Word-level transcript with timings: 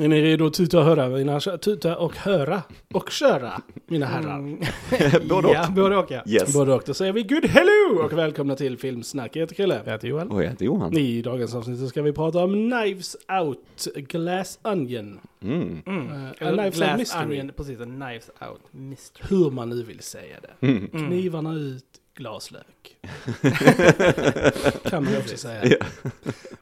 Är 0.00 0.08
ni 0.08 0.22
redo 0.22 0.46
att 0.46 0.54
tuta 0.54 0.78
och 0.78 0.84
höra, 0.84 1.08
mina, 1.08 1.40
tuta 1.40 1.96
och 1.96 2.16
höra 2.16 2.62
och 2.94 3.10
köra, 3.10 3.62
mina 3.86 4.06
herrar? 4.06 4.38
Mm. 4.38 4.60
Både 5.28 5.48
och. 5.48 5.54
Ja, 5.54 5.66
både 5.70 5.96
och 5.96 6.10
ja. 6.10 6.22
Yes. 6.26 6.54
Både 6.54 6.74
och, 6.74 6.82
då 6.86 6.94
säger 6.94 7.12
vi 7.12 7.22
good 7.22 7.46
hello 7.46 8.04
och 8.04 8.12
välkomna 8.12 8.56
till 8.56 8.78
Filmsnack. 8.78 9.36
Jag 9.36 9.40
heter 9.40 9.54
Chrille. 9.54 9.80
Jag 9.84 9.92
heter 9.92 10.08
Joel. 10.08 10.28
Och 10.28 10.44
jag 10.44 10.48
heter 10.50 10.64
Johan. 10.64 10.96
I 10.96 11.22
dagens 11.22 11.54
avsnitt 11.54 11.78
så 11.78 11.86
ska 11.88 12.02
vi 12.02 12.12
prata 12.12 12.44
om 12.44 12.70
Knives 12.70 13.16
Out, 13.42 13.88
Glass 13.94 14.58
Onion. 14.62 15.20
Mm. 15.42 15.82
Mm. 15.86 16.08
Eller 16.38 16.52
Knives 16.52 16.66
Out 16.66 16.74
Glass 16.74 16.98
Mystery. 16.98 17.24
Onion, 17.24 17.52
precis. 17.56 17.78
Knives 17.78 18.30
Out 18.50 18.62
Mystery. 18.70 19.26
Hur 19.28 19.50
man 19.50 19.68
nu 19.68 19.82
vill 19.82 20.00
säga 20.00 20.36
det. 20.42 20.66
Mm. 20.66 20.88
Mm. 20.92 21.06
Knivarna 21.06 21.54
ut, 21.54 21.84
glaslök. 22.14 22.96
kan 24.90 25.04
man 25.04 25.12
ju 25.12 25.18
också 25.18 25.36
säga. 25.36 25.64
Ja. 25.64 25.76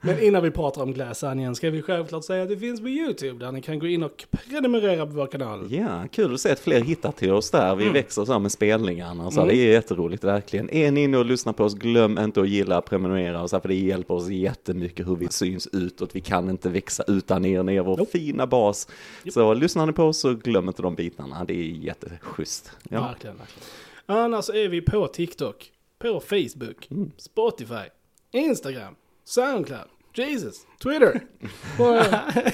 Men 0.00 0.20
innan 0.22 0.42
vi 0.42 0.50
pratar 0.50 0.82
om 0.82 0.92
Glass 0.92 1.22
Onion 1.22 1.54
ska 1.54 1.70
vi 1.70 1.82
självklart 1.82 2.24
säga 2.24 2.42
att 2.42 2.48
det 2.48 2.56
finns 2.56 2.80
på 2.80 2.88
YouTube 2.88 3.44
där 3.44 3.52
ni 3.52 3.62
kan 3.62 3.78
gå 3.78 3.86
in 3.86 4.02
och 4.02 4.24
prenumerera 4.30 5.06
på 5.06 5.12
vår 5.12 5.26
kanal. 5.26 5.66
Ja, 5.72 6.04
kul 6.12 6.34
att 6.34 6.40
se 6.40 6.50
att 6.52 6.60
fler 6.60 6.80
hittar 6.80 7.12
till 7.12 7.32
oss 7.32 7.50
där. 7.50 7.74
Vi 7.76 7.82
Mm. 7.82 7.94
växer 7.94 8.24
så 8.24 8.32
här 8.32 8.38
med 8.38 8.52
spelningarna. 8.52 9.30
Så 9.30 9.40
Mm. 9.40 9.54
Det 9.54 9.60
är 9.62 9.72
jätteroligt 9.72 10.24
verkligen. 10.24 10.70
Är 10.70 10.90
ni 10.90 11.02
inne 11.02 11.18
och 11.18 11.24
lyssnar 11.24 11.52
på 11.52 11.64
oss, 11.64 11.74
glöm 11.74 12.18
inte 12.18 12.40
att 12.40 12.48
gilla, 12.48 12.80
prenumerera 12.80 13.42
och 13.42 13.50
så 13.50 13.56
här, 13.56 13.60
för 13.60 13.68
det 13.68 13.74
hjälper 13.74 14.14
oss 14.14 14.28
jättemycket 14.28 15.06
hur 15.08 15.16
vi 15.16 15.28
syns 15.28 15.66
utåt. 15.72 16.10
Vi 16.16 16.20
kan 16.20 16.50
inte 16.50 16.68
växa 16.68 17.04
utan 17.06 17.44
er, 17.44 17.62
ni 17.62 17.76
är 17.76 17.82
vår 17.82 17.96
Nope. 17.96 18.10
fina 18.18 18.46
bas. 18.46 18.88
Japp. 19.24 19.34
Så 19.34 19.54
lyssnar 19.54 19.86
ni 19.86 19.92
på 19.92 20.04
oss 20.04 20.20
så 20.20 20.34
glöm 20.34 20.68
inte 20.68 20.82
de 20.82 20.94
bitarna. 20.94 21.44
Det 21.44 21.52
är 21.54 21.62
jätteschysst. 21.64 22.70
Ja. 22.88 23.00
Verkligen, 23.00 23.36
verkligen. 23.36 23.64
Annars 24.10 24.48
är 24.50 24.68
vi 24.68 24.80
på 24.80 25.06
TikTok, 25.08 25.70
på 25.98 26.20
Facebook, 26.20 26.88
Mm. 26.90 27.10
Spotify, 27.16 27.88
Instagram, 28.32 28.94
Soundcloud, 29.24 29.88
Jesus, 30.14 30.56
Twitter. 30.82 31.20
Vad 31.78 32.06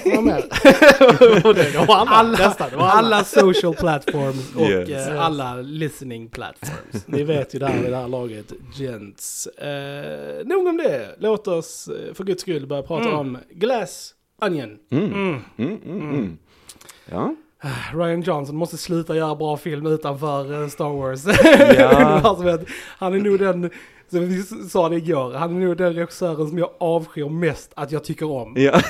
vad 0.05 0.23
mer? 0.23 0.45
Alla, 1.89 2.55
Alla, 2.77 3.23
social 3.23 3.75
platforms 3.75 4.55
och 4.55 4.61
Yes. 4.69 5.07
eh, 5.07 5.21
alla 5.25 5.55
listening 5.55 6.29
platforms. 6.29 7.07
Ni 7.07 7.23
vet 7.23 7.55
ju 7.55 7.59
det 7.59 7.67
här 7.67 7.81
vid 7.81 7.91
det 7.91 7.97
här 7.97 8.07
laget, 8.07 8.53
gents. 8.79 9.47
Eh, 9.47 10.45
nog 10.45 10.67
om 10.67 10.77
det. 10.77 11.15
Låt 11.19 11.47
oss 11.47 11.87
eh, 11.87 12.13
för 12.13 12.23
guds 12.23 12.41
skull 12.41 12.67
börja 12.67 12.83
prata 12.83 13.05
Mm. 13.07 13.19
om 13.19 13.37
Glass 13.49 14.13
Onion. 14.41 14.77
Mm. 14.91 15.05
Mm. 15.13 15.41
Mm, 15.57 15.81
mm, 15.85 16.01
mm. 16.09 16.37
Ja. 17.11 17.35
Ryan 17.93 18.21
Johnson 18.21 18.55
måste 18.55 18.77
sluta 18.77 19.15
göra 19.15 19.35
bra 19.35 19.57
film 19.57 19.85
utanför 19.85 20.61
eh, 20.61 20.67
Star 20.67 20.89
Wars. 20.89 21.25
Ja. 21.77 21.89
alltså, 22.23 22.65
han 22.97 23.13
är 23.13 23.19
nog 23.19 23.39
den, 23.39 23.69
som 24.09 24.27
vi 24.27 24.43
sa 24.43 24.89
det 24.89 24.95
igår, 24.95 25.33
han 25.33 25.55
är 25.55 25.65
nog 25.65 25.77
den 25.77 25.93
regissören 25.93 26.47
som 26.47 26.57
jag 26.57 26.69
avskyr 26.77 27.29
mest 27.29 27.71
att 27.75 27.91
jag 27.91 28.03
tycker 28.03 28.31
om. 28.31 28.53
Ja. 28.57 28.71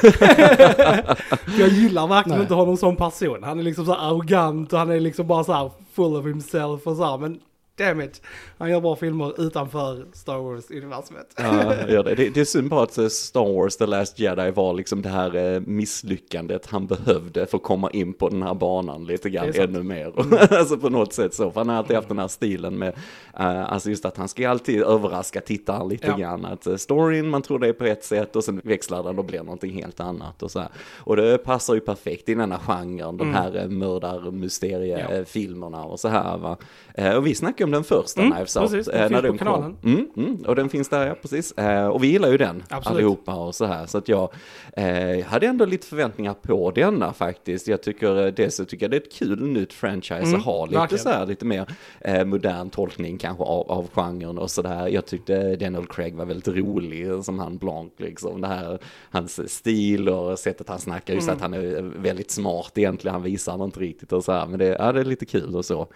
Jag 1.60 1.70
gillar 1.70 2.08
verkligen 2.08 2.38
Nej. 2.38 2.44
inte 2.44 2.54
honom 2.54 2.78
som 2.78 2.96
person. 2.96 3.44
Han 3.44 3.60
är 3.60 3.64
liksom 3.64 3.86
så 3.86 3.94
arrogant 3.94 4.74
och 4.74 4.80
han 4.80 4.90
är 4.90 5.00
liksom 5.00 5.28
bara 5.28 5.44
så 5.44 5.54
här 5.54 5.72
full 5.94 6.16
of 6.16 6.26
himself 6.26 6.88
och 6.88 6.96
så 6.96 7.06
här. 7.06 7.18
Men 7.18 7.40
damn 7.78 8.02
it, 8.02 8.22
han 8.58 8.70
gör 8.70 8.82
bra 8.82 8.96
filmer 8.96 9.42
utanför 9.42 10.06
Star 10.14 10.38
Wars-universumet. 10.38 11.34
Ja, 11.38 11.76
gör 11.90 12.04
det. 12.04 12.16
det. 12.16 12.30
Det 12.30 12.42
är 12.42 12.46
synd 12.46 12.70
bara 12.70 12.84
att 12.84 12.98
eh, 12.98 13.08
Star 13.08 13.54
Wars 13.54 13.78
The 13.78 13.86
Last 13.86 14.20
Jedi 14.20 14.52
var 14.52 14.74
liksom 14.74 15.02
det 15.02 15.10
här 15.10 15.36
eh, 15.36 15.60
misslyckandet 15.60 16.66
han 16.66 16.88
behövde 16.88 17.46
för 17.46 17.58
att 17.58 17.64
komma 17.64 17.90
in 17.92 18.14
på 18.14 18.30
den 18.30 18.44
här 18.44 18.54
banan 18.54 19.06
lite 19.06 19.30
grann 19.30 19.52
ännu 19.56 19.84
mer. 19.84 20.14
alltså 20.58 20.78
på 20.78 20.90
något 20.90 21.14
sätt 21.14 21.34
så, 21.34 21.52
för 21.52 21.60
han 21.60 21.70
har 21.70 21.76
alltid 21.76 21.96
haft 21.96 22.08
den 22.08 22.20
här 22.20 22.28
stilen 22.28 22.78
med, 22.80 22.94
eh, 23.40 23.74
alltså 23.74 23.90
just 23.90 24.06
att 24.06 24.18
han 24.18 24.28
ska 24.28 24.50
alltid 24.50 24.82
överraska 24.82 25.42
tittaren 25.42 25.90
lite 25.90 26.08
Ja. 26.08 26.18
grann. 26.18 26.46
Att 26.46 26.68
storyn, 26.82 27.30
man 27.30 27.42
tror 27.42 27.60
det 27.60 27.68
är 27.68 27.74
på 27.74 27.86
ett 27.86 28.04
sätt 28.04 28.36
och 28.36 28.44
sen 28.44 28.62
växlar 28.64 29.04
den 29.04 29.20
och 29.20 29.26
blir 29.26 29.44
någonting 29.44 29.72
helt 29.74 30.00
annat 30.00 30.44
och 30.44 30.52
så 30.52 30.60
här. 30.60 30.70
Och 30.98 31.16
det 31.16 31.38
passar 31.38 31.74
ju 31.74 31.80
perfekt 31.80 32.30
i 32.30 32.36
den 32.36 32.52
här 32.52 32.60
genren, 32.60 33.18
de 33.18 33.26
Mm. 33.26 33.34
här 33.34 33.58
eh, 33.58 33.68
mördarmysteriefilmerna 33.70 35.84
och 35.84 36.00
så 36.00 36.08
här 36.08 36.38
va. 36.38 36.58
Eh, 36.94 37.16
och 37.16 37.28
vi 37.28 37.36
snackade 37.36 37.65
om 37.66 37.72
den 37.72 37.84
första 37.84 38.22
Mm, 38.22 38.34
Knives 38.34 38.56
Out. 38.58 38.72
precis. 38.72 38.86
Den 38.94 39.02
eh, 39.04 39.10
när 39.10 39.22
på 39.22 39.28
kom. 39.28 39.38
kanalen. 39.38 39.78
Mm, 39.84 40.08
mm, 40.18 40.36
och 40.48 40.56
den 40.56 40.70
finns 40.70 40.90
där, 40.90 41.08
ja 41.08 41.16
precis. 41.22 41.52
Eh, 41.52 41.88
och 41.88 42.04
vi 42.04 42.08
gillar 42.08 42.30
ju 42.30 42.38
den 42.38 42.64
Absolut. 42.70 42.96
allihopa 42.96 43.36
och 43.36 43.56
så 43.56 43.66
här. 43.66 43.86
Så 43.86 43.98
att 43.98 44.08
jag 44.08 44.30
eh, 44.74 45.26
hade 45.26 45.48
ändå 45.48 45.66
lite 45.66 45.88
förväntningar 45.88 46.34
på 46.34 46.72
denna 46.72 47.14
faktiskt. 47.14 47.68
Jag 47.68 47.84
tycker, 47.84 48.26
eh, 48.26 48.34
dels 48.34 48.56
så 48.56 48.66
tycker 48.66 48.84
jag 48.86 48.92
det 48.92 48.98
är 48.98 49.02
ett 49.02 49.14
kul 49.14 49.42
nytt 49.48 49.74
franchise 49.74 50.16
Mm, 50.24 50.36
att 50.40 50.46
ha 50.46 50.66
lite 50.66 50.78
verkligen. 50.80 51.04
så 51.04 51.10
här, 51.10 51.26
lite 51.26 51.46
mer 51.46 51.66
eh, 52.02 52.26
modern 52.26 52.70
tolkning 52.70 53.18
kanske 53.18 53.44
av, 53.44 53.72
av 53.72 53.88
genren 53.94 54.38
och 54.38 54.52
så 54.52 54.62
där. 54.62 54.88
Jag 54.88 55.06
tyckte 55.06 55.56
Daniel 55.56 55.86
Craig 55.86 56.16
var 56.16 56.26
väldigt 56.26 56.48
rolig 56.48 57.24
som 57.24 57.40
han 57.40 57.58
Blanc 57.58 57.92
liksom. 57.98 58.42
Det 58.42 58.48
här, 58.48 58.80
hans 59.12 59.52
stil 59.54 60.10
och 60.10 60.40
sättet 60.40 60.70
han 60.70 60.80
snackar, 60.80 61.14
just 61.14 61.26
Mm. 61.28 61.36
att 61.36 61.42
han 61.42 61.54
är 61.54 61.82
väldigt 62.02 62.32
smart 62.32 62.72
egentligen. 62.78 63.14
Han 63.14 63.24
visar 63.24 63.64
inte 63.64 63.80
riktigt 63.80 64.12
och 64.12 64.24
så 64.24 64.32
här. 64.32 64.46
Men 64.48 64.60
det, 64.60 64.66
ja, 64.80 64.92
det 64.92 65.00
är 65.00 65.04
lite 65.06 65.26
kul 65.26 65.56
och 65.56 65.66
så. 65.66 65.88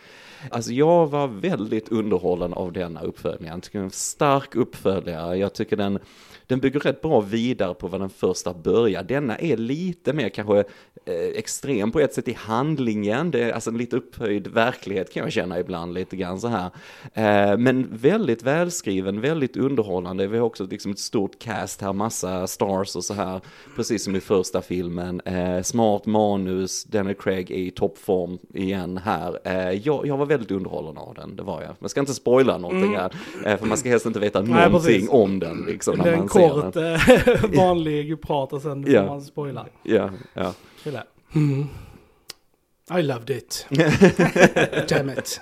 Alltså 0.51 0.71
jag 0.71 1.07
var 1.07 1.27
väldigt 1.27 1.58
underhållen 1.91 2.53
av 2.53 2.73
denna 2.73 3.01
uppföljningen. 3.01 3.55
Jag 3.55 3.63
tycker 3.63 3.79
den 3.79 3.83
är 3.83 3.85
en 3.85 3.91
stark 3.91 4.55
uppföljare. 4.55 5.37
Jag 5.37 5.53
tycker 5.53 5.75
den, 5.75 5.99
den 6.47 6.59
bygger 6.59 6.79
rätt 6.79 7.01
bra 7.01 7.21
vidare 7.21 7.73
på 7.73 7.87
vad 7.87 8.01
den 8.01 8.09
första 8.09 8.53
börjar. 8.53 9.03
Denna 9.03 9.37
är 9.37 9.57
lite 9.57 10.13
mer 10.13 10.29
kanske 10.29 10.59
eh, 11.05 11.29
extrem 11.35 11.91
på 11.91 11.99
ett 11.99 12.13
sätt 12.13 12.27
i 12.27 12.33
handlingen. 12.33 13.31
Det 13.31 13.43
är 13.43 13.53
alltså 13.53 13.69
en 13.69 13.77
lite 13.77 13.95
upphöjd 13.95 14.47
verklighet 14.47 15.13
kan 15.13 15.23
jag 15.23 15.31
känna 15.31 15.59
ibland 15.59 15.93
lite 15.93 16.15
grann 16.15 16.39
så 16.39 16.47
här. 16.47 16.71
Eh, 17.13 17.57
men 17.57 17.87
väldigt 17.91 18.43
välskriven, 18.43 19.21
väldigt 19.21 19.57
underhållande. 19.57 20.27
Vi 20.27 20.37
har 20.37 20.45
också 20.45 20.63
liksom 20.63 20.91
ett 20.91 20.99
stort 20.99 21.39
cast 21.39 21.81
här, 21.81 21.93
massa 21.93 22.47
stars 22.47 22.95
och 22.95 23.03
så 23.03 23.13
här. 23.13 23.41
Precis 23.75 24.03
som 24.03 24.15
i 24.15 24.19
första 24.19 24.61
filmen. 24.61 25.21
Eh, 25.21 25.61
smart 25.61 26.05
manus, 26.05 26.83
Daniel 26.83 27.15
Craig 27.15 27.51
är 27.51 27.55
i 27.55 27.71
toppform 27.71 28.39
igen 28.53 28.97
här. 28.97 29.39
Eh, 29.43 29.71
jag, 29.71 30.07
jag 30.07 30.17
var 30.17 30.25
väldigt 30.25 30.51
underhållen 30.51 30.97
av 30.97 31.13
den, 31.13 31.35
det 31.35 31.43
var 31.49 31.61
jag. 31.61 31.75
Man 31.79 31.89
ska 31.89 31.99
inte 31.99 32.13
spoila 32.13 32.57
någonting 32.57 32.95
här, 32.95 33.11
eh, 33.45 33.57
för 33.57 33.65
man 33.65 33.77
ska 33.77 33.89
helst 33.89 34.05
inte 34.05 34.19
veta 34.19 34.39
Mm. 34.39 34.51
Nej, 34.55 34.65
någonting 34.69 34.93
precis. 34.93 35.09
om 35.09 35.39
den 35.39 35.65
liksom, 35.67 35.97
Det 35.97 36.03
när 36.03 36.09
är 36.09 36.13
en 36.13 36.19
man 36.19 36.29
ser 36.29 36.49
kort 36.49 36.73
den. 36.73 36.93
eh, 37.53 37.59
vanlig 37.65 38.21
prat 38.21 38.53
och 38.53 38.61
sen 38.61 38.83
får 38.83 38.93
Ja. 38.93 39.05
man 39.05 39.21
spoila. 39.21 39.65
Ja, 39.83 40.09
ja. 40.33 40.53
Mm. 41.35 41.67
I 42.99 43.01
loved 43.01 43.29
it. 43.29 43.65
Damn 44.89 45.09
it. 45.09 45.41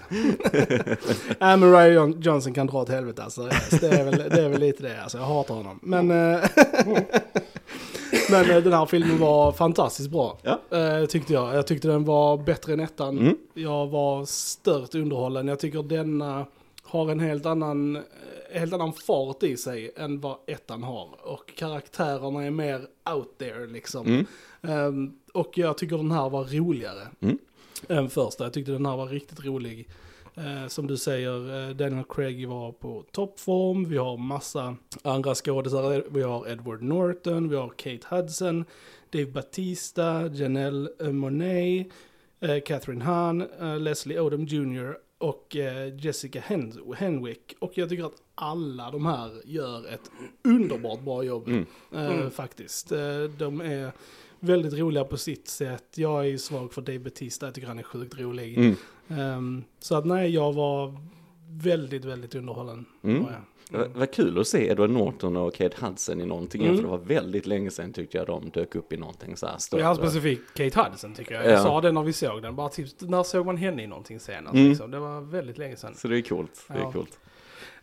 Nej 1.40 1.58
men 1.58 1.72
Ryan 1.72 1.94
John- 1.94 2.22
Johnson 2.22 2.54
kan 2.54 2.68
dra 2.68 2.78
åt 2.82 2.90
helvete 2.90 3.24
alltså. 3.24 3.50
Det 3.82 3.88
är 3.88 4.04
väl, 4.06 4.18
det 4.30 4.42
är 4.44 4.50
väl 4.50 4.60
lite 4.60 4.84
det 4.84 5.02
alltså. 5.04 5.18
Jag 5.18 5.26
hatar 5.26 5.56
honom. 5.56 5.80
Men, 5.84 6.12
eh, 6.12 6.40
men 8.32 8.64
den 8.64 8.74
här 8.74 8.86
filmen 8.86 9.20
var 9.20 9.52
fantastiskt 9.52 10.10
bra. 10.10 10.38
Ja. 10.42 10.78
Eh, 10.78 11.06
tyckte 11.06 11.34
jag. 11.34 11.56
Jag 11.56 11.68
tyckte 11.68 11.88
den 11.88 12.06
var 12.06 12.38
bättre 12.38 12.74
än 12.74 12.80
ettan. 12.80 13.18
Mm. 13.20 13.38
Jag 13.54 13.88
var 13.88 14.26
stört 14.26 14.96
underhållen. 14.96 15.48
Jag 15.48 15.60
tycker 15.60 15.84
denna 15.84 16.46
har 16.84 17.12
en 17.12 17.20
helt 17.20 17.46
annan, 17.46 17.96
eh, 17.96 18.02
helt 18.60 18.74
annan 18.74 18.94
fart 18.94 19.44
i 19.44 19.58
sig 19.58 19.92
än 19.96 20.22
vad 20.22 20.36
ettan 20.48 20.84
har. 20.84 21.10
Och 21.24 21.56
karaktärerna 21.56 22.46
är 22.46 22.52
mer 22.52 22.82
out 23.16 23.38
there 23.38 23.68
liksom. 23.68 24.08
Mm. 24.08 24.26
Ehm, 24.62 25.14
och 25.34 25.58
jag 25.58 25.78
tycker 25.78 25.98
den 25.98 26.12
här 26.12 26.30
var 26.30 26.44
roligare 26.44 27.08
Mm. 27.20 27.38
än 27.88 28.10
första. 28.10 28.44
Jag 28.44 28.54
tyckte 28.54 28.72
den 28.72 28.86
här 28.86 28.98
var 28.98 29.08
riktigt 29.08 29.46
rolig. 29.46 29.88
Eh, 30.38 30.68
som 30.68 30.88
du 30.88 30.98
säger, 30.98 31.70
eh, 31.70 31.76
Daniel 31.76 32.04
Craig 32.10 32.48
var 32.48 32.72
på 32.72 33.04
toppform. 33.12 33.86
Vi 33.90 33.98
har 33.98 34.18
massa 34.18 34.76
andra 35.02 35.36
skådespelare. 35.36 36.04
Vi 36.12 36.22
har 36.22 36.48
Edward 36.50 36.82
Norton, 36.82 37.50
vi 37.50 37.56
har 37.56 37.70
Kate 37.70 38.16
Hudson, 38.16 38.66
Dave 39.12 39.26
Batista, 39.32 40.28
Janelle 40.28 40.90
Monáe, 41.12 41.86
eh, 42.40 42.60
Catherine 42.66 43.04
Hahn, 43.04 43.42
eh, 43.62 43.80
Leslie 43.80 44.20
Odom 44.20 44.46
Jr. 44.46 44.98
och 45.18 45.56
eh, 45.56 46.06
Jessica 46.06 46.40
Hen- 46.40 46.94
Henwick. 46.98 47.56
Och 47.60 47.72
jag 47.78 47.90
tycker 47.90 48.04
att 48.06 48.22
alla 48.36 48.92
de 48.92 49.06
här 49.06 49.32
gör 49.46 49.88
ett 49.94 50.12
underbart 50.44 51.02
bra 51.02 51.24
jobb. 51.24 51.48
Mm. 51.48 51.66
Eh, 51.94 52.06
Mm. 52.16 52.32
Faktiskt. 52.32 52.92
Eh, 52.92 53.24
de 53.38 53.62
är 53.62 53.92
väldigt 54.40 54.74
roliga 54.74 55.04
på 55.04 55.18
sitt 55.18 55.48
sätt. 55.48 55.84
Jag 55.96 56.20
är 56.20 56.24
ju 56.30 56.38
svag 56.38 56.74
för 56.74 56.82
Dave 56.82 57.00
Batista, 57.00 57.46
jag 57.46 57.56
tycker 57.56 57.68
han 57.68 57.80
är 57.80 57.84
sjukt 57.84 58.20
rolig. 58.20 58.58
Mm. 58.58 58.76
Ehm, 59.10 59.64
så 59.80 59.96
att 59.96 60.06
nej, 60.06 60.30
jag 60.34 60.54
var 60.54 60.94
väldigt, 61.52 62.06
väldigt 62.06 62.36
underhållen. 62.36 62.86
Mm. 63.04 63.24
var 63.24 63.32
jag. 63.32 63.42
Det 63.72 63.78
var- 63.78 64.00
var 64.00 64.06
kul 64.06 64.40
att 64.40 64.48
se 64.48 64.68
Edward 64.68 64.90
Norton 64.90 65.38
och 65.38 65.54
Kate 65.54 65.86
Hudson 65.86 66.22
i 66.22 66.26
någonting, 66.26 66.62
Mm. 66.64 66.76
för 66.76 66.84
det 66.84 66.90
var 66.90 66.98
väldigt 66.98 67.46
länge 67.46 67.72
sedan 67.72 67.94
tyckte 67.94 68.18
jag 68.18 68.28
de 68.28 68.50
dök 68.50 68.76
upp 68.76 68.94
i 68.94 68.98
någonting 68.98 69.38
så 69.38 69.48
här 69.48 69.58
större. 69.58 69.82
Ja, 69.82 69.96
specifikt 69.96 70.54
Kate 70.54 70.82
Hudson 70.90 71.14
tycker 71.14 71.36
jag. 71.36 71.46
Jag 71.46 71.52
Ja. 71.52 71.64
sa 71.64 71.82
det 71.82 71.92
när 71.92 72.04
vi 72.04 72.14
såg 72.14 72.42
den. 72.42 72.56
Bara 72.56 72.70
typ, 72.70 72.88
när 73.02 73.24
såg 73.24 73.46
man 73.46 73.58
henne 73.58 73.84
i 73.84 73.88
någonting 73.88 74.20
senast? 74.20 74.54
Mm. 74.56 74.70
Liksom? 74.70 74.92
Det 74.92 75.00
var 75.00 75.22
väldigt 75.22 75.58
länge 75.58 75.76
sedan. 75.76 75.96
Så 75.96 76.08
det 76.08 76.18
är 76.18 76.22
coolt, 76.22 76.66
det 76.68 76.74
är 76.74 76.80
Ja. 76.80 76.92
coolt. 76.92 77.20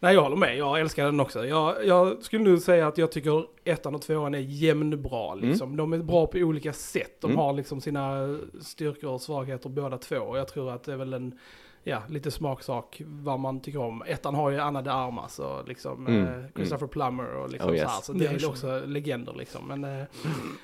Nej, 0.01 0.15
jag 0.15 0.23
håller 0.23 0.37
med. 0.37 0.57
Jag 0.57 0.81
älskar 0.81 1.05
den 1.05 1.21
också. 1.21 1.47
Jag, 1.47 1.87
jag 1.87 2.23
skulle 2.23 2.45
nu 2.45 2.59
säga 2.61 2.87
att 2.87 2.99
jag 2.99 3.13
tycker 3.13 3.45
ettan 3.65 3.95
och 3.95 4.03
tvåan 4.03 4.35
är 4.35 4.39
jämnbra. 4.39 5.35
Liksom. 5.35 5.77
De 5.77 5.93
är 5.93 5.99
bra 5.99 6.27
på 6.27 6.39
olika 6.39 6.73
sätt. 6.73 7.21
De 7.21 7.27
Mm. 7.27 7.39
har 7.39 7.53
liksom 7.53 7.81
sina 7.81 8.37
styrkor 8.61 9.11
och 9.11 9.21
svagheter 9.21 9.69
båda 9.69 9.99
två. 9.99 10.17
Och 10.17 10.39
jag 10.39 10.49
tror 10.49 10.71
att 10.71 10.85
det 10.85 10.93
är 10.93 10.97
väl 10.97 11.13
en 11.13 11.39
ja, 11.85 12.03
lite 12.09 12.31
smaksak 12.31 13.03
vad 13.07 13.41
man 13.41 13.61
tycker 13.61 13.79
om. 13.81 14.03
Ettan 14.07 14.35
har 14.35 14.51
ju 14.51 14.59
Anna 14.59 14.83
de 14.83 14.91
Armas 14.91 15.39
och 15.39 15.69
liksom 15.69 16.07
Mm, 16.07 16.27
eh, 16.27 16.45
Christopher 16.57 16.87
Plummer 16.87 17.35
och 17.37 17.51
liksom 17.51 17.71
Oh, 17.71 17.75
så 17.77 17.81
yes. 17.83 17.91
här. 17.93 18.01
Så 18.01 18.13
det 18.13 18.27
är 18.27 18.39
Ja, 18.43 18.49
också 18.49 18.83
legender 18.87 19.35
liksom. 19.39 19.69
Men 19.69 19.85
eh, 19.85 20.05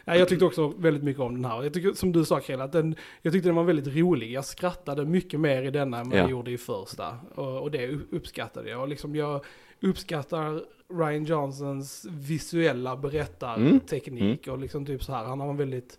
ja, 0.05 0.17
jag 0.17 0.29
tyckte 0.29 0.45
också 0.45 0.69
väldigt 0.69 1.03
mycket 1.03 1.23
om 1.23 1.35
den 1.35 1.45
här. 1.45 1.63
Jag 1.63 1.73
tycker, 1.75 1.93
som 1.93 2.13
du 2.13 2.25
sa 2.25 2.41
Krille, 2.41 2.65
att 2.65 2.73
den, 2.73 2.95
jag 3.23 3.33
tyckte 3.33 3.49
den 3.49 3.57
var 3.57 3.65
väldigt 3.65 3.97
rolig. 3.97 4.33
Jag 4.33 4.45
skrattade 4.45 5.05
mycket 5.05 5.41
mer 5.41 5.63
i 5.63 5.71
denna 5.71 5.99
än 5.99 6.09
vad 6.11 6.19
Ja. 6.19 6.23
jag 6.23 6.31
gjorde 6.31 6.51
i 6.51 6.59
första. 6.59 7.19
Och, 7.35 7.63
och 7.63 7.71
det 7.71 7.89
upp- 7.89 8.09
uppskattade 8.13 8.71
jag. 8.71 8.81
Och 8.81 8.89
liksom 8.89 9.17
jag 9.17 9.45
uppskattar 9.83 10.63
Ryan 10.99 11.25
Johnsons 11.25 12.07
visuella 12.11 12.97
berättarteknik 12.97 14.49
och 14.49 14.59
liksom 14.59 14.87
typ 14.87 15.05
så 15.05 15.13
här. 15.13 15.25
Han 15.25 15.41
har 15.41 15.49
en 15.51 15.57
väldigt 15.57 15.99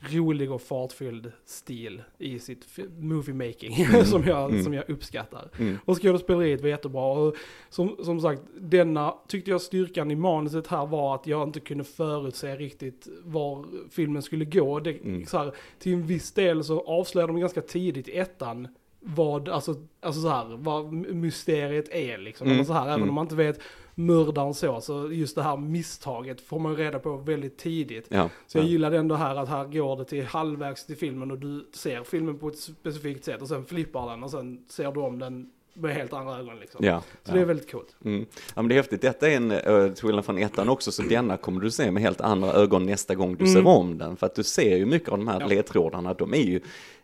rolig 0.00 0.52
och 0.52 0.62
fartfylld 0.62 1.32
stil 1.44 2.02
i 2.18 2.38
sitt 2.38 2.64
fi- 2.64 2.88
movie 2.98 3.34
making 3.34 3.86
som, 4.04 4.22
jag, 4.24 4.50
Mm. 4.50 4.64
som 4.64 4.74
jag 4.74 4.90
uppskattar. 4.90 5.48
Mm. 5.58 5.78
Och 5.84 6.02
skådespeleriet 6.02 6.60
var 6.60 6.68
jättebra. 6.68 7.02
Och 7.12 7.36
som, 7.70 7.96
som 8.04 8.20
sagt, 8.20 8.42
denna 8.60 9.14
tyckte 9.28 9.50
jag 9.50 9.60
styrkan 9.60 10.10
i 10.10 10.16
manuset 10.16 10.66
här 10.66 10.86
var 10.86 11.14
att 11.14 11.26
jag 11.26 11.48
inte 11.48 11.60
kunde 11.60 11.84
förutse 11.84 12.56
riktigt 12.56 13.08
var 13.24 13.64
filmen 13.90 14.22
skulle 14.22 14.44
gå. 14.44 14.80
Det, 14.80 14.90
Mm. 14.90 15.24
här, 15.32 15.52
till 15.78 15.92
en 15.92 16.06
viss 16.06 16.32
del 16.32 16.64
så 16.64 16.80
avslöjar 16.80 17.28
de 17.28 17.40
ganska 17.40 17.60
tidigt 17.60 18.08
i 18.08 18.16
ettan 18.18 18.68
vad, 19.00 19.48
alltså, 19.48 19.74
alltså 20.00 20.20
så 20.22 20.28
här, 20.28 20.56
vad 20.56 20.92
mysteriet 20.92 21.88
är 21.92 22.18
liksom. 22.18 22.46
Mm. 22.46 22.54
Eller 22.56 22.64
så 22.66 22.72
här, 22.72 22.82
även 22.86 22.94
Mm. 22.94 23.08
om 23.08 23.14
man 23.14 23.24
inte 23.24 23.34
vet 23.34 23.60
mördaren 23.94 24.54
så, 24.54 24.80
så 24.80 25.12
just 25.12 25.34
det 25.34 25.42
här 25.42 25.56
misstaget 25.56 26.40
får 26.40 26.58
man 26.58 26.76
reda 26.76 26.98
på 26.98 27.16
väldigt 27.16 27.56
tidigt. 27.58 28.06
Ja. 28.08 28.28
Så 28.46 28.58
jag 28.58 28.64
ja. 28.64 28.68
gillade 28.68 28.98
ändå 28.98 29.14
här 29.14 29.36
att 29.36 29.48
här 29.48 29.64
går 29.64 29.96
det 29.96 30.04
till 30.04 30.24
halvvägs 30.24 30.86
till 30.86 30.96
filmen 30.96 31.30
och 31.30 31.38
du 31.38 31.68
ser 31.72 32.02
filmen 32.04 32.38
på 32.38 32.48
ett 32.48 32.58
specifikt 32.58 33.24
sätt 33.24 33.42
och 33.42 33.48
sen 33.48 33.64
flippar 33.64 34.10
den 34.10 34.22
och 34.22 34.30
sen 34.30 34.64
ser 34.68 34.92
du 34.92 35.00
om 35.00 35.18
den 35.18 35.50
med 35.74 35.94
helt 35.94 36.12
andra 36.12 36.38
ögon 36.38 36.56
liksom. 36.60 36.84
Ja, 36.84 37.00
Så 37.00 37.30
ja. 37.30 37.34
det 37.34 37.40
är 37.40 37.44
väldigt 37.44 37.70
coolt. 37.72 37.96
Mm. 38.04 38.26
Ja 38.54 38.62
men 38.62 38.68
det 38.68 38.74
är 38.74 38.76
häftigt, 38.76 39.00
detta 39.02 39.28
är 39.30 39.36
en, 39.36 39.52
uh, 39.52 39.92
till 39.92 40.02
skillnad 40.04 40.24
från 40.24 40.38
ettan 40.38 40.68
också, 40.68 40.92
så 40.92 41.02
denna 41.02 41.36
kommer 41.36 41.60
du 41.60 41.70
se 41.70 41.90
med 41.90 42.02
helt 42.02 42.20
andra 42.20 42.52
ögon 42.52 42.86
nästa 42.86 43.14
gång 43.14 43.36
du 43.36 43.44
Mm. 43.44 43.54
ser 43.54 43.66
om 43.66 43.98
den. 43.98 44.16
För 44.16 44.26
att 44.26 44.34
du 44.34 44.42
ser 44.42 44.76
ju 44.76 44.86
mycket 44.86 45.08
av 45.08 45.18
de 45.18 45.28
här 45.28 45.40
Ja. 45.40 45.46
ledtrådarna, 45.46 46.14
de 46.14 46.34
är 46.34 46.38
ju 46.42 46.60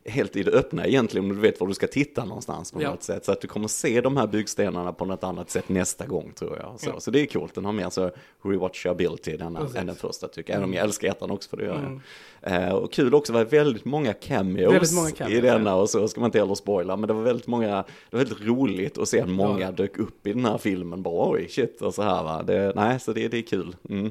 helt 0.06 0.36
i 0.36 0.42
det 0.42 0.50
öppna 0.50 0.86
egentligen 0.86 1.30
om 1.30 1.34
du 1.36 1.40
vet 1.42 1.60
var 1.60 1.68
du 1.68 1.74
ska 1.74 1.86
titta 1.86 2.24
någonstans 2.24 2.72
på 2.72 2.82
Ja. 2.82 2.90
något 2.90 3.02
sätt. 3.02 3.24
Så 3.24 3.32
att 3.32 3.40
du 3.40 3.48
kommer 3.48 3.68
se 3.68 4.00
de 4.00 4.16
här 4.16 4.26
byggstenarna 4.26 4.92
på 4.92 5.04
något 5.04 5.24
annat 5.24 5.50
sätt 5.50 5.68
nästa 5.68 6.06
gång 6.06 6.32
tror 6.34 6.56
jag. 6.58 6.80
Så, 6.80 6.90
Ja. 6.90 7.00
så 7.00 7.10
det 7.10 7.20
är 7.20 7.26
coolt, 7.26 7.54
den 7.54 7.64
har 7.64 7.72
mer 7.72 7.90
så 7.90 8.10
rewatchability 8.42 9.36
denna, 9.36 9.60
Precis. 9.60 9.76
än 9.76 9.86
den 9.86 9.96
första 9.96 10.28
tycker 10.28 10.52
jag. 10.52 10.56
Även 10.56 10.68
om 10.68 10.74
jag 10.74 10.84
älskar 10.84 11.08
ettan 11.08 11.30
också 11.30 11.50
för 11.50 11.56
det 11.56 11.64
gör 11.64 11.74
Mm. 11.78 12.00
jag. 12.40 12.62
Eh, 12.68 12.74
och 12.74 12.92
kul 12.92 13.14
också 13.14 13.32
var 13.32 13.44
väldigt 13.44 13.84
många 13.84 14.12
cameos, 14.12 14.72
Väldigt 14.74 14.94
många 14.94 15.10
cameos, 15.10 15.38
i 15.38 15.40
denna 15.40 15.74
och 15.76 15.90
så 15.90 16.08
ska 16.08 16.20
man 16.20 16.28
inte 16.28 16.38
heller 16.38 16.54
spoila. 16.54 16.96
Men 16.96 17.08
det 17.08 17.14
var 17.14 17.22
väldigt 17.22 17.46
många, 17.46 17.66
det 17.66 18.16
var 18.16 18.18
väldigt 18.18 18.40
roligt 18.40 18.98
att 18.98 19.08
se 19.08 19.20
att 19.20 19.28
många 19.28 19.60
Ja. 19.60 19.70
dök 19.72 19.98
upp 19.98 20.26
i 20.26 20.32
den 20.32 20.44
här 20.44 20.58
filmen. 20.58 21.02
Bara 21.02 21.30
oj 21.32 21.48
shit 21.48 21.82
och 21.82 21.94
så 21.94 22.02
här 22.02 22.22
va. 22.24 22.42
Det, 22.42 22.72
nej 22.76 23.00
så 23.00 23.12
det, 23.12 23.28
det 23.28 23.38
är 23.38 23.42
kul. 23.42 23.76
Mm. 23.88 24.10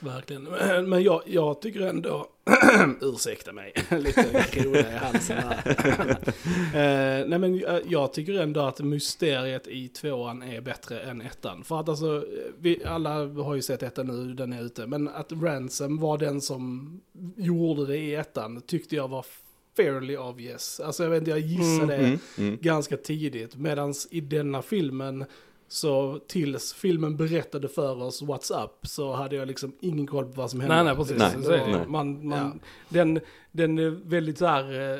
Verkligen. 0.00 0.42
Men 0.88 1.02
jag, 1.02 1.22
jag 1.26 1.60
tycker 1.62 1.80
ändå, 1.80 2.26
ursäkta 3.00 3.52
mig, 3.52 3.72
lite 3.90 4.46
groda 4.52 4.78
i 4.78 4.96
halsen 4.96 5.36
här. 5.38 5.68
eh, 6.74 7.28
nej 7.28 7.38
men 7.38 7.58
jag, 7.58 7.80
jag 7.88 8.12
tycker 8.12 8.40
ändå 8.40 8.60
att 8.60 8.80
mysteriet 8.80 9.68
i 9.68 9.88
tvåan 9.88 10.42
är 10.42 10.60
bättre 10.60 11.00
än 11.00 11.20
ettan. 11.20 11.64
För 11.64 11.80
att 11.80 11.88
alltså, 11.88 12.24
vi 12.58 12.84
alla 12.84 13.26
har 13.26 13.54
ju 13.54 13.62
sett 13.62 13.82
ettan 13.82 14.06
nu, 14.06 14.34
den 14.34 14.52
är 14.52 14.62
ute. 14.62 14.86
Men 14.86 15.08
att 15.08 15.32
Ransom 15.32 15.98
var 15.98 16.18
den 16.18 16.40
som 16.40 17.00
gjorde 17.36 17.86
det 17.86 17.96
i 17.96 18.14
ettan 18.14 18.60
tyckte 18.60 18.96
jag 18.96 19.08
var 19.08 19.26
fairly 19.76 20.16
obvious. 20.16 20.80
Alltså 20.80 21.02
jag 21.02 21.10
vet 21.10 21.18
inte, 21.18 21.30
jag 21.30 21.40
gissade 21.40 21.96
Mm, 21.96 22.18
mm. 22.38 22.58
ganska 22.60 22.96
tidigt. 22.96 23.56
Medan 23.56 23.94
i 24.10 24.20
denna 24.20 24.62
filmen, 24.62 25.24
så 25.72 26.18
tills 26.26 26.72
filmen 26.74 27.16
berättade 27.16 27.68
för 27.68 28.02
oss 28.02 28.22
What's 28.22 28.64
Up, 28.64 28.86
så 28.86 29.12
hade 29.12 29.36
jag 29.36 29.48
liksom 29.48 29.72
ingen 29.80 30.06
koll 30.06 30.24
på 30.24 30.32
vad 30.32 30.50
som 30.50 30.60
hände. 30.60 30.74
Nej, 30.74 30.84
nej, 30.84 30.96
precis. 30.96 31.18
Nej, 31.18 31.42
Så 31.44 31.50
nej. 31.50 31.86
Man, 31.88 32.28
man, 32.28 32.60
den, 32.88 33.20
den 33.52 33.78
är 33.78 33.90
väldigt 33.90 34.38
så 34.38 34.46
här, 34.46 34.80
eh, 34.80 34.98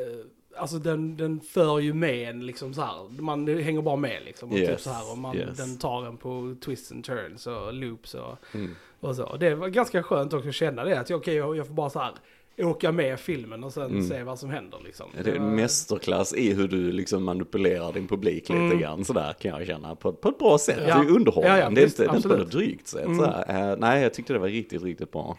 eh, 0.00 0.24
alltså 0.56 0.78
den, 0.78 1.16
den 1.16 1.40
för 1.40 1.78
ju 1.78 1.92
med 1.92 2.30
en 2.30 2.46
liksom 2.46 2.74
så 2.74 2.80
här, 2.80 3.22
man 3.22 3.48
hänger 3.48 3.82
bara 3.82 3.96
med 3.96 4.22
liksom. 4.24 4.48
Och 4.48 4.56
typ 4.56 4.68
Yes, 4.68 4.82
så 4.82 4.90
här, 4.90 5.12
och 5.12 5.18
man, 5.18 5.36
yes. 5.36 5.56
den 5.56 5.78
tar 5.78 6.06
en 6.06 6.16
på 6.16 6.56
twists 6.64 6.92
and 6.92 7.04
turns 7.04 7.46
och 7.46 7.72
loops 7.74 8.14
och, 8.14 8.36
Mm. 8.54 8.74
och 9.00 9.16
så. 9.16 9.24
Och 9.24 9.38
det 9.38 9.54
var 9.54 9.68
ganska 9.68 10.02
skönt 10.02 10.32
också 10.32 10.48
att 10.48 10.54
känna 10.54 10.84
det, 10.84 11.00
att 11.00 11.10
okej, 11.10 11.34
jag, 11.34 11.56
jag 11.56 11.66
får 11.66 11.74
bara 11.74 11.90
så 11.90 11.98
här 11.98 12.12
åka 12.58 12.92
med 12.92 13.20
filmen 13.20 13.64
och 13.64 13.72
sen 13.72 13.90
Mm. 13.90 14.02
se 14.08 14.22
vad 14.22 14.38
som 14.38 14.50
händer 14.50 14.78
liksom. 14.84 15.06
Det 15.24 15.30
är 15.30 15.34
en 15.36 15.54
mästerklass 15.54 16.34
i 16.34 16.52
hur 16.52 16.68
du 16.68 16.92
liksom 16.92 17.24
manipulerar 17.24 17.92
din 17.92 18.08
publik 18.08 18.48
lite 18.48 18.60
Mm. 18.60 18.78
grann 18.78 19.04
sådär 19.04 19.32
kan 19.40 19.58
jag 19.58 19.66
känna. 19.66 19.94
På, 19.94 20.12
på 20.12 20.28
ett 20.28 20.38
bra 20.38 20.58
sätt, 20.58 20.82
Ja. 20.88 20.98
det 20.98 21.08
är 21.10 21.14
underhållande. 21.16 21.58
Ja, 21.58 21.64
ja, 21.64 21.70
det 21.70 21.80
är 21.80 21.84
inte, 21.84 22.02
det 22.02 22.08
är 22.10 22.16
inte 22.16 22.28
på 22.28 22.36
något 22.36 22.50
drygt 22.52 22.88
sätt. 22.88 23.06
Mm. 23.06 23.24
Eh, 23.48 23.76
nej, 23.78 24.02
jag 24.02 24.14
tyckte 24.14 24.32
det 24.32 24.38
var 24.38 24.48
riktigt, 24.48 24.82
riktigt 24.82 25.12
bra. 25.12 25.38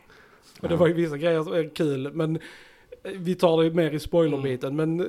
Och 0.61 0.69
det 0.69 0.75
var 0.75 0.87
ju 0.87 0.93
vissa 0.93 1.17
grejer 1.17 1.43
som 1.43 1.53
är 1.53 1.69
kul, 1.75 2.11
men 2.13 2.35
eh, 2.35 3.11
vi 3.15 3.35
tar 3.35 3.63
det 3.63 3.71
mer 3.71 3.91
i 3.91 3.99
spoilerbiten, 3.99 4.75
men 4.75 4.99
eh, 4.99 5.05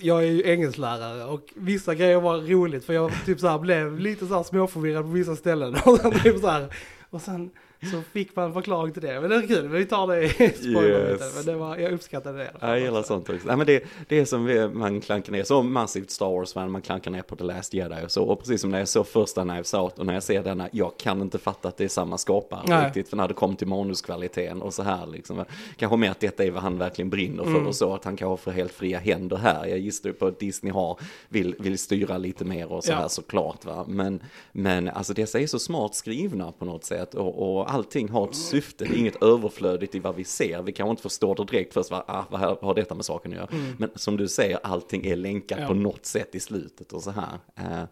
jag 0.00 0.22
är 0.22 0.26
ju 0.30 0.42
engelsklärare 0.50 1.24
och 1.24 1.40
vissa 1.54 1.94
grejer 1.94 2.20
var 2.20 2.38
roligt 2.38 2.84
för 2.84 2.92
jag 2.92 3.10
typ 3.26 3.40
så 3.40 3.48
här 3.48 3.58
blev 3.58 3.98
lite 3.98 4.26
så 4.26 4.34
här 4.34 4.42
småförvirrad 4.42 5.02
på 5.04 5.10
vissa 5.10 5.36
ställen. 5.36 5.74
Och 5.86 5.98
sen, 5.98 6.12
typ 6.12 6.38
så, 6.40 6.46
här, 6.48 6.66
och 7.10 7.20
sen 7.20 7.50
så 7.90 8.02
fick 8.12 8.36
man 8.36 8.52
förklaring 8.52 8.92
till 8.92 9.02
det. 9.02 9.20
Men 9.20 9.30
det 9.30 9.36
är 9.36 9.46
kul, 9.46 9.68
vi 9.68 9.84
tar 9.86 10.06
det 10.06 10.22
i. 10.24 10.28
Yes. 10.72 11.34
Men 11.36 11.44
det 11.44 11.54
var, 11.54 11.76
jag 11.76 11.92
uppskattade 11.92 12.38
det. 12.38 12.50
Ja, 12.60 12.68
Jag 12.68 12.80
gillar 12.80 13.02
sånt 13.02 13.28
också. 13.30 13.46
Nej, 13.46 13.56
men 13.56 13.66
det, 13.66 13.84
det 14.08 14.18
är 14.18 14.24
som 14.24 14.44
vi, 14.44 14.68
man 14.68 15.00
klankar 15.00 15.32
ner, 15.32 15.44
så 15.44 15.62
massivt 15.62 16.10
Star 16.10 16.26
Wars-fan, 16.26 16.70
man 16.70 16.82
klankar 16.82 17.10
ner 17.10 17.22
på 17.22 17.36
The 17.36 17.44
Last 17.44 17.74
Jedi 17.74 18.04
och 18.04 18.10
så. 18.10 18.22
Och 18.24 18.38
precis 18.38 18.60
som 18.60 18.70
när 18.70 18.78
jag 18.78 18.88
såg 18.88 19.06
första 19.06 19.42
Knives 19.44 19.74
Out 19.74 19.98
och 19.98 20.06
när 20.06 20.14
jag 20.14 20.22
ser 20.22 20.42
denna, 20.42 20.68
jag 20.72 20.96
kan 20.96 21.22
inte 21.22 21.38
fatta 21.38 21.68
att 21.68 21.76
det 21.76 21.84
är 21.84 21.88
samma 21.88 22.18
skapare 22.18 22.60
Nej. 22.66 22.86
riktigt. 22.86 23.08
För 23.08 23.16
när 23.16 23.28
det 23.28 23.34
kom 23.34 23.56
till 23.56 23.66
manuskvaliteten 23.66 24.62
och 24.62 24.74
så 24.74 24.82
här 24.82 25.06
liksom. 25.06 25.44
Kanske 25.76 25.96
mer 25.96 26.10
att 26.10 26.20
detta 26.20 26.44
är 26.44 26.50
vad 26.50 26.62
han 26.62 26.78
verkligen 26.78 27.10
brinner 27.10 27.42
för 27.42 27.50
Mm. 27.50 27.66
och 27.66 27.74
så. 27.74 27.94
Att 27.94 28.04
han 28.04 28.16
kanske 28.16 28.44
får 28.44 28.50
helt 28.50 28.72
fria 28.72 28.98
händer 28.98 29.36
här. 29.36 29.66
Jag 29.66 29.78
gissar 29.78 30.08
ju 30.08 30.12
på 30.14 30.26
att 30.26 30.38
Disney 30.38 30.72
har, 30.72 30.98
vill, 31.28 31.54
vill 31.58 31.78
styra 31.78 32.18
lite 32.18 32.44
mer 32.44 32.72
och 32.72 32.84
så 32.84 32.92
Ja. 32.92 32.96
här 32.96 33.08
såklart 33.08 33.64
va. 33.64 33.84
Men, 33.88 34.20
men 34.52 34.88
alltså 34.88 35.12
dessa 35.14 35.40
är 35.40 35.46
så 35.46 35.58
smart 35.58 35.94
skrivna 35.94 36.52
på 36.52 36.64
något 36.64 36.84
sätt. 36.84 37.14
Och, 37.14 37.56
och 37.58 37.70
allting 37.72 38.08
har 38.08 38.28
ett 38.28 38.34
syfte, 38.34 38.84
det 38.84 38.94
är 38.94 38.98
inget 38.98 39.22
överflödigt 39.22 39.94
i 39.94 39.98
vad 39.98 40.14
vi 40.16 40.24
ser. 40.24 40.62
Vi 40.62 40.72
kanske 40.72 40.90
inte 40.90 41.02
förstår 41.02 41.34
det 41.34 41.44
direkt 41.44 41.74
först, 41.74 41.90
va? 41.90 42.04
ah, 42.08 42.24
vad 42.30 42.40
har 42.40 42.74
detta 42.74 42.94
med 42.94 43.04
saken 43.04 43.32
att 43.32 43.38
göra? 43.38 43.48
Men 43.78 43.90
som 43.94 44.16
du 44.16 44.28
säger, 44.28 44.58
allting 44.62 45.06
är 45.06 45.16
länkat 45.16 45.58
Ja. 45.60 45.66
på 45.66 45.74
något 45.74 46.06
sätt 46.06 46.34
i 46.34 46.40
slutet 46.40 46.92
och 46.92 47.02
så 47.02 47.10
här. 47.10 47.38
Eh, 47.56 47.84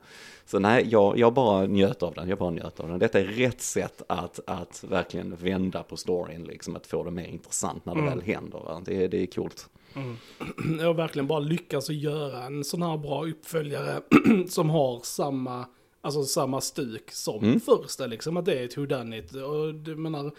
Så 0.45 0.59
nej, 0.59 0.87
jag, 0.91 1.19
jag 1.19 1.33
bara 1.35 1.67
njöt 1.67 2.03
av 2.03 2.15
den, 2.15 2.29
jag 2.29 2.39
bara 2.39 2.51
njöt 2.51 2.81
av 2.81 2.89
den. 2.89 2.99
Detta 2.99 3.21
är 3.21 3.25
rätt 3.25 3.61
sätt 3.61 4.03
att, 4.09 4.41
att 4.47 4.85
verkligen 4.89 5.37
vända 5.37 5.83
på 5.83 5.97
storyn, 5.97 6.45
liksom 6.45 6.77
att 6.77 6.87
få 6.87 7.05
det 7.05 7.11
mer 7.11 7.25
intressant 7.27 7.85
när 7.85 7.95
det 7.95 8.01
Mm. 8.01 8.19
väl 8.19 8.23
händer. 8.27 8.59
Va? 8.59 8.83
Det, 8.85 9.09
det 9.09 9.23
är 9.23 9.27
coolt. 9.27 9.69
Jag 10.79 10.87
har 10.87 10.95
verkligen 10.95 11.27
bara 11.27 11.39
lyckats 11.39 11.89
att 11.91 11.97
göra 11.97 12.43
en 12.45 12.65
sån 12.65 12.83
här 12.83 12.97
bra 12.97 13.27
uppföljare 13.27 14.01
som 14.49 14.71
har 14.71 15.01
samma, 15.05 15.67
alltså 16.01 16.23
samma 16.25 16.61
stuk 16.61 17.13
som 17.13 17.45
Mm. 17.45 17.61
första 17.61 18.07
liksom. 18.07 18.37
Att 18.37 18.45
det 18.45 18.55
är 18.61 18.65
ett 18.65 18.77
whodunit. 18.79 19.35
Och 19.35 19.75
det 19.75 19.97
menar, 19.97 20.33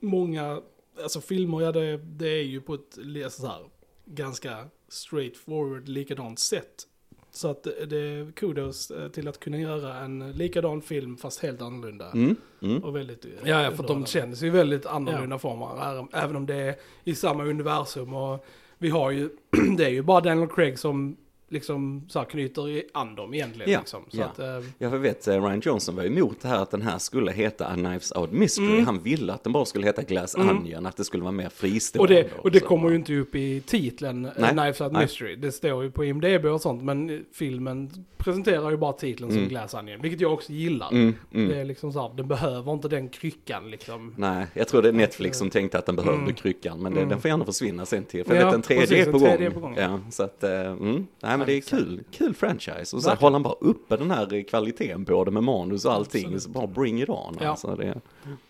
många, 0.00 0.60
alltså 1.02 1.20
filmer, 1.20 1.60
ja 1.62 1.72
det, 1.72 1.96
det 1.96 2.28
är 2.28 2.42
ju 2.42 2.60
på 2.60 2.74
ett 2.74 2.96
li- 2.96 3.30
så 3.30 3.46
här, 3.46 3.60
ganska 4.04 4.56
straightforward 4.88 5.88
likadant 5.88 6.38
sätt. 6.38 6.86
Så 7.30 7.48
att 7.48 7.62
det 7.62 7.98
är 7.98 8.32
kudos 8.32 8.90
eh, 8.90 9.08
till 9.08 9.28
att 9.28 9.40
kunna 9.40 9.58
göra 9.58 9.94
en 9.98 10.32
likadan 10.32 10.82
film 10.82 11.16
fast 11.16 11.40
helt 11.42 11.62
annorlunda. 11.62 12.10
Mm, 12.10 12.36
mm. 12.62 12.84
Och 12.84 12.96
väldigt 12.96 13.24
eh, 13.24 13.30
Ja, 13.44 13.62
ja, 13.62 13.70
för 13.70 13.82
de 13.88 14.06
känns 14.06 14.42
ju 14.42 14.50
väldigt 14.50 14.86
annorlunda 14.86 15.38
former, 15.38 16.00
ä- 16.02 16.06
även 16.12 16.36
om 16.36 16.46
det 16.46 16.54
är 16.54 16.74
i 17.04 17.14
samma 17.14 17.44
universum. 17.44 18.14
Och 18.14 18.44
vi 18.78 18.88
har 18.88 19.10
ju, 19.10 19.30
det 19.76 19.84
är 19.84 19.88
ju 19.90 20.02
bara 20.02 20.20
Daniel 20.20 20.48
Craig 20.48 20.78
som 20.78 21.16
liksom 21.48 22.04
så 22.08 22.18
här 22.18 22.26
knyter 22.26 22.82
an 22.94 23.14
dem 23.14 23.34
egentligen. 23.34 23.70
Ja, 23.72 23.78
liksom. 23.78 24.02
Så 24.08 24.16
ja. 24.18 24.24
att, 24.24 24.38
eh, 24.38 24.68
Jag 24.78 24.90
vet, 24.90 25.28
eh, 25.28 25.42
Ryan 25.44 25.60
Johnson 25.64 25.96
var 25.96 26.04
emot 26.04 26.36
det 26.42 26.48
här 26.48 26.62
att 26.62 26.70
den 26.70 26.82
här 26.82 26.98
skulle 26.98 27.32
heta 27.32 27.66
A 27.66 27.74
Knives 27.74 28.12
Out 28.12 28.32
Mystery. 28.32 28.72
Mm. 28.72 28.86
Han 28.86 28.98
ville 29.02 29.32
att 29.32 29.44
den 29.44 29.52
bara 29.52 29.64
skulle 29.64 29.86
heta 29.86 30.02
Glass 30.02 30.34
Mm. 30.36 30.56
Onion, 30.56 30.86
att 30.86 30.96
det 30.96 31.04
skulle 31.04 31.22
vara 31.22 31.32
mer 31.32 31.46
och 31.46 31.52
fristående. 31.52 32.14
det, 32.14 32.28
och 32.38 32.50
det 32.50 32.60
kommer 32.60 32.90
ju 32.90 32.96
inte 32.96 33.14
upp 33.16 33.34
i 33.34 33.60
titeln 33.60 34.24
eh, 34.24 34.30
Nej, 34.38 34.50
Knives 34.50 34.80
Out 34.80 34.92
nej. 34.92 35.02
Mystery. 35.02 35.36
Det 35.36 35.52
står 35.52 35.82
ju 35.84 35.90
på 35.90 36.04
IMDB 36.04 36.44
och 36.44 36.60
sånt, 36.60 36.82
men 36.82 37.24
filmen 37.32 37.90
presenterar 38.16 38.70
ju 38.70 38.76
bara 38.76 38.92
titeln 38.92 39.28
som 39.30 39.36
Mm. 39.38 39.48
Glass 39.48 39.74
Onion, 39.74 40.00
vilket 40.02 40.20
jag 40.20 40.32
också 40.32 40.52
gillar. 40.52 40.90
Mm, 40.92 41.14
mm. 41.34 41.48
Det 41.48 41.60
är 41.60 41.64
liksom 41.64 41.92
så 41.92 42.00
här, 42.00 42.16
den 42.16 42.28
behöver 42.28 42.72
inte 42.72 42.88
den 42.88 43.08
kryckan 43.08 43.70
liksom. 43.70 44.14
Nej, 44.16 44.46
jag 44.54 44.68
tror 44.68 44.82
det 44.82 44.88
är 44.88 44.92
Netflix 44.92 45.38
som 45.38 45.50
tänkte 45.50 45.78
att 45.78 45.86
den 45.86 45.96
behövde 45.96 46.20
Mm. 46.22 46.34
kryckan, 46.34 46.78
men 46.82 46.92
det, 46.94 46.98
Mm. 47.00 47.08
den 47.10 47.20
får 47.20 47.28
gärna 47.28 47.44
försvinna 47.44 47.86
sen 47.86 48.04
till. 48.04 48.24
För 48.24 48.34
jag 48.34 48.42
Ja, 48.42 48.46
vet 48.46 48.54
en 48.54 48.62
tredje 48.62 49.02
är 49.08 49.12
på 49.12 49.18
gång. 49.18 49.28
är 49.28 49.50
på 49.50 49.60
gång. 49.60 49.74
Ja, 49.78 50.00
så 50.10 50.22
att, 50.22 50.44
mm. 50.44 51.06
Nej 51.38 51.46
men 51.46 51.46
det 51.46 51.52
är 51.54 51.60
kul, 51.60 52.04
kul 52.10 52.34
franchise. 52.34 52.96
Och 52.96 53.02
så 53.02 53.08
Verkligen. 53.08 53.18
håller 53.18 53.32
han 53.34 53.42
bara 53.42 53.54
uppe 53.60 53.96
den 53.96 54.10
här 54.10 54.42
kvaliteten 54.48 55.04
på 55.04 55.24
det 55.24 55.30
med 55.30 55.42
manus 55.42 55.84
och 55.84 55.92
allting. 55.92 56.24
Absolut. 56.24 56.42
Så 56.42 56.50
bara 56.50 56.66
bring 56.66 57.02
it 57.02 57.08
on. 57.08 57.36
Ja. 57.40 57.48
Alltså, 57.48 57.74
det, 57.76 58.00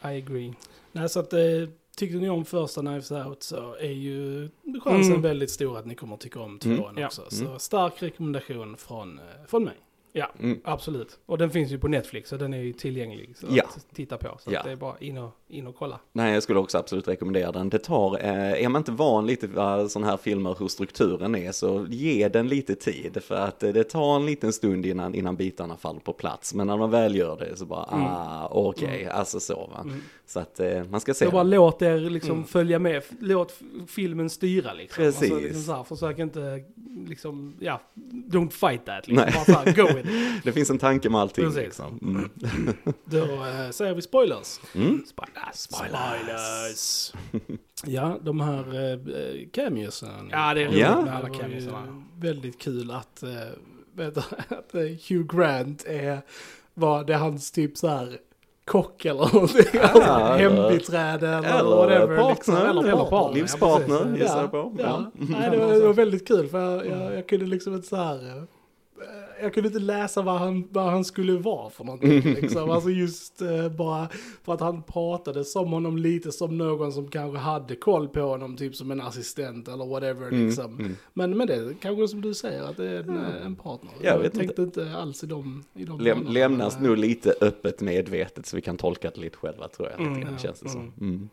I 0.03 0.07
agree. 0.23 0.55
Nej, 0.93 1.09
så 1.09 1.21
att 1.21 1.33
eh, 1.33 1.41
tyckte 1.97 2.17
ni 2.19 2.29
om 2.29 2.45
första 2.45 2.81
Knives 2.81 3.11
Out 3.11 3.43
så 3.43 3.75
är 3.75 3.91
ju 3.93 4.49
chansen 4.85 5.11
Mm. 5.11 5.23
väldigt 5.23 5.51
stor 5.51 5.79
att 5.79 5.87
ni 5.87 5.95
kommer 5.95 6.17
tycka 6.17 6.41
om 6.41 6.59
Mm. 6.65 6.77
tvåan 6.79 6.95
Ja. 6.99 7.07
också. 7.07 7.23
Så 7.29 7.45
Mm. 7.45 7.59
stark 7.59 8.03
rekommendation 8.03 8.77
från, 8.77 9.19
eh, 9.19 9.25
från 9.47 9.65
mig. 9.65 9.75
Ja, 10.13 10.31
Mm. 10.39 10.61
absolut. 10.65 11.19
Och 11.27 11.39
den 11.39 11.51
finns 11.51 11.73
ju 11.73 11.79
på 11.79 11.89
Netflix 11.89 12.29
så 12.29 12.37
den 12.37 12.55
är 12.55 12.59
ju 12.63 12.73
tillgänglig 12.73 13.37
så 13.37 13.47
Ja. 13.51 13.65
att 13.65 13.87
titta 13.95 14.19
på. 14.19 14.39
Så 14.41 14.53
Ja. 14.53 14.59
att 14.59 14.65
det 14.65 14.73
är 14.73 14.77
bara 14.77 14.99
in 14.99 15.19
och, 15.19 15.31
in 15.49 15.67
och 15.67 15.77
kolla. 15.77 16.01
Nej, 16.13 16.35
jag 16.35 16.43
skulle 16.43 16.59
också 16.59 16.79
absolut 16.79 17.09
rekommendera 17.09 17.53
den. 17.53 17.69
Det 17.69 17.79
tar, 17.79 18.25
eh, 18.25 18.65
är 18.65 18.69
man 18.69 18.81
inte 18.81 18.93
van 18.93 19.27
lite 19.27 19.47
vid 19.47 19.91
sådana 19.91 20.11
här 20.11 20.17
filmer, 20.17 20.57
hur 20.59 20.69
strukturen 20.69 21.35
är, 21.35 21.53
så 21.53 21.87
ge 21.91 22.29
den 22.29 22.49
lite 22.49 22.75
tid. 22.75 23.23
För 23.23 23.35
att 23.35 23.63
eh, 23.63 23.73
det 23.73 23.85
tar 23.85 24.17
en 24.17 24.27
liten 24.27 24.53
stund 24.53 24.87
innan, 24.87 25.15
innan 25.15 25.37
bitarna 25.37 25.77
faller 25.77 26.01
på 26.01 26.13
plats. 26.13 26.55
Men 26.55 26.67
när 26.67 26.77
man 26.77 26.91
väl 26.91 27.17
gör 27.17 27.37
det 27.37 27.57
så 27.57 27.67
bara, 27.67 27.87
ah, 27.91 28.49
okej, 28.51 29.09
alltså 29.09 29.41
så 29.41 29.55
va. 29.55 29.87
Så 30.27 30.41
att 30.41 30.61
eh, 30.61 30.85
man 30.85 31.01
ska 31.01 31.15
se 31.15 31.25
Så 31.25 31.31
bara 31.31 31.43
låt 31.43 31.83
er 31.83 31.99
liksom 31.99 32.45
följa 32.45 32.79
med, 32.79 33.03
låt 33.21 33.55
filmen 33.87 34.31
styra 34.31 34.73
liksom. 34.73 35.05
Precis. 35.05 35.23
Alltså, 35.23 35.47
liksom 35.47 35.63
så 35.63 35.73
här, 35.73 35.85
försök 35.85 36.19
inte 36.19 36.65
liksom, 37.07 37.55
ja, 37.61 37.81
don't 38.31 38.51
fight 38.51 38.87
that 38.87 39.09
liksom. 39.09 39.25
Nej. 39.27 39.33
Bara 39.35 39.45
så 39.45 39.53
här, 39.53 39.73
go 39.73 39.97
with 39.97 40.09
it. 40.09 40.17
Det 40.45 40.53
finns 40.53 40.71
en 40.71 40.79
tanke 40.79 41.11
med 41.11 41.21
allting 41.21 41.45
Precis. 41.45 41.63
liksom. 41.63 41.99
Mm. 42.03 42.31
Då 43.05 43.25
eh, 43.25 43.71
säger 43.71 43.95
vi 43.95 44.03
spoilers. 44.03 44.61
Mm. 44.75 45.05
Spoilers. 45.53 47.13
ja, 47.85 48.19
de 48.23 48.41
här 48.41 48.75
eh, 48.75 49.49
cameosen. 49.53 50.29
Ja, 50.31 50.55
det 50.55 50.63
är 50.63 50.67
roligt 50.67 50.79
Ja. 50.81 51.01
med 51.01 51.17
alla 51.17 51.29
cameosarna. 51.29 52.03
väldigt 52.19 52.61
kul 52.61 52.91
att, 52.91 53.23
äh, 53.23 53.29
vet 53.95 54.15
du, 54.15 54.21
att 54.57 54.75
eh, 54.75 54.81
Hugh 54.81 55.37
Grant 55.37 55.85
är, 55.87 56.21
var 56.75 57.05
det 57.05 57.15
hans 57.15 57.51
typ 57.51 57.77
så 57.77 57.89
här 57.89 58.19
kock 58.65 59.05
eller 59.05 59.21
någonting. 59.35 59.81
alltså, 59.83 60.03
eller- 60.03 60.39
hembiträde 60.39 61.29
eller, 61.29 61.59
Eller 61.59 61.77
whatever. 61.77 62.17
partner, 62.17 62.31
liksom. 62.35 62.57
eller 62.57 63.05
partner. 63.11 63.41
livspartner, 63.41 64.17
gissar 64.19 64.37
jag 64.37 64.45
ja, 64.45 64.49
på. 64.49 64.75
Ja. 64.79 64.85
Ja. 64.85 65.11
Nej, 65.15 65.51
det, 65.51 65.57
var, 65.57 65.73
det 65.73 65.81
var 65.87 65.93
väldigt 65.95 66.29
kul 66.29 66.49
för 66.49 66.59
jag, 66.61 66.87
jag, 66.87 67.15
jag 67.15 67.29
kunde 67.29 67.47
liksom 67.47 67.75
inte 67.75 67.89
så 67.89 67.97
här... 67.97 68.47
Jag 69.43 69.55
kunde 69.55 69.67
inte 69.69 69.79
läsa 69.81 70.23
vad 70.23 70.39
han, 70.39 70.69
vad 70.71 70.85
han 70.85 71.05
skulle 71.05 71.33
vara 71.33 71.71
för 71.71 71.85
någonting. 71.85 72.21
Liksom. 72.41 72.71
Alltså 72.71 72.91
just 72.91 73.43
eh, 73.43 73.69
bara 73.69 74.09
för 74.45 74.55
att 74.55 74.61
han 74.61 74.83
pratade 74.83 75.45
som 75.45 75.73
honom 75.73 75.97
lite 75.99 76.33
som 76.33 76.59
någon 76.59 76.93
som 76.93 77.09
kanske 77.09 77.39
hade 77.39 77.77
koll 77.77 78.09
på 78.09 78.21
honom, 78.21 78.57
typ 78.57 78.77
som 78.77 78.91
en 78.91 79.01
assistent 79.01 79.69
eller 79.69 79.87
whatever. 79.87 80.29
Mm, 80.29 80.47
Liksom. 80.47 80.79
mm. 80.81 80.97
Men, 81.15 81.37
men 81.37 81.47
det 81.47 81.75
kanske 81.81 82.09
som 82.09 82.21
du 82.21 82.35
säger, 82.35 82.63
att 82.63 82.77
det 82.77 82.89
är 82.91 82.99
en, 83.03 83.17
eh, 83.17 83.47
en 83.47 83.55
partner. 83.57 83.93
Jag 84.03 84.19
vet 84.19 84.35
tänkte 84.35 84.63
inte. 84.63 84.93
alls 84.97 85.25
i 85.25 85.27
de, 85.27 85.65
i 85.75 85.85
de 85.85 86.01
Läm, 86.01 86.27
lämnas 86.27 86.77
Eh, 86.77 86.83
nog 86.83 86.97
lite 86.97 87.35
öppet 87.41 87.81
medvetet 87.81 88.47
så 88.47 88.57
vi 88.57 88.63
kan 88.63 88.77
tolka 88.77 89.11
det 89.15 89.21
lite 89.21 89.37
själva 89.37 89.69
tror 89.69 89.89
jag. 89.91 90.01
Mm, 90.01 90.13
lite 90.13 90.25
grann, 90.25 90.33
ja, 90.33 90.43
känns 90.43 90.61
det 90.61 90.69
som. 90.69 90.81
mm. 90.81 90.93
Mm. 91.01 91.29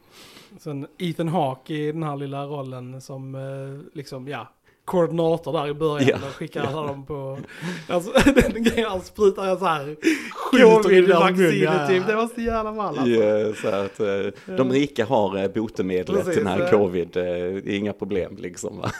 Sen 0.59 0.87
Ethan 0.97 1.27
Hawke 1.27 1.73
i 1.73 1.91
den 1.91 2.03
här 2.03 2.17
lilla 2.17 2.45
rollen 2.45 3.01
som 3.01 3.35
eh, 3.35 3.97
liksom, 3.97 4.27
ja, 4.27 4.47
koordinator 4.85 5.53
där 5.53 5.67
i 5.67 5.73
början. 5.73 6.09
Ja, 6.09 6.27
och 6.27 6.35
skickar 6.35 6.71
dem 6.73 7.05
på, 7.05 7.39
alltså 7.87 8.11
den 8.35 8.63
grejen 8.63 8.89
han 8.89 9.01
sprutar 9.01 9.55
så 9.57 9.65
här 9.65 9.95
covid-vaccinet 10.51 11.87
typ. 11.87 12.07
Det 12.07 12.15
var 12.15 12.27
så 12.35 12.41
jävla 12.41 12.73
ball 12.73 12.97
alltså. 12.97 13.13
Ja, 13.13 13.53
så 13.61 13.67
att, 13.67 13.99
eh, 13.99 14.55
de 14.57 14.71
rika 14.71 15.05
har 15.05 15.37
eh, 15.37 15.47
botemedlet 15.47 16.25
Precis, 16.25 16.35
den 16.35 16.47
här 16.47 16.71
covid, 16.71 17.17
eh, 17.17 17.75
inga 17.77 17.93
problem 17.93 18.37
liksom. 18.39 18.77
Va? 18.77 18.91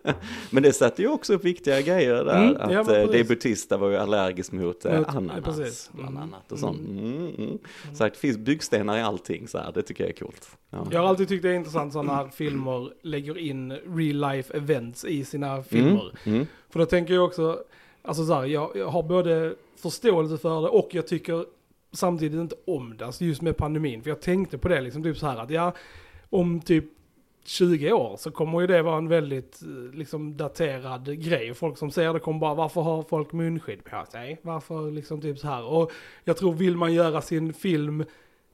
Men 0.50 0.62
det 0.62 0.72
sätter 0.72 1.02
ju 1.02 1.08
också 1.08 1.34
upp 1.34 1.44
viktiga 1.44 1.80
grejer 1.80 2.24
där, 2.24 2.40
Mm, 2.40 2.56
att 2.60 2.72
ja, 2.72 2.96
eh, 2.96 3.26
Bautista 3.26 3.76
var 3.76 3.90
ju 3.90 3.96
allergisk 3.96 4.52
mot 4.52 4.84
eh, 4.84 5.00
ananas, 5.16 5.44
precis. 5.44 5.90
bland 5.92 6.10
Mm. 6.10 6.22
annat 6.22 6.52
och 6.52 6.58
sånt. 6.58 6.80
Mm, 6.88 7.34
mm. 7.38 7.58
Så 7.94 8.04
att 8.04 8.12
det 8.12 8.18
finns 8.18 8.38
byggstenar 8.38 8.98
i 8.98 9.02
allting 9.02 9.48
så 9.48 9.58
här, 9.58 9.72
det 9.74 9.82
tycker 9.82 10.04
jag 10.04 10.10
är 10.10 10.14
coolt. 10.14 10.50
Ja. 10.70 10.86
Jag 10.90 11.00
har 11.00 11.08
alltid 11.08 11.28
tyckt 11.28 11.42
det 11.42 11.48
är 11.50 11.54
intressant 11.54 11.92
sådana 11.92 12.14
här 12.14 12.28
filmer 12.28 12.90
lägger 13.02 13.38
in 13.38 13.72
real 13.72 14.32
life 14.34 14.56
events 14.56 15.04
i 15.04 15.24
sina 15.30 15.62
filmer. 15.62 16.12
Mm, 16.24 16.36
mm, 16.36 16.46
För 16.68 16.78
då 16.78 16.86
tänker 16.86 17.14
jag 17.14 17.24
också, 17.24 17.58
alltså 18.02 18.26
så 18.26 18.34
här, 18.34 18.44
jag, 18.44 18.70
jag 18.74 18.88
har 18.88 19.02
både 19.02 19.54
förståelse 19.76 20.38
för 20.38 20.62
det 20.62 20.68
och 20.68 20.88
jag 20.92 21.06
tycker 21.06 21.44
samtidigt 21.92 22.40
inte 22.40 22.56
om 22.66 22.96
det, 22.96 23.06
alltså 23.06 23.24
just 23.24 23.42
med 23.42 23.56
pandemin. 23.56 24.02
För 24.02 24.10
jag 24.10 24.20
tänkte 24.20 24.58
på 24.58 24.68
det 24.68 24.80
liksom 24.80 25.02
typ 25.02 25.16
så 25.18 25.26
här 25.26 25.38
att 25.38 25.50
ja, 25.50 25.72
om 26.30 26.60
typ 26.60 26.84
20 27.44 27.92
år 27.92 28.16
så 28.16 28.30
kommer 28.30 28.60
ju 28.60 28.66
det 28.66 28.82
vara 28.82 28.98
en 28.98 29.08
väldigt 29.08 29.62
eh, 29.62 29.98
liksom 29.98 30.36
daterad 30.36 31.22
grej. 31.22 31.54
Folk 31.54 31.78
som 31.78 31.90
ser 31.90 32.12
det 32.12 32.20
kommer 32.20 32.40
bara, 32.40 32.54
varför 32.54 32.80
har 32.80 33.02
folk 33.02 33.32
munskydd 33.32 33.84
på 33.84 34.04
sig? 34.12 34.40
Varför 34.42 34.90
liksom 34.90 35.20
typ 35.20 35.38
så 35.38 35.46
här? 35.46 35.64
Och 35.64 35.92
jag 36.24 36.36
tror, 36.36 36.52
vill 36.52 36.76
man 36.76 36.94
göra 36.94 37.20
sin 37.20 37.52
film 37.52 38.04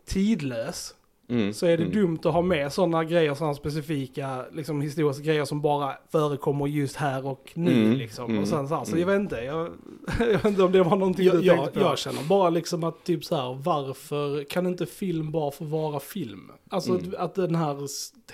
tidlös 0.04 0.95
mm, 1.28 1.52
så 1.52 1.66
är 1.66 1.76
det 1.76 1.83
mm. 1.85 1.95
dumt 1.95 2.18
att 2.25 2.33
ha 2.33 2.42
med 2.42 2.73
sådana 2.73 3.04
grejer, 3.04 3.35
sådana 3.35 3.54
specifika 3.54 4.45
liksom, 4.52 4.80
historiska 4.80 5.25
grejer 5.25 5.45
som 5.45 5.61
bara 5.61 5.92
förekommer 6.12 6.66
just 6.66 6.97
här 6.97 7.26
och 7.26 7.52
nu. 7.54 7.85
Mm, 7.85 7.99
Liksom. 7.99 8.30
mm, 8.30 8.42
och 8.42 8.49
sen 8.49 8.68
så 8.68 8.75
här, 8.75 8.85
så 8.85 8.97
mm. 8.97 9.00
jag 9.00 9.06
vet 9.06 9.21
inte, 9.21 9.37
jag, 9.37 9.71
jag 10.18 10.26
vet 10.26 10.45
inte 10.45 10.62
om 10.62 10.73
det 10.73 10.83
var 10.83 10.97
någonting 10.97 11.26
Jag, 11.26 11.37
du 11.37 11.47
jag, 11.47 11.56
tänkte 11.56 11.80
på. 11.80 11.87
jag 11.87 11.99
känner 11.99 12.23
bara 12.28 12.50
liksom 12.50 12.85
att 12.85 13.04
typ 13.04 13.25
så 13.25 13.37
här, 13.37 13.59
varför 13.62 14.45
kan 14.45 14.66
inte 14.66 14.87
film 14.87 15.30
bara 15.30 15.50
få 15.50 15.64
vara 15.64 16.00
film? 16.00 16.50
Alltså 16.71 16.90
Mm. 16.90 17.09
att, 17.09 17.14
att 17.14 17.35
den 17.35 17.54
här 17.54 17.76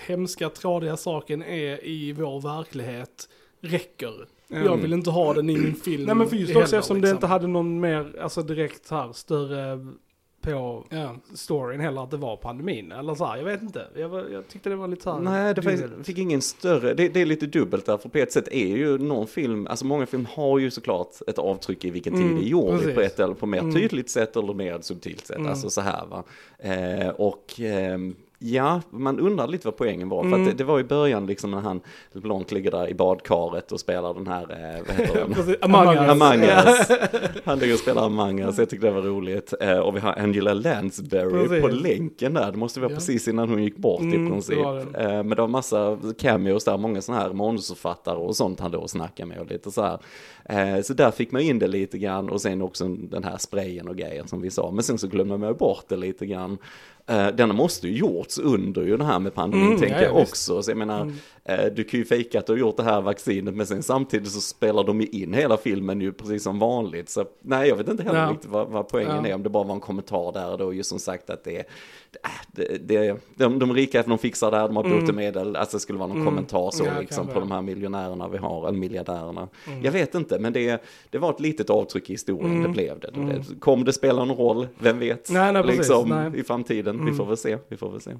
hemska, 0.07 0.49
tradiga 0.49 0.97
saken 0.97 1.43
är 1.43 1.85
i 1.85 2.13
vår 2.13 2.41
verklighet 2.41 3.29
räcker. 3.61 4.13
Jag 4.47 4.77
vill 4.77 4.93
inte 4.93 5.09
ha 5.09 5.33
den 5.33 5.49
i 5.49 5.57
min 5.57 5.75
film 5.75 6.03
Nej 6.03 6.15
men 6.15 6.27
för 6.27 6.35
just 6.35 6.49
heller, 6.49 6.63
också 6.63 6.75
eftersom 6.75 7.01
det 7.01 7.01
liksom. 7.01 7.17
inte 7.17 7.27
hade 7.27 7.47
någon 7.47 7.79
mer, 7.79 8.19
alltså 8.21 8.41
direkt 8.41 8.89
här 8.89 9.13
större 9.13 9.87
på 10.43 10.83
Ja. 10.89 11.15
storyn 11.33 11.79
heller 11.79 12.03
att 12.03 12.11
det 12.11 12.17
var 12.17 12.37
pandemin. 12.37 12.91
Eller 12.91 13.15
så 13.15 13.25
här, 13.25 13.37
jag 13.37 13.43
vet 13.43 13.61
inte. 13.61 13.87
Jag, 13.95 14.09
var, 14.09 14.25
jag 14.31 14.47
tyckte 14.47 14.69
det 14.69 14.75
var 14.75 14.87
lite 14.87 15.03
så 15.03 15.11
här 15.11 15.19
Nej, 15.19 15.53
det 15.53 15.61
faktiskt, 15.61 15.85
fick 16.03 16.17
ingen 16.17 16.41
större, 16.41 16.93
det, 16.93 17.09
det 17.09 17.21
är 17.21 17.25
lite 17.25 17.45
dubbelt 17.45 17.85
där, 17.85 17.97
för 17.97 18.09
på 18.09 18.17
ett 18.17 18.31
sätt 18.31 18.47
är 18.51 18.67
ju 18.77 18.97
någon 18.97 19.27
film, 19.27 19.67
alltså 19.67 19.85
många 19.85 20.05
film 20.05 20.27
har 20.31 20.59
ju 20.59 20.71
såklart 20.71 21.09
ett 21.27 21.39
avtryck 21.39 21.85
i 21.85 21.89
vilken 21.89 22.13
tid 22.13 22.21
Mm, 22.21 22.35
det 22.35 22.41
är 22.45 22.47
gjord 22.47 22.93
på 22.95 23.01
ett 23.01 23.19
eller 23.19 23.33
på 23.33 23.45
mer 23.45 23.59
Mm. 23.59 23.73
tydligt 23.73 24.09
sätt 24.09 24.35
eller 24.35 24.53
mer 24.53 24.79
subtilt 24.81 25.25
sätt, 25.27 25.37
Mm. 25.37 25.49
alltså 25.49 25.69
så 25.69 25.81
här 25.81 26.05
va. 26.05 26.23
Eh, 26.57 27.09
och 27.09 27.59
ehm, 27.59 28.15
ja, 28.45 28.81
man 28.89 29.19
undrar 29.19 29.47
lite 29.47 29.67
vad 29.67 29.77
poängen 29.77 30.09
var, 30.09 30.21
för 30.23 30.27
Mm. 30.27 30.41
att 30.41 30.47
det, 30.49 30.53
det 30.57 30.63
var 30.63 30.79
i 30.79 30.83
början 30.83 31.25
liksom 31.25 31.51
när 31.51 31.59
han 31.59 31.81
LeBlanc 32.11 32.51
ligger 32.51 32.71
där 32.71 32.87
i 32.89 32.93
badkaret 32.93 33.71
och 33.71 33.79
spelar 33.79 34.13
den 34.13 34.27
här, 34.27 34.41
eh, 34.41 34.83
vad 34.87 34.95
heter 34.95 35.19
den? 35.27 35.55
Among 35.61 35.95
Us. 35.95 36.09
Among. 36.09 36.41
Us. 36.43 36.87
Han 37.45 37.59
ligger 37.59 37.73
och 37.73 37.79
spelar 37.79 38.05
Among 38.05 38.39
Us, 38.39 38.57
jag 38.57 38.69
tyckte 38.69 38.87
det 38.87 38.93
var 38.93 39.01
roligt. 39.01 39.53
Eh, 39.61 39.77
och 39.77 39.95
vi 39.95 39.99
har 39.99 40.13
Angela 40.19 40.53
Lansbury 40.53 41.47
Precis. 41.47 41.61
på 41.61 41.67
länken 41.67 42.33
där, 42.33 42.51
det 42.51 42.57
måste 42.57 42.79
vara 42.79 42.91
Ja. 42.91 42.95
precis 42.95 43.27
innan 43.27 43.49
hon 43.49 43.63
gick 43.63 43.77
bort 43.77 44.01
Mm, 44.01 44.27
i 44.27 44.29
princip. 44.29 44.57
det. 44.93 44.99
Eh, 45.03 45.09
men 45.09 45.29
det 45.29 45.35
var 45.41 45.47
massa 45.47 45.97
cameos 46.19 46.63
där, 46.65 46.77
många 46.77 47.01
sådana 47.01 47.23
här 47.23 47.33
manusförfattare 47.33 48.17
och 48.17 48.35
sånt 48.35 48.59
han 48.59 48.71
då 48.71 48.87
snackade 48.87 49.29
med 49.29 49.39
och 49.39 49.51
lite 49.51 49.71
så 49.71 49.81
här. 49.81 49.99
Eh, 50.45 50.81
så 50.81 50.93
där 50.93 51.11
fick 51.11 51.31
man 51.31 51.41
in 51.41 51.59
det 51.59 51.67
lite 51.67 51.97
grann 51.97 52.29
och 52.29 52.41
sen 52.41 52.61
också 52.61 52.87
den 52.87 53.23
här 53.23 53.37
sprayen 53.37 53.87
och 53.87 53.95
grejen 53.97 54.27
som 54.27 54.41
vi 54.41 54.49
sa. 54.51 54.71
Men 54.71 54.83
sen 54.83 54.97
så 54.97 55.07
glömde 55.07 55.37
man 55.37 55.55
bort 55.57 55.85
det 55.87 55.95
lite 55.95 56.25
grann. 56.25 56.57
Eh, 57.07 57.27
denna 57.27 57.53
måste 57.53 57.87
ju 57.87 57.97
gjorts 57.97 58.37
under 58.39 58.81
ju 58.81 58.97
det 58.97 59.03
här 59.03 59.19
med 59.19 59.33
pandemin 59.33 59.67
Mm, 59.67 59.79
tänker 59.79 59.95
ja, 59.95 60.01
ja, 60.01 60.07
jag 60.07 60.17
också. 60.21 60.61
Så 60.63 60.71
jag 60.71 60.77
menar, 60.77 61.01
Mm. 61.01 61.13
eh, 61.45 61.65
du 61.75 61.83
kan 61.83 61.99
ju 61.99 62.05
fejka 62.05 62.39
att 62.39 62.45
du 62.47 62.53
har 62.53 62.57
gjort 62.59 62.77
det 62.77 62.83
här 62.83 63.01
vaccinet 63.01 63.53
men 63.55 63.65
sen 63.67 63.83
samtidigt 63.83 64.31
så 64.31 64.41
spelar 64.41 64.83
de 64.83 65.01
ju 65.01 65.07
in 65.07 65.33
hela 65.33 65.57
filmen 65.57 66.01
ju 66.01 66.11
precis 66.13 66.43
som 66.43 66.59
vanligt. 66.59 67.09
Så 67.09 67.25
nej, 67.41 67.69
jag 67.69 67.75
vet 67.75 67.87
inte 67.87 68.03
heller 68.03 68.19
Ja. 68.23 68.31
riktigt 68.31 68.49
vad, 68.49 68.67
vad 68.67 68.87
poängen 68.87 69.23
Ja. 69.23 69.27
är, 69.29 69.35
om 69.35 69.43
det 69.43 69.49
bara 69.49 69.63
var 69.63 69.73
en 69.73 69.79
kommentar 69.79 70.31
där 70.31 70.57
då, 70.57 70.73
just 70.73 70.89
som 70.89 70.99
sagt 70.99 71.29
att 71.29 71.43
det 71.43 71.57
är, 71.57 71.65
det, 72.47 72.87
det, 72.87 73.17
de, 73.35 73.59
de 73.59 73.73
rika 73.73 74.03
de 74.03 74.17
fixar 74.17 74.51
det 74.51 74.57
här, 74.57 74.67
de 74.67 74.75
har 74.77 74.83
Mm. 74.83 74.99
botemedel, 74.99 75.55
alltså 75.55 75.77
det 75.77 75.81
skulle 75.81 75.99
vara 75.99 76.07
någon 76.07 76.17
Mm. 76.17 76.27
kommentar 76.33 76.71
så 76.71 76.85
Ja, 76.85 76.91
liksom 76.99 77.27
på 77.27 77.39
de 77.39 77.51
här 77.51 77.61
miljonärerna 77.61 78.27
vi 78.27 78.37
har, 78.37 78.67
eller 78.67 78.77
miljardärerna. 78.79 79.47
Mm. 79.67 79.83
Jag 79.83 79.91
vet 79.91 80.15
inte, 80.15 80.39
men 80.39 80.53
det, 80.53 80.83
det 81.09 81.17
var 81.17 81.29
ett 81.29 81.39
litet 81.39 81.69
avtryck 81.69 82.09
i 82.09 82.13
historien, 82.13 82.51
Mm. 82.51 82.63
det 82.63 82.69
blev 82.69 82.99
det. 82.99 83.07
Mm. 83.07 83.27
det. 83.29 83.59
Kom 83.59 83.83
det 83.83 83.93
spela 83.93 84.25
någon 84.25 84.37
roll, 84.37 84.67
vem 84.79 84.99
vet? 84.99 85.29
Nej, 85.31 85.53
nej, 85.53 85.61
precis. 85.63 85.77
liksom, 85.77 86.09
Nej. 86.09 86.39
i 86.39 86.43
framtiden, 86.43 86.92
vi 86.95 87.01
Mm. 87.01 87.15
får 87.15 87.25
väl 87.25 87.37
se, 87.37 87.57
vi 87.67 87.77
får 87.77 87.91
väl 87.91 88.01
se. 88.01 88.11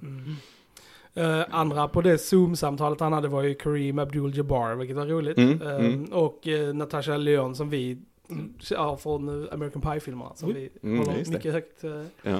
Eh, 1.15 1.42
andra 1.50 1.88
på 1.88 2.01
det 2.01 2.18
Zoom-samtalet 2.18 3.00
han 3.00 3.13
hade 3.13 3.27
var 3.27 3.44
ju 3.44 3.53
Kareem 3.53 4.00
Abdul-Jabbar, 4.00 4.75
vilket 4.75 4.98
var 4.98 5.06
roligt. 5.06 5.38
Mm, 5.38 5.62
Eh, 5.62 5.75
mm. 5.75 6.06
Och 6.06 6.48
uh, 6.48 6.74
Natasha 6.74 7.18
Leon 7.18 7.56
som 7.56 7.70
vi 7.70 7.98
ja, 8.70 8.98
från 8.98 9.48
American 9.51 9.82
Pie-filmerna 9.82 10.32
som 10.36 10.50
Mm. 10.50 10.62
vi 10.62 10.70
Mm, 10.89 11.00
håller 11.00 11.18
just 11.20 11.32
det. 11.32 11.38
mycket 11.38 11.53
högt. 11.53 11.84
Ja, 12.22 12.38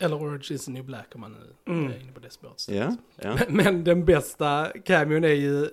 Eller 0.00 0.16
Orange 0.16 0.46
is 0.50 0.64
the 0.64 0.70
new 0.70 0.84
black 0.84 1.06
om 1.14 1.20
man 1.20 1.32
nu 1.32 1.72
Mm. 1.72 1.84
är 1.92 2.00
inne 2.00 2.12
på 2.14 2.20
det 2.20 2.30
spåret. 2.30 2.66
ja, 2.70 2.96
ja. 3.22 3.36
Men 3.48 3.84
den 3.84 4.04
bästa 4.04 4.66
cameon 4.84 5.24
är 5.24 5.28
ju 5.28 5.68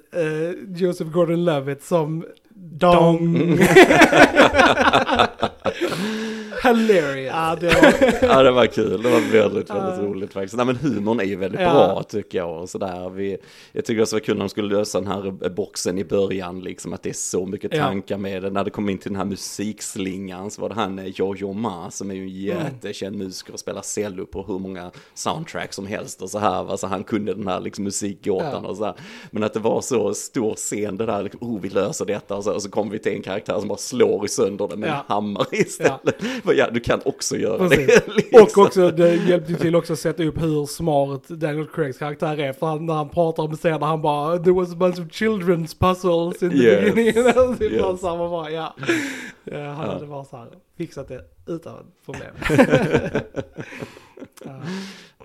Joseph 0.75 1.11
Gordon-Levitt 1.11 1.83
som 1.83 2.25
Dong. 2.53 3.35
Mm. 3.35 3.57
hilarious. 6.63 7.33
Ja, 7.35 7.57
det 7.61 7.67
var, 7.67 8.27
Ja 8.29 8.43
det 8.43 8.51
var 8.51 8.65
kul, 8.65 9.03
det 9.03 9.09
var 9.09 9.19
väldigt, 9.31 9.69
väldigt 9.69 9.69
Ja. 9.69 10.01
roligt 10.05 10.33
faktiskt. 10.33 10.57
Nej 10.57 10.65
men 10.65 10.75
humorn 10.75 11.19
är 11.19 11.23
ju 11.23 11.35
väldigt 11.35 11.61
Ja. 11.61 11.71
bra 11.73 12.03
tycker 12.03 12.37
jag 12.37 12.61
och 12.61 12.69
sådär. 12.69 13.09
Vi, 13.09 13.37
jag 13.71 13.85
tycker 13.85 14.01
också 14.01 14.15
det 14.15 14.19
var 14.21 14.25
kul 14.25 14.35
när 14.37 14.43
de 14.45 14.49
skulle 14.49 14.75
lösa 14.77 14.99
den 14.99 15.07
här 15.07 15.49
boxen 15.49 15.97
i 15.97 16.03
början, 16.05 16.59
liksom 16.59 16.93
att 16.93 17.03
det 17.03 17.09
är 17.09 17.13
så 17.13 17.45
mycket 17.45 17.73
Ja. 17.73 17.83
tankar 17.83 18.17
med 18.17 18.43
det. 18.43 18.49
När 18.49 18.63
det 18.63 18.69
kom 18.69 18.89
in 18.89 18.97
till 18.97 19.11
den 19.11 19.17
här 19.17 19.25
musikslingan 19.25 20.51
så 20.51 20.61
var 20.61 20.69
det 20.69 20.75
han 20.75 20.99
eh, 20.99 21.05
Jojo 21.05 21.53
Ma 21.53 21.91
som 21.91 22.11
är 22.11 22.15
ju 22.15 22.51
en 22.51 22.57
Mm. 22.59 22.63
jättekänd 22.73 23.15
musiker 23.17 23.53
och 23.53 23.59
spelar 23.59 23.81
cello 23.81 24.25
på 24.25 24.43
hur 24.43 24.59
många 24.59 24.91
soundtracks 25.13 25.75
som 25.75 25.87
helst 25.87 26.21
och 26.21 26.29
så 26.29 26.39
här. 26.39 26.63
va. 26.63 26.77
Så 26.77 26.87
han 26.87 27.03
kunde 27.03 27.33
den 27.33 27.47
här 27.47 27.59
liksom 27.59 27.83
musikgåtan 27.83 28.63
Ja. 28.63 28.69
och 28.69 28.77
så 28.77 28.85
här. 28.85 28.93
Men 29.31 29.43
att 29.43 29.53
det 29.53 29.59
var 29.59 29.81
så 29.81 30.13
stor 30.13 30.55
scen 30.55 30.97
det 30.97 31.05
där, 31.05 31.23
liksom, 31.23 31.39
oh 31.53 31.61
vi 31.61 31.69
löser 31.69 32.05
detta 32.05 32.35
och 32.35 32.43
så, 32.43 32.53
och 32.53 32.61
så 32.61 32.69
kommer 32.69 32.91
vi 32.91 32.99
till 32.99 33.11
en 33.11 33.21
karaktär 33.21 33.59
som 33.59 33.67
bara 33.67 33.77
slår 33.77 34.25
i 34.25 34.27
sönder 34.27 34.67
det 34.67 34.77
med 34.77 34.89
Ja. 34.89 34.93
en 34.95 35.03
hammare 35.07 35.45
istället. 35.51 36.15
Ja, 36.57 36.67
du 36.71 36.79
kan 36.79 37.01
också 37.05 37.37
göra 37.37 37.57
Precis. 37.57 37.87
det. 37.87 38.03
liksom. 38.15 38.41
Och 38.43 38.65
också, 38.65 38.91
det 38.91 39.15
hjälpte 39.15 39.55
till 39.55 39.75
också 39.75 39.93
att 39.93 39.99
sätta 39.99 40.23
upp 40.23 40.41
hur 40.41 40.65
smart 40.65 41.27
Daniel 41.27 41.67
Craigs 41.67 41.97
karaktär 41.97 42.39
är. 42.39 42.53
För 42.53 42.67
han, 42.67 42.85
när 42.85 42.93
han 42.93 43.09
pratar 43.09 43.43
om 43.43 43.55
scener, 43.55 43.79
han 43.85 44.01
bara 44.01 44.37
“There 44.37 44.53
was 44.53 44.71
a 44.71 44.75
bunch 44.75 44.99
of 44.99 45.05
children's 45.07 45.79
puzzles 45.79 46.43
in 46.43 46.49
the 46.49 46.55
Yes. 46.57 46.95
beginning”. 46.95 47.25
Alltså, 47.37 47.63
Yes. 47.63 48.01
så 48.01 48.09
här, 48.09 48.17
man 48.17 48.29
bara, 48.29 48.49
ja. 48.51 48.75
ja 49.43 49.57
han 49.59 49.85
Ja. 49.85 49.93
hade 49.93 50.05
bara 50.05 50.23
så 50.25 50.37
här 50.37 50.47
fixat 50.77 51.07
det 51.07 51.21
utan 51.47 51.73
problem. 52.05 52.33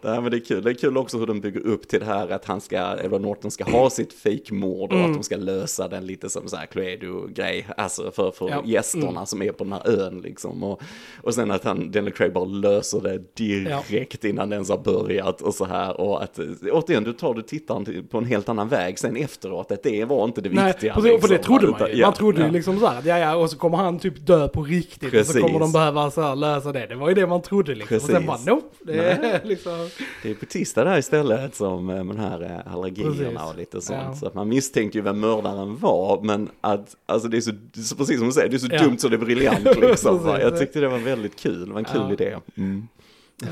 Ja. 0.04 0.10
Nej 0.10 0.20
men 0.20 0.30
det 0.30 0.36
är 0.36 0.44
kul, 0.44 0.62
det 0.62 0.70
är 0.70 0.74
kul 0.74 0.96
också 0.96 1.18
hur 1.18 1.26
de 1.26 1.40
bygger 1.40 1.66
upp 1.66 1.88
till 1.88 2.00
det 2.00 2.06
här 2.06 2.28
att 2.28 2.44
han 2.44 2.60
ska, 2.60 2.96
Edward 3.04 3.20
Norton 3.20 3.50
ska 3.50 3.64
ha 3.64 3.90
sitt 3.90 4.12
fejkmord 4.12 4.92
och 4.92 4.98
Mm. 4.98 5.10
att 5.10 5.16
de 5.16 5.22
ska 5.22 5.36
lösa 5.36 5.88
den 5.88 6.06
lite 6.06 6.30
som 6.30 6.48
så 6.48 6.56
här 6.56 6.66
Cluedo-grej, 6.66 7.66
alltså 7.76 8.10
för, 8.10 8.30
för 8.30 8.48
Ja. 8.50 8.62
gästerna 8.64 9.08
Mm. 9.10 9.26
som 9.26 9.42
är 9.42 9.52
på 9.52 9.64
den 9.64 9.72
här 9.72 9.88
ön 9.88 10.20
liksom. 10.20 10.62
Och, 10.62 10.82
och 11.22 11.34
sen 11.34 11.50
att 11.50 11.64
han, 11.64 11.90
Daniel 11.90 12.12
Craig 12.12 12.32
bara 12.32 12.44
löser 12.44 13.00
det 13.00 13.34
direkt 13.36 14.24
innan 14.24 14.48
det 14.50 14.54
ens 14.54 14.68
har 14.70 14.78
börjat 14.78 15.40
och 15.40 15.54
så 15.54 15.64
här. 15.64 16.00
Och 16.00 16.22
att, 16.22 16.38
återigen, 16.72 17.04
du 17.04 17.12
tar 17.12 17.34
du 17.34 17.42
tittaren 17.42 18.06
på 18.10 18.18
en 18.18 18.24
helt 18.24 18.48
annan 18.48 18.68
väg 18.68 18.98
sen 18.98 19.16
efteråt, 19.16 19.72
att 19.72 19.82
det 19.82 20.04
var 20.04 20.24
inte 20.24 20.40
det 20.40 20.50
Nej, 20.50 20.66
viktiga. 20.66 20.94
precis, 20.94 21.20
för 21.20 21.28
det 21.28 21.34
liksom, 21.34 21.58
trodde 21.58 21.78
man 21.78 21.90
ju. 21.90 21.96
ja, 21.96 22.06
man 22.06 22.14
trodde 22.14 22.38
ju 22.40 22.46
ja. 22.46 22.52
liksom 22.52 22.78
så 22.80 22.86
här 22.86 22.98
att 22.98 23.04
ja, 23.06 23.18
ja, 23.18 23.36
och 23.36 23.50
så 23.50 23.56
kommer 23.56 23.76
han 23.78 23.98
typ 23.98 24.26
dö 24.26 24.48
på 24.48 24.62
riktigt. 24.62 25.02
Och 25.04 25.10
Precis. 25.10 25.32
så 25.32 25.40
kommer 25.40 25.58
de 25.60 25.72
behöva 25.72 26.10
så 26.10 26.20
här 26.22 26.36
lösa 26.36 26.72
det. 26.72 26.86
Det 26.86 26.94
var 26.94 27.08
ju 27.08 27.14
det 27.14 27.26
man 27.26 27.42
trodde 27.42 27.74
liksom. 27.74 27.96
Och 27.96 28.02
sen 28.02 28.26
Precis. 28.26 28.26
bara 28.46 28.54
nope. 28.54 28.66
Det 28.80 28.98
är 28.98 29.40
liksom... 29.44 29.88
Det 30.22 30.30
är 30.30 30.34
Batista 30.40 30.84
där 30.84 30.98
istället 30.98 31.54
som 31.54 31.90
eh, 31.90 31.96
de 31.96 32.16
här 32.16 32.42
eh, 32.66 32.74
allergierna 32.74 33.10
Precis. 33.40 33.50
och 33.52 33.56
lite 33.56 33.80
sånt. 33.80 33.98
Ja. 34.04 34.14
Så 34.14 34.26
att 34.26 34.34
man 34.34 34.48
misstänkte 34.48 34.98
ju 34.98 35.04
vem 35.04 35.20
mördaren 35.20 35.76
var, 35.76 36.20
men 36.22 36.48
att, 36.60 36.96
alltså 37.06 37.28
det 37.28 37.36
är 37.36 37.40
så, 37.40 37.50
så 37.82 37.96
precis 37.96 38.18
som 38.18 38.26
du 38.26 38.32
säger, 38.32 38.48
det 38.48 38.56
är 38.56 38.58
så 38.58 38.68
Ja. 38.70 38.82
dumt 38.82 38.98
så 38.98 39.08
det 39.08 39.16
är 39.16 39.18
briljant 39.18 39.64
liksom. 39.80 40.18
Precis. 40.18 40.42
Jag 40.42 40.58
tyckte 40.58 40.80
det 40.80 40.88
var 40.88 40.98
väldigt 40.98 41.36
kul, 41.40 41.66
det 41.66 41.72
var 41.72 41.78
en 41.78 41.84
kul 41.84 42.00
Ja. 42.08 42.12
idé. 42.12 42.36
Mm. 42.56 42.88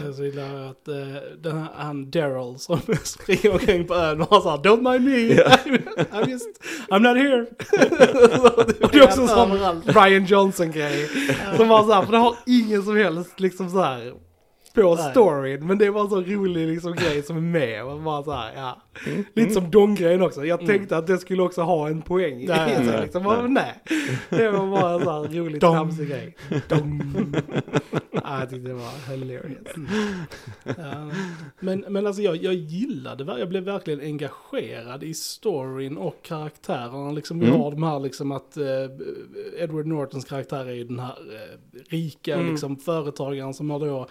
Jag 0.05 0.15
så 0.15 0.25
illa 0.25 0.43
att 0.71 0.89
eh, 0.89 0.95
den 1.43 1.59
här, 1.59 1.69
han 1.77 2.11
Daryl 2.11 2.59
som 2.59 2.81
springer 3.05 3.53
omkring 3.53 3.87
på 3.87 3.95
ön 3.95 4.21
och 4.21 4.29
har 4.29 4.41
såhär 4.41 4.57
Don't 4.59 4.93
mind 4.93 5.05
me, 5.11 5.35
I'm 6.13 6.31
just, 6.31 6.49
I'm 6.91 6.99
not 7.01 7.17
here. 7.17 7.47
Och 8.83 8.91
det 8.93 8.99
är 8.99 9.05
också 9.05 9.21
en 9.21 9.29
sån 9.29 9.83
Ryan 9.87 10.25
Johnson-grej. 10.25 11.09
Som 11.57 11.69
var 11.69 11.83
så 11.85 11.93
här, 11.93 12.03
för 12.03 12.13
det 12.13 12.19
har 12.19 12.37
ingen 12.47 12.83
som 12.83 12.97
helst 12.97 13.41
liksom 13.41 13.71
så 13.71 13.81
här 13.83 14.13
på 14.75 14.95
Nej. 14.95 15.11
storyn. 15.11 15.67
Men 15.67 15.79
det 15.79 15.91
var 15.91 16.01
en 16.01 16.09
så 16.11 16.21
rolig 16.21 16.69
liksom 16.69 16.93
grej 16.93 17.23
som 17.23 17.37
är 17.37 17.41
med. 17.41 17.85
Och 17.85 18.01
bara 18.03 18.23
så 18.23 18.33
här, 18.33 18.53
ja. 18.57 18.83
Lite 19.35 19.51
som 19.55 19.71
Dong-grejen 19.71 20.23
också. 20.23 20.45
Jag 20.45 20.67
tänkte 20.67 20.97
att 20.97 21.07
det 21.07 21.19
skulle 21.19 21.43
också 21.43 21.63
ha 21.63 21.89
en 21.89 22.03
poäng 22.03 22.41
i 22.41 22.47
Nej, 22.47 22.77
sig. 22.77 22.87
nej, 22.87 23.03
Liksom. 23.03 23.23
nej. 23.55 23.83
Nej. 23.89 24.19
Det 24.31 24.51
var 24.51 24.67
bara 24.81 24.93
en 24.95 25.01
så 25.05 25.11
här 25.11 25.39
rolig 25.39 25.61
tramsig 25.61 26.09
grej. 26.09 26.37
Dong. 26.69 27.03
Ja, 28.25 28.41
jag 28.41 28.51
tyckte 28.51 28.69
det 28.69 28.75
var 28.75 29.11
hilarious. 29.17 29.69
Ja, 30.65 31.11
men, 31.61 31.85
men 31.89 32.07
alltså 32.07 32.23
jag, 32.23 32.37
jag 32.37 32.55
gillade 32.55 33.39
jag 33.39 33.49
blev 33.49 33.63
verkligen 33.63 34.01
engagerad 34.01 35.03
i 35.05 35.15
storyn 35.15 35.97
och 35.97 36.23
karaktärerna. 36.23 37.11
Liksom 37.11 37.41
vi 37.41 37.47
Mm. 37.47 37.61
har 37.61 37.71
de 37.71 37.83
här 37.83 38.01
liksom 38.01 38.33
att 38.33 38.57
eh, 38.57 38.65
Edward 39.59 39.87
Nortons 39.87 40.25
karaktär 40.25 40.67
är 40.67 40.73
ju 40.73 40.85
den 40.85 40.99
här 40.99 41.09
eh, 41.35 41.59
rika 41.89 42.35
Mm. 42.35 42.51
liksom 42.51 42.77
företagaren 42.77 43.55
som 43.55 43.71
har 43.71 43.81
då 43.81 44.07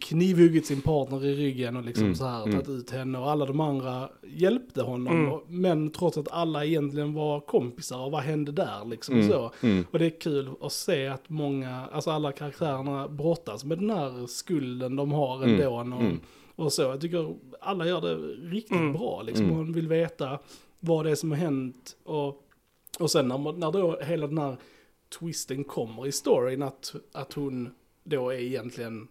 knivhuggit 0.00 0.66
sin 0.66 0.80
partner 0.80 1.24
i 1.24 1.34
ryggen 1.34 1.76
och 1.76 1.84
liksom 1.84 2.04
Mm, 2.04 2.14
så 2.16 2.24
här 2.26 2.42
mm. 2.42 2.52
tagit 2.52 2.68
ut 2.68 2.90
henne 2.90 3.18
och 3.18 3.30
alla 3.30 3.46
de 3.46 3.60
andra 3.60 4.08
hjälpte 4.26 4.82
honom. 4.82 5.16
Mm. 5.16 5.32
Och, 5.32 5.44
men 5.48 5.90
trots 5.90 6.18
att 6.18 6.28
alla 6.30 6.64
egentligen 6.64 7.14
var 7.14 7.40
kompisar 7.40 7.98
och 8.04 8.10
vad 8.12 8.22
hände 8.22 8.52
där 8.52 8.84
liksom 8.84 9.14
Mm, 9.14 9.28
så. 9.28 9.52
mm. 9.62 9.84
Och 9.90 9.98
det 9.98 10.06
är 10.06 10.20
kul 10.20 10.50
att 10.60 10.72
se 10.72 11.06
att 11.06 11.28
många, 11.28 11.86
alltså 11.92 12.10
alla 12.10 12.32
karaktärerna 12.32 13.08
brottas 13.08 13.64
med 13.64 13.78
den 13.78 13.90
här 13.90 14.26
skulden 14.26 14.96
de 14.96 15.12
har 15.12 15.36
Mm, 15.44 15.50
ändå. 15.60 15.74
Och, 15.74 15.80
mm. 16.02 16.20
och 16.56 16.72
så. 16.72 16.82
Jag 16.82 17.00
tycker 17.00 17.34
alla 17.60 17.86
gör 17.86 18.00
det 18.00 18.14
riktigt 18.56 18.72
Mm. 18.76 18.92
bra. 18.92 19.22
Liksom. 19.22 19.44
Mm. 19.44 19.56
Man 19.56 19.72
vill 19.72 19.88
veta 19.88 20.38
vad 20.80 21.04
det 21.04 21.10
är 21.10 21.14
som 21.14 21.30
har 21.30 21.38
hänt. 21.38 21.96
Och, 22.04 22.42
och 22.98 23.10
sen 23.10 23.28
när, 23.28 23.52
när 23.52 23.72
då 23.72 23.98
hela 24.02 24.26
den 24.26 24.38
här 24.38 24.56
twisten 25.20 25.64
kommer 25.64 26.06
i 26.06 26.12
storyn, 26.12 26.62
att, 26.62 26.94
att 27.12 27.32
hon 27.32 27.68
då 28.04 28.30
är 28.30 28.38
egentligen 28.38 29.08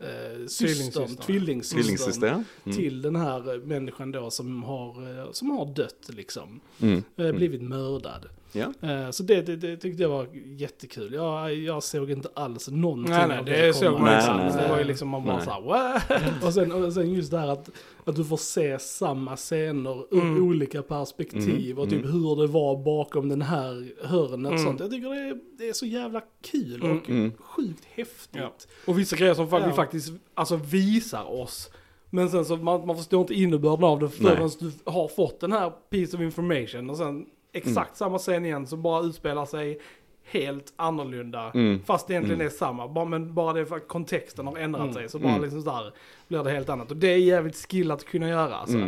eh, 0.00 0.46
systern, 0.46 0.66
Tvillingsystern. 0.66 1.16
tvillingsystern 1.26 1.82
Tvillingsystem. 1.82 2.44
Mm. 2.64 2.76
till 2.76 3.02
den 3.02 3.16
här 3.16 3.58
människan 3.66 4.12
då 4.12 4.30
som 4.30 4.62
har, 4.62 5.18
eh, 5.18 5.32
som 5.32 5.50
har 5.50 5.66
dött 5.74 6.08
liksom. 6.08 6.60
Mm. 6.80 7.02
Eh, 7.16 7.32
blivit 7.32 7.62
mördad. 7.62 8.26
Ja. 8.56 8.88
Eh, 8.90 9.10
Så 9.10 9.22
det, 9.22 9.42
det, 9.42 9.56
det 9.56 9.76
tyckte 9.76 10.02
jag 10.02 10.08
var 10.10 10.26
jättekul. 10.44 11.12
Jag, 11.14 11.54
jag 11.54 11.82
såg 11.82 12.10
inte 12.10 12.28
alls 12.34 12.68
någonting 12.68 13.14
Nej, 13.14 13.28
nej, 13.28 13.38
av 13.38 13.44
det 13.44 13.74
såg 13.74 13.84
komma. 13.92 13.98
man 13.98 14.04
Nej, 14.10 14.18
inte 14.20 14.30
alls. 14.32 14.54
nej. 14.54 14.64
Det 14.64 14.70
var 14.70 14.78
ju 14.78 14.84
liksom 14.84 15.08
man 15.08 15.24
bara 15.24 15.40
såhär 15.40 15.60
what? 15.60 16.42
Och 16.44 16.54
sen, 16.54 16.72
och 16.72 16.92
sen 16.92 17.12
just 17.12 17.30
det 17.30 17.38
här 17.38 17.48
att, 17.48 17.70
att 18.04 18.16
du 18.16 18.24
får 18.24 18.36
se 18.36 18.78
samma 18.78 19.36
scener 19.36 20.14
ur 20.14 20.20
Mm. 20.22 20.44
olika 20.48 20.82
perspektiv 20.82 21.70
Mm, 21.70 21.78
och 21.78 21.90
typ 21.90 22.04
hur 22.04 22.36
det 22.42 22.46
var 22.46 22.76
bakom 22.84 23.28
den 23.28 23.42
här 23.42 23.92
hörnet. 24.06 24.52
Mm. 24.52 24.64
Sånt. 24.64 24.80
Jag 24.80 24.90
tycker 24.90 25.08
det 25.10 25.16
är, 25.20 25.38
det 25.58 25.68
är 25.68 25.72
så 25.72 25.86
jävla 25.86 26.20
kul 26.42 26.82
och 26.82 26.88
Mm. 26.88 27.02
Mm. 27.08 27.32
sjukt 27.40 27.84
häftigt. 27.94 28.40
Ja. 28.42 28.52
Och 28.86 28.98
vissa 28.98 29.16
grejer 29.16 29.34
som 29.34 29.48
Ja. 29.50 29.66
vi 29.66 29.72
faktiskt 29.72 30.12
alltså, 30.34 30.56
visar 30.56 31.40
oss. 31.40 31.70
Men 32.10 32.30
sen 32.30 32.44
så 32.44 32.56
man, 32.56 32.86
man 32.86 32.96
förstår 32.96 33.20
inte 33.20 33.34
innebörden 33.34 33.84
av 33.84 33.98
det 34.00 34.08
förrän 34.08 34.50
du 34.60 34.72
har 34.84 35.08
fått 35.08 35.40
den 35.40 35.52
här 35.52 35.72
piece 35.90 36.16
of 36.16 36.22
information. 36.22 36.90
Och 36.90 36.96
sen 36.96 37.26
exakt 37.54 37.76
Mm. 37.76 37.94
samma 37.94 38.18
scen 38.18 38.44
igen 38.44 38.66
som 38.66 38.82
bara 38.82 39.02
utspelar 39.02 39.46
sig 39.46 39.80
helt 40.24 40.72
annorlunda. 40.76 41.50
Mm. 41.54 41.80
Fast 41.86 42.06
det 42.06 42.12
egentligen 42.12 42.40
Mm. 42.40 42.46
är 42.52 42.56
samma. 42.56 42.88
Bara, 42.88 43.04
men 43.04 43.34
bara 43.34 43.52
det 43.52 43.66
för 43.66 43.76
att 43.76 43.88
kontexten 43.88 44.46
har 44.46 44.56
ändrat 44.58 44.82
Mm. 44.82 44.94
sig. 44.94 45.08
Så 45.08 45.18
bara 45.18 45.28
Mm. 45.32 45.42
liksom 45.42 45.64
där 45.64 45.92
blir 46.28 46.42
det 46.44 46.50
helt 46.50 46.68
annat. 46.68 46.90
Och 46.90 46.96
det 46.96 47.08
är 47.08 47.16
jävligt 47.18 47.56
skill 47.70 47.90
att 47.90 48.04
kunna 48.04 48.28
göra 48.28 48.54
alltså. 48.54 48.78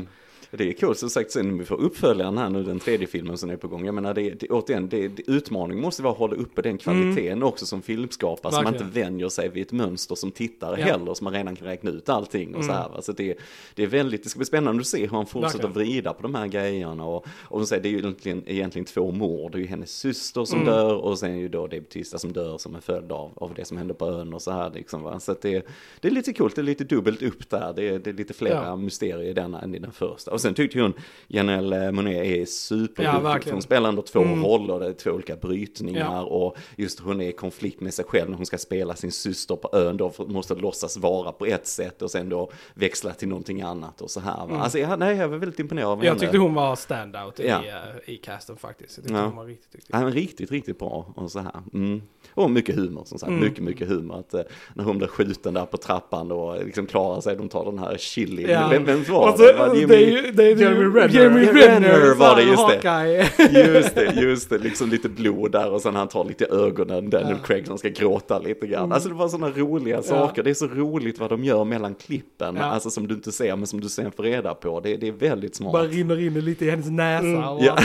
Mm. 0.52 0.66
Det 0.66 0.68
är 0.68 0.72
coolt 0.80 0.98
som 0.98 1.11
sagt 1.11 1.30
sen 1.30 1.59
vi 1.59 1.64
får 1.64 1.80
uppföljaren 1.80 2.38
här 2.38 2.50
nu, 2.50 2.62
den 2.62 2.78
tredje 2.78 3.06
filmen 3.06 3.38
som 3.38 3.50
är 3.50 3.56
på 3.56 3.68
gång. 3.68 3.85
Jag 3.87 3.94
menar 3.94 4.14
det, 4.14 4.30
det 4.30 4.48
återigen, 4.48 4.88
det, 4.88 5.09
det, 5.09 5.22
utmaning 5.28 5.80
måste 5.80 6.02
vara 6.02 6.12
att 6.12 6.18
hålla 6.18 6.37
uppe 6.37 6.62
den 6.62 6.78
kvaliteten 6.78 7.42
också 7.42 7.66
som 7.66 7.82
filmskapare. 7.82 8.52
Så 8.52 8.62
man 8.62 8.72
inte 8.74 8.85
vänjer 8.85 9.28
sig 9.28 9.48
vid 9.48 9.62
ett 9.62 9.72
mönster 9.72 10.14
som 10.14 10.30
tittare 10.30 10.80
Ja. 10.80 10.87
heller, 10.87 11.14
så 11.14 11.24
man 11.24 11.32
redan 11.32 11.56
kan 11.56 11.66
räkna 11.66 11.90
ut 11.90 12.09
allting 12.09 12.54
och 12.54 12.64
så 12.64 12.70
Mm. 12.70 12.82
här. 12.82 12.88
va. 12.88 13.02
Så 13.02 13.12
det, 13.12 13.35
det 13.74 13.82
är 13.82 13.87
väldigt, 13.87 14.22
det 14.22 14.28
ska 14.28 14.38
bli 14.38 14.46
spännande 14.46 14.80
att 14.80 14.87
se 14.87 15.00
hur 15.00 15.09
han 15.09 15.26
fortsätter 15.26 15.68
Verkligen. 15.68 15.88
vrida 15.88 16.12
på 16.12 16.22
de 16.22 16.35
här 16.35 16.46
grejerna. 16.46 17.04
Och, 17.04 17.26
och 17.42 17.61
de 17.61 17.66
säger, 17.66 17.82
det 17.82 17.88
är 17.88 17.90
ju 17.90 17.98
egentligen, 17.98 18.42
egentligen 18.46 18.85
två 18.87 19.11
mord. 19.12 19.52
Det 19.52 19.59
är 19.59 19.61
ju 19.61 19.66
hennes 19.66 19.90
syster 19.98 20.44
som 20.44 20.61
Mm. 20.61 20.72
dör 20.74 20.94
och 20.96 21.18
sen 21.18 21.30
är 21.30 21.37
ju 21.38 21.48
då 21.48 21.59
David 21.66 21.82
Bautista 21.82 22.18
som 22.18 22.32
dör 22.32 22.59
som 22.59 22.74
en 22.74 22.82
följd 22.82 23.12
av, 23.12 23.32
av 23.37 23.54
det 23.54 23.64
som 23.64 23.76
hände 23.76 23.94
på 23.94 24.06
ön 24.06 24.35
och 24.35 24.42
så 24.42 24.50
här 24.50 24.70
liksom. 24.74 25.02
Va? 25.02 25.20
Så 25.20 25.35
det, 25.42 25.66
det 26.00 26.09
är 26.09 26.12
lite 26.12 26.32
coolt, 26.32 26.54
det 26.54 26.61
är 26.61 26.62
lite 26.62 26.85
dubbelt 26.85 27.22
upp 27.22 27.50
där. 27.50 27.72
Det 27.76 27.88
är, 27.88 27.98
det 27.98 28.11
är 28.11 28.14
lite 28.14 28.35
flera 28.35 28.64
Ja. 28.66 28.76
mysterier 28.76 29.22
i 29.30 29.32
denna 29.32 29.61
än 29.61 29.74
i 29.74 29.78
den 29.78 29.92
första. 29.92 30.30
Och 30.30 30.40
sen 30.46 30.54
tyckte 30.54 30.80
hon 30.80 30.92
Janelle 31.28 31.92
Monáe 31.92 32.24
är 32.24 32.37
Ja, 32.40 32.46
superduktig. 32.46 33.22
verkligen. 33.22 33.54
hon 33.54 33.62
spelar 33.62 33.88
ändå 33.88 34.02
två 34.02 34.20
Mm. 34.22 34.44
roller, 34.44 34.80
det 34.80 34.87
är 34.87 34.92
två 34.92 35.11
olika 35.11 35.37
brytningar. 35.37 36.00
Ja. 36.14 36.22
Och 36.22 36.56
just 36.76 37.00
hon 37.00 37.20
är 37.20 37.28
i 37.28 37.32
konflikt 37.32 37.80
med 37.80 37.94
sig 37.94 38.04
själv 38.04 38.30
när 38.30 38.37
hon 38.37 38.46
ska 38.46 38.59
spela 38.59 38.94
sin 38.94 39.12
syster 39.12 39.56
på 39.56 39.70
ön. 39.72 39.96
Då 39.96 40.12
måste 40.26 40.54
låtsas 40.54 40.96
vara 40.96 41.32
på 41.32 41.46
ett 41.46 41.66
sätt 41.66 42.02
och 42.02 42.11
sen 42.11 42.28
då 42.28 42.50
växla 42.74 43.12
till 43.12 43.28
någonting 43.28 43.62
annat 43.62 44.00
och 44.00 44.11
så 44.11 44.20
här. 44.20 44.44
Mm. 44.44 44.56
Alltså 44.61 44.78
jag, 44.78 44.98
nej, 44.98 45.16
jag 45.16 45.28
var 45.28 45.37
väldigt 45.38 45.59
imponerad 45.61 45.88
av 45.88 45.98
Jag 45.98 46.11
henne. 46.11 46.20
tyckte 46.20 46.38
hon 46.38 46.54
var 46.54 46.76
standout 46.76 47.40
i, 47.40 47.46
Ja. 47.48 47.62
eh, 47.66 48.14
i 48.14 48.16
casten 48.16 48.56
faktiskt. 48.56 48.96
Jag 48.96 49.04
tyckte 49.04 49.18
Ja. 49.20 49.26
hon 49.26 49.37
var 49.37 49.44
riktigt 49.44 49.72
duktig. 49.72 49.94
Ja, 49.94 49.98
riktigt, 49.98 50.50
riktigt 50.50 50.78
bra 50.78 51.12
och 51.16 51.30
så 51.30 51.38
här. 51.38 51.52
Mm. 51.74 52.02
Och 52.35 52.50
mycket 52.50 52.74
humor 52.74 53.02
som 53.04 53.18
sagt, 53.18 53.30
Mm. 53.30 53.40
mycket, 53.44 53.64
mycket 53.64 53.88
humor. 53.88 54.18
Att, 54.18 54.35
eh, 54.35 54.40
när 54.74 54.85
hon 54.85 54.98
blir 54.98 55.09
skjuten 55.09 55.54
där 55.54 55.66
på 55.66 55.76
trappan 55.76 56.32
och 56.32 56.64
liksom 56.64 56.87
klarar 56.87 57.20
sig, 57.20 57.37
de 57.37 57.48
tar 57.48 57.64
den 57.64 57.78
här 57.78 57.96
chili. 57.98 58.52
Ja. 58.52 58.68
Vem, 58.70 58.85
vem 58.85 59.04
var 59.04 59.30
Och 59.32 59.38
så, 59.38 59.42
det? 59.44 59.52
Var 59.52 59.74
det 59.74 59.78
Jimmy? 59.80 60.25
Det 60.32 60.44
är 60.52 60.56
Jeremy 60.56 60.84
Renner. 60.84 61.08
Jeremy 61.08 61.40
Renner 61.46 61.80
Renner 61.80 62.14
var 62.14 62.36
det, 62.36 62.42
just 62.42 62.68
det. 62.68 63.72
Just 63.74 63.94
det, 63.94 64.20
just 64.20 64.50
det, 64.50 64.58
liksom 64.58 64.90
lite 64.90 65.08
blod 65.08 65.52
där 65.52 65.70
och 65.70 65.80
sen 65.80 65.94
han 65.96 66.08
tar 66.08 66.24
lite 66.24 66.46
ögonen, 66.46 67.10
Daniel 67.10 67.38
Craig 67.44 67.66
som 67.66 67.78
ska 67.78 67.88
gråta 67.88 68.38
lite 68.38 68.66
grann. 68.66 68.92
Alltså 68.92 69.08
det 69.08 69.14
var 69.14 69.28
sådana 69.28 69.52
roliga 69.56 70.02
saker, 70.02 70.42
det 70.42 70.50
är 70.50 70.54
så 70.54 70.66
roligt 70.66 71.18
vad 71.18 71.30
de 71.30 71.44
gör 71.44 71.64
mellan 71.64 71.94
klippen, 71.94 72.56
Ja. 72.56 72.64
alltså 72.64 72.90
som 72.90 73.06
du 73.08 73.14
inte 73.14 73.32
ser 73.32 73.56
men 73.56 73.66
som 73.66 73.80
du 73.80 73.88
sen 73.88 74.12
får 74.12 74.22
reda 74.22 74.54
på, 74.54 74.80
det, 74.80 74.96
det 74.96 75.08
är 75.08 75.12
väldigt 75.12 75.54
smart. 75.56 75.72
Bara 75.72 75.84
rinner 75.84 76.20
in 76.20 76.34
lite 76.40 76.64
i 76.64 76.70
hennes 76.70 76.86
näsa 76.90 77.48
och 77.50 77.64
Ja. 77.64 77.76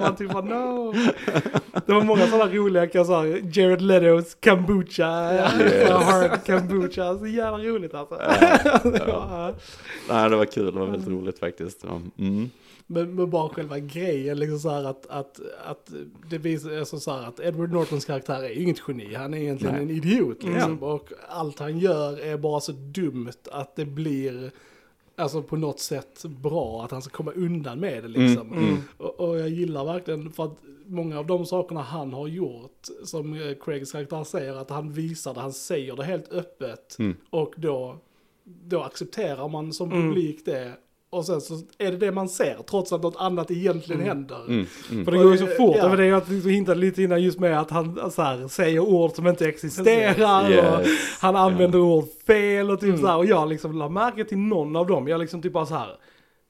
man 0.00 0.16
typ 0.16 0.32
bara 0.32 0.44
no. 0.44 0.94
Det 1.86 1.92
var 1.92 2.02
många 2.02 2.26
sådana 2.26 2.52
roliga, 2.52 2.86
kan 2.86 2.98
jag 2.98 3.06
säga, 3.06 3.38
Jared 3.52 3.82
Letos 3.82 4.36
kombucha, 4.44 5.32
Yes. 5.60 5.90
hard 5.90 6.30
kombucha, 6.46 7.18
så 7.18 7.26
jävla 7.26 7.58
roligt 7.58 7.94
alltså. 7.94 8.14
Ja. 9.06 9.52
Nej, 10.08 10.30
det 10.30 10.36
var 10.36 10.44
kul, 10.44 10.64
det 10.74 10.80
var 10.80 10.86
väldigt 10.86 11.08
roligt 11.08 11.41
faktiskt. 11.46 11.84
Ja. 11.84 12.00
Mm. 12.18 12.50
Men, 12.86 13.14
men 13.14 13.30
bara 13.30 13.48
själva 13.48 13.78
grejen, 13.78 14.38
liksom 14.38 14.58
så 14.58 14.70
här 14.70 14.84
att, 14.84 15.06
att, 15.06 15.40
att 15.64 15.92
det 16.30 16.38
visar, 16.38 16.78
alltså 16.78 17.00
så 17.00 17.10
här 17.10 17.28
att 17.28 17.40
Edward 17.40 17.72
Nortons 17.72 18.04
karaktär 18.04 18.42
är 18.42 18.48
ju 18.48 18.62
inget 18.62 18.82
geni, 18.88 19.14
han 19.14 19.34
är 19.34 19.38
egentligen 19.38 19.74
Nej. 19.74 19.82
en 19.82 19.90
idiot 19.90 20.42
liksom. 20.42 20.82
Och 20.82 21.12
allt 21.28 21.58
han 21.58 21.78
gör 21.78 22.20
är 22.20 22.36
bara 22.36 22.60
så 22.60 22.72
dumt 22.72 23.32
att 23.52 23.76
det 23.76 23.84
blir, 23.84 24.50
alltså 25.16 25.42
på 25.42 25.56
något 25.56 25.80
sätt 25.80 26.24
bra, 26.24 26.84
att 26.84 26.90
han 26.90 27.02
ska 27.02 27.16
komma 27.16 27.32
undan 27.32 27.80
med 27.80 28.02
det 28.02 28.08
liksom. 28.08 28.52
Mm, 28.52 28.64
mm. 28.64 28.78
Och, 28.96 29.20
och 29.20 29.38
jag 29.38 29.48
gillar 29.48 29.84
verkligen 29.84 30.32
för 30.32 30.44
att 30.44 30.58
många 30.86 31.18
av 31.18 31.26
de 31.26 31.46
sakerna 31.46 31.82
han 31.82 32.12
har 32.12 32.26
gjort, 32.28 32.86
som 33.04 33.54
Craigs 33.60 33.92
karaktär 33.92 34.24
säger, 34.24 34.54
att 34.54 34.70
han 34.70 34.92
visar 34.92 35.34
det, 35.34 35.40
han 35.40 35.52
säger 35.52 35.96
det 35.96 36.04
helt 36.04 36.32
öppet. 36.32 36.96
Mm. 36.98 37.16
Och 37.30 37.54
då, 37.56 37.96
då 38.44 38.82
accepterar 38.82 39.48
man 39.48 39.72
som 39.72 39.92
Mm. 39.92 40.02
publik 40.02 40.44
det. 40.44 40.72
Och 41.12 41.24
sen 41.26 41.40
så 41.40 41.54
är 41.78 41.90
det 41.90 41.96
det 41.96 42.12
man 42.12 42.28
ser, 42.28 42.56
trots 42.70 42.92
att 42.92 43.02
något 43.02 43.16
annat 43.18 43.50
egentligen 43.50 44.02
händer. 44.02 44.44
Mm. 44.48 44.66
Mm. 44.90 45.04
För 45.04 45.12
det 45.12 45.18
går 45.18 45.32
ju 45.32 45.38
så 45.38 45.46
fort, 45.46 45.76
Ja. 45.78 45.88
det 45.96 46.04
är 46.06 46.12
att 46.12 46.26
du 46.28 46.50
hintade 46.50 46.80
lite 46.80 47.02
innan 47.02 47.22
just 47.22 47.38
med 47.40 47.60
att 47.60 47.70
han 47.70 48.10
så 48.10 48.22
här, 48.22 48.48
säger 48.48 48.80
ord 48.80 49.10
som 49.12 49.26
inte 49.26 49.46
existerar 49.48 50.44
och 50.44 50.50
Yes. 50.86 51.18
han 51.20 51.36
använder 51.36 51.78
ord 51.78 52.04
fel 52.26 52.70
och 52.70 52.80
typ 52.80 52.88
Mm. 52.88 53.00
så 53.00 53.06
här. 53.06 53.16
Och 53.16 53.26
jag 53.26 53.48
liksom 53.48 53.78
la 53.78 53.88
märke 53.88 54.24
till 54.24 54.38
någon 54.38 54.76
av 54.76 54.86
dem, 54.86 55.08
jag 55.08 55.20
liksom 55.20 55.42
typ 55.42 55.52
bara 55.52 55.66
så 55.66 55.74
här, 55.74 55.88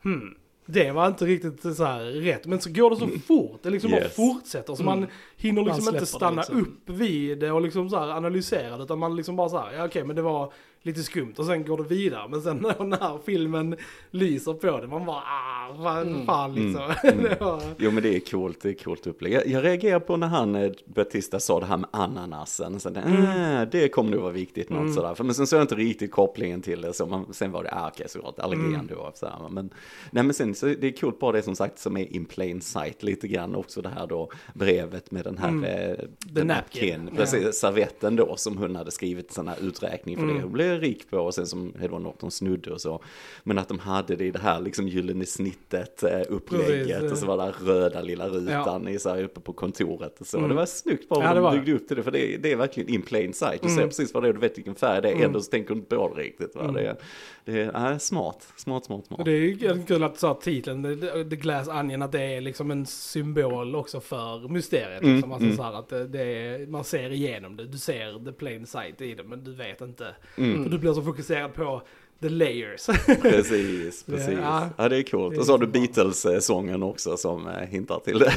hmm, 0.04 0.34
det 0.66 0.90
var 0.90 1.06
inte 1.06 1.24
riktigt 1.24 1.76
så 1.76 1.84
här 1.84 2.00
rätt. 2.04 2.46
Men 2.46 2.60
så 2.60 2.70
går 2.72 2.90
det 2.90 2.96
så 2.96 3.08
fort, 3.26 3.60
det 3.62 3.70
liksom 3.70 3.90
Yes. 3.90 4.00
bara 4.00 4.08
fortsätter. 4.10 4.74
Så 4.74 4.82
man 4.82 5.06
hinner 5.36 5.62
Man 5.62 5.64
liksom 5.64 5.82
släpper 5.82 5.96
inte 5.98 6.02
det 6.02 6.06
stanna 6.16 6.40
liksom. 6.42 6.60
upp 6.60 6.90
vid 7.00 7.38
det 7.38 7.50
och 7.52 7.62
liksom 7.62 7.90
så 7.90 7.98
här 7.98 8.08
analysera 8.10 8.76
det. 8.76 8.82
Utan 8.84 8.98
man 8.98 9.16
liksom 9.16 9.36
bara 9.36 9.48
så 9.48 9.58
här, 9.58 9.72
ja 9.72 9.84
okej 9.84 10.04
men 10.04 10.16
det 10.16 10.22
var 10.22 10.52
lite 10.82 11.02
skumt 11.02 11.34
och 11.38 11.44
sen 11.46 11.64
går 11.64 11.76
det 11.76 11.82
vidare. 11.94 12.28
Men 12.28 12.42
sen 12.42 12.56
när, 12.56 13.18
filmen 13.26 13.76
lyser 14.10 14.52
på 14.52 14.80
det, 14.80 14.86
man 14.86 15.06
bara 15.06 15.16
ah, 15.16 15.72
vad 15.76 16.02
Mm. 16.06 16.26
fan 16.26 16.54
liksom. 16.54 16.90
Mm. 17.04 17.26
var, 17.40 17.62
Jo 17.78 17.90
men 17.90 18.02
det 18.02 18.16
är 18.16 18.20
coolt, 18.20 18.60
det 18.62 18.68
är 18.68 18.74
coolt 18.84 19.06
upplägg. 19.06 19.32
Jag, 19.32 19.46
jag 19.46 19.64
reagerar 19.64 20.00
på 20.00 20.16
när 20.16 20.26
han, 20.26 20.54
eh, 20.54 20.72
Batista 20.94 21.40
sa 21.40 21.60
det 21.60 21.66
här 21.66 21.76
med 21.76 21.88
ananasen. 21.92 22.80
Så 22.80 22.90
det, 22.90 23.00
äh, 23.00 23.68
det 23.70 23.88
kommer 23.88 24.10
nog 24.10 24.20
vara 24.20 24.32
viktigt 24.32 24.70
något 24.70 24.80
Mm. 24.80 24.92
sådär. 24.92 25.14
För, 25.14 25.24
men 25.24 25.34
sen 25.34 25.46
såg 25.46 25.56
jag 25.58 25.64
inte 25.64 25.74
riktigt 25.74 26.10
kopplingen 26.10 26.62
till 26.62 26.80
det. 26.80 26.92
Så 26.92 27.06
man, 27.06 27.26
sen 27.34 27.52
var 27.52 27.62
det, 27.62 27.70
ah, 27.72 27.88
okej 27.88 28.08
såklart, 28.08 28.38
allergen 28.38 28.74
Mm. 28.74 28.86
då. 28.86 29.10
Så 29.14 29.26
här. 29.26 29.48
Men, 29.50 29.70
nej 30.10 30.24
men 30.24 30.34
sen 30.34 30.54
så 30.54 30.66
det 30.66 30.84
är 30.86 30.92
coolt 31.00 31.18
bara 31.18 31.32
det 31.32 31.42
som 31.42 31.56
sagt 31.56 31.78
som 31.78 31.96
är 31.96 32.12
in 32.16 32.24
plain 32.24 32.60
sight 32.60 33.02
lite 33.02 33.28
grann. 33.28 33.54
Också 33.54 33.82
det 33.82 33.88
här 33.88 34.06
då 34.06 34.30
brevet 34.54 35.10
med 35.10 35.24
den 35.24 35.38
här, 35.38 35.48
Mm. 35.48 35.64
eh, 35.64 35.96
The 35.96 36.06
den 36.30 36.46
napkin. 36.46 37.10
precis, 37.16 37.54
servetten 37.60 38.16
då 38.16 38.36
som 38.36 38.56
hon 38.56 38.76
hade 38.76 38.90
skrivit 38.90 39.32
sån 39.32 39.48
här 39.48 39.56
uträkning 39.62 40.16
för 40.16 40.24
det. 40.24 40.30
Mm. 40.30 40.42
Hon 40.42 40.52
blev 40.52 40.71
rik 40.78 41.10
på 41.10 41.18
och 41.18 41.34
sen 41.34 41.46
som 41.46 41.74
Edward 41.82 42.02
Norton 42.02 42.30
snudde 42.30 42.70
och 42.72 42.80
så. 42.80 43.02
Men 43.44 43.58
att 43.58 43.68
de 43.68 43.78
hade 43.78 44.16
det 44.16 44.24
i 44.24 44.30
det 44.30 44.38
här 44.38 44.60
liksom 44.60 44.88
gyllene 44.88 45.26
snittet 45.26 46.02
eh, 46.02 46.20
upplägget 46.28 46.86
Precis. 47.00 47.12
och 47.12 47.18
så 47.18 47.26
var 47.26 47.36
det 47.36 47.72
röda 47.72 48.00
lilla 48.00 48.28
rutan 48.28 48.88
i 48.88 48.98
så 48.98 49.08
här 49.08 49.22
uppe 49.24 49.40
på 49.40 49.52
kontoret 49.52 50.20
och 50.20 50.26
så. 50.26 50.38
Mm. 50.38 50.48
Det 50.48 50.54
var 50.56 50.66
snyggt 50.66 51.08
bara 51.08 51.24
Ja, 51.24 51.34
de 51.50 51.56
byggde 51.56 51.72
upp 51.72 51.88
till 51.88 51.96
det 51.96 52.02
för 52.02 52.10
det, 52.10 52.36
det 52.36 52.52
är 52.52 52.56
verkligen 52.56 52.88
in 52.94 53.02
plain 53.02 53.32
sight. 53.34 53.62
Du 53.62 53.68
Mm. 53.68 53.76
ser 53.78 53.86
precis 53.86 54.14
vad 54.14 54.22
det 54.22 54.28
är, 54.28 54.32
du 54.32 54.38
vet 54.40 54.58
vilken 54.58 54.74
färg 54.74 55.02
det 55.02 55.08
är, 55.08 55.12
Mm. 55.12 55.24
ändå 55.26 55.40
så 55.40 55.50
tänker 55.50 55.74
du 55.74 55.80
inte 55.80 55.96
på 55.96 56.14
det 56.14 56.22
riktigt. 56.22 56.54
Va? 56.54 56.62
Mm. 56.62 56.74
Det, 56.74 56.96
det 57.44 57.60
är 57.60 57.90
äh, 57.92 57.98
smart, 57.98 58.48
smart, 58.56 58.84
smart, 58.84 59.06
smart. 59.06 59.18
Och 59.18 59.24
det 59.24 59.32
är 59.32 59.36
ju 59.40 59.82
kul 59.86 60.02
att 60.04 60.18
sa 60.18 60.34
titeln, 60.42 60.82
The 61.00 61.24
The 61.24 61.36
Glass 61.36 61.68
Onion, 61.68 62.02
att 62.02 62.12
det 62.12 62.22
är 62.22 62.40
liksom 62.40 62.70
en 62.70 62.86
symbol 62.86 63.74
också 63.76 64.00
för 64.00 64.48
mysteriet. 64.48 65.02
Mm, 65.02 65.14
Liksom. 65.14 65.32
Alltså 65.32 65.44
mm. 65.44 65.56
så 65.56 65.62
här 65.62 65.72
att 65.72 65.88
det, 65.88 66.06
det 66.06 66.22
är, 66.22 66.66
man 66.66 66.84
ser 66.84 67.10
igenom 67.10 67.56
det, 67.56 67.66
du 67.66 67.78
ser 67.78 68.24
the 68.24 68.32
plain 68.32 68.66
sight 68.66 69.00
i 69.00 69.14
det, 69.14 69.24
men 69.24 69.44
du 69.44 69.54
vet 69.54 69.80
inte. 69.80 70.14
Mm. 70.38 70.61
För 70.62 70.70
du 70.70 70.78
blir 70.78 70.92
så 70.92 71.02
fokuserad 71.02 71.54
på 71.54 71.82
the 72.20 72.28
layers. 72.28 72.86
Precis, 73.22 74.02
precis. 74.04 74.38
Ja. 74.42 74.68
Ja, 74.76 74.88
det 74.88 74.96
är 74.96 75.02
coolt. 75.02 75.38
Och 75.38 75.46
så 75.46 75.52
har 75.52 75.58
du. 75.58 75.66
Beatles-sången 75.66 76.82
också 76.82 77.16
som 77.16 77.46
eh, 77.48 77.52
hintar 77.68 77.98
till 77.98 78.18
det. 78.18 78.32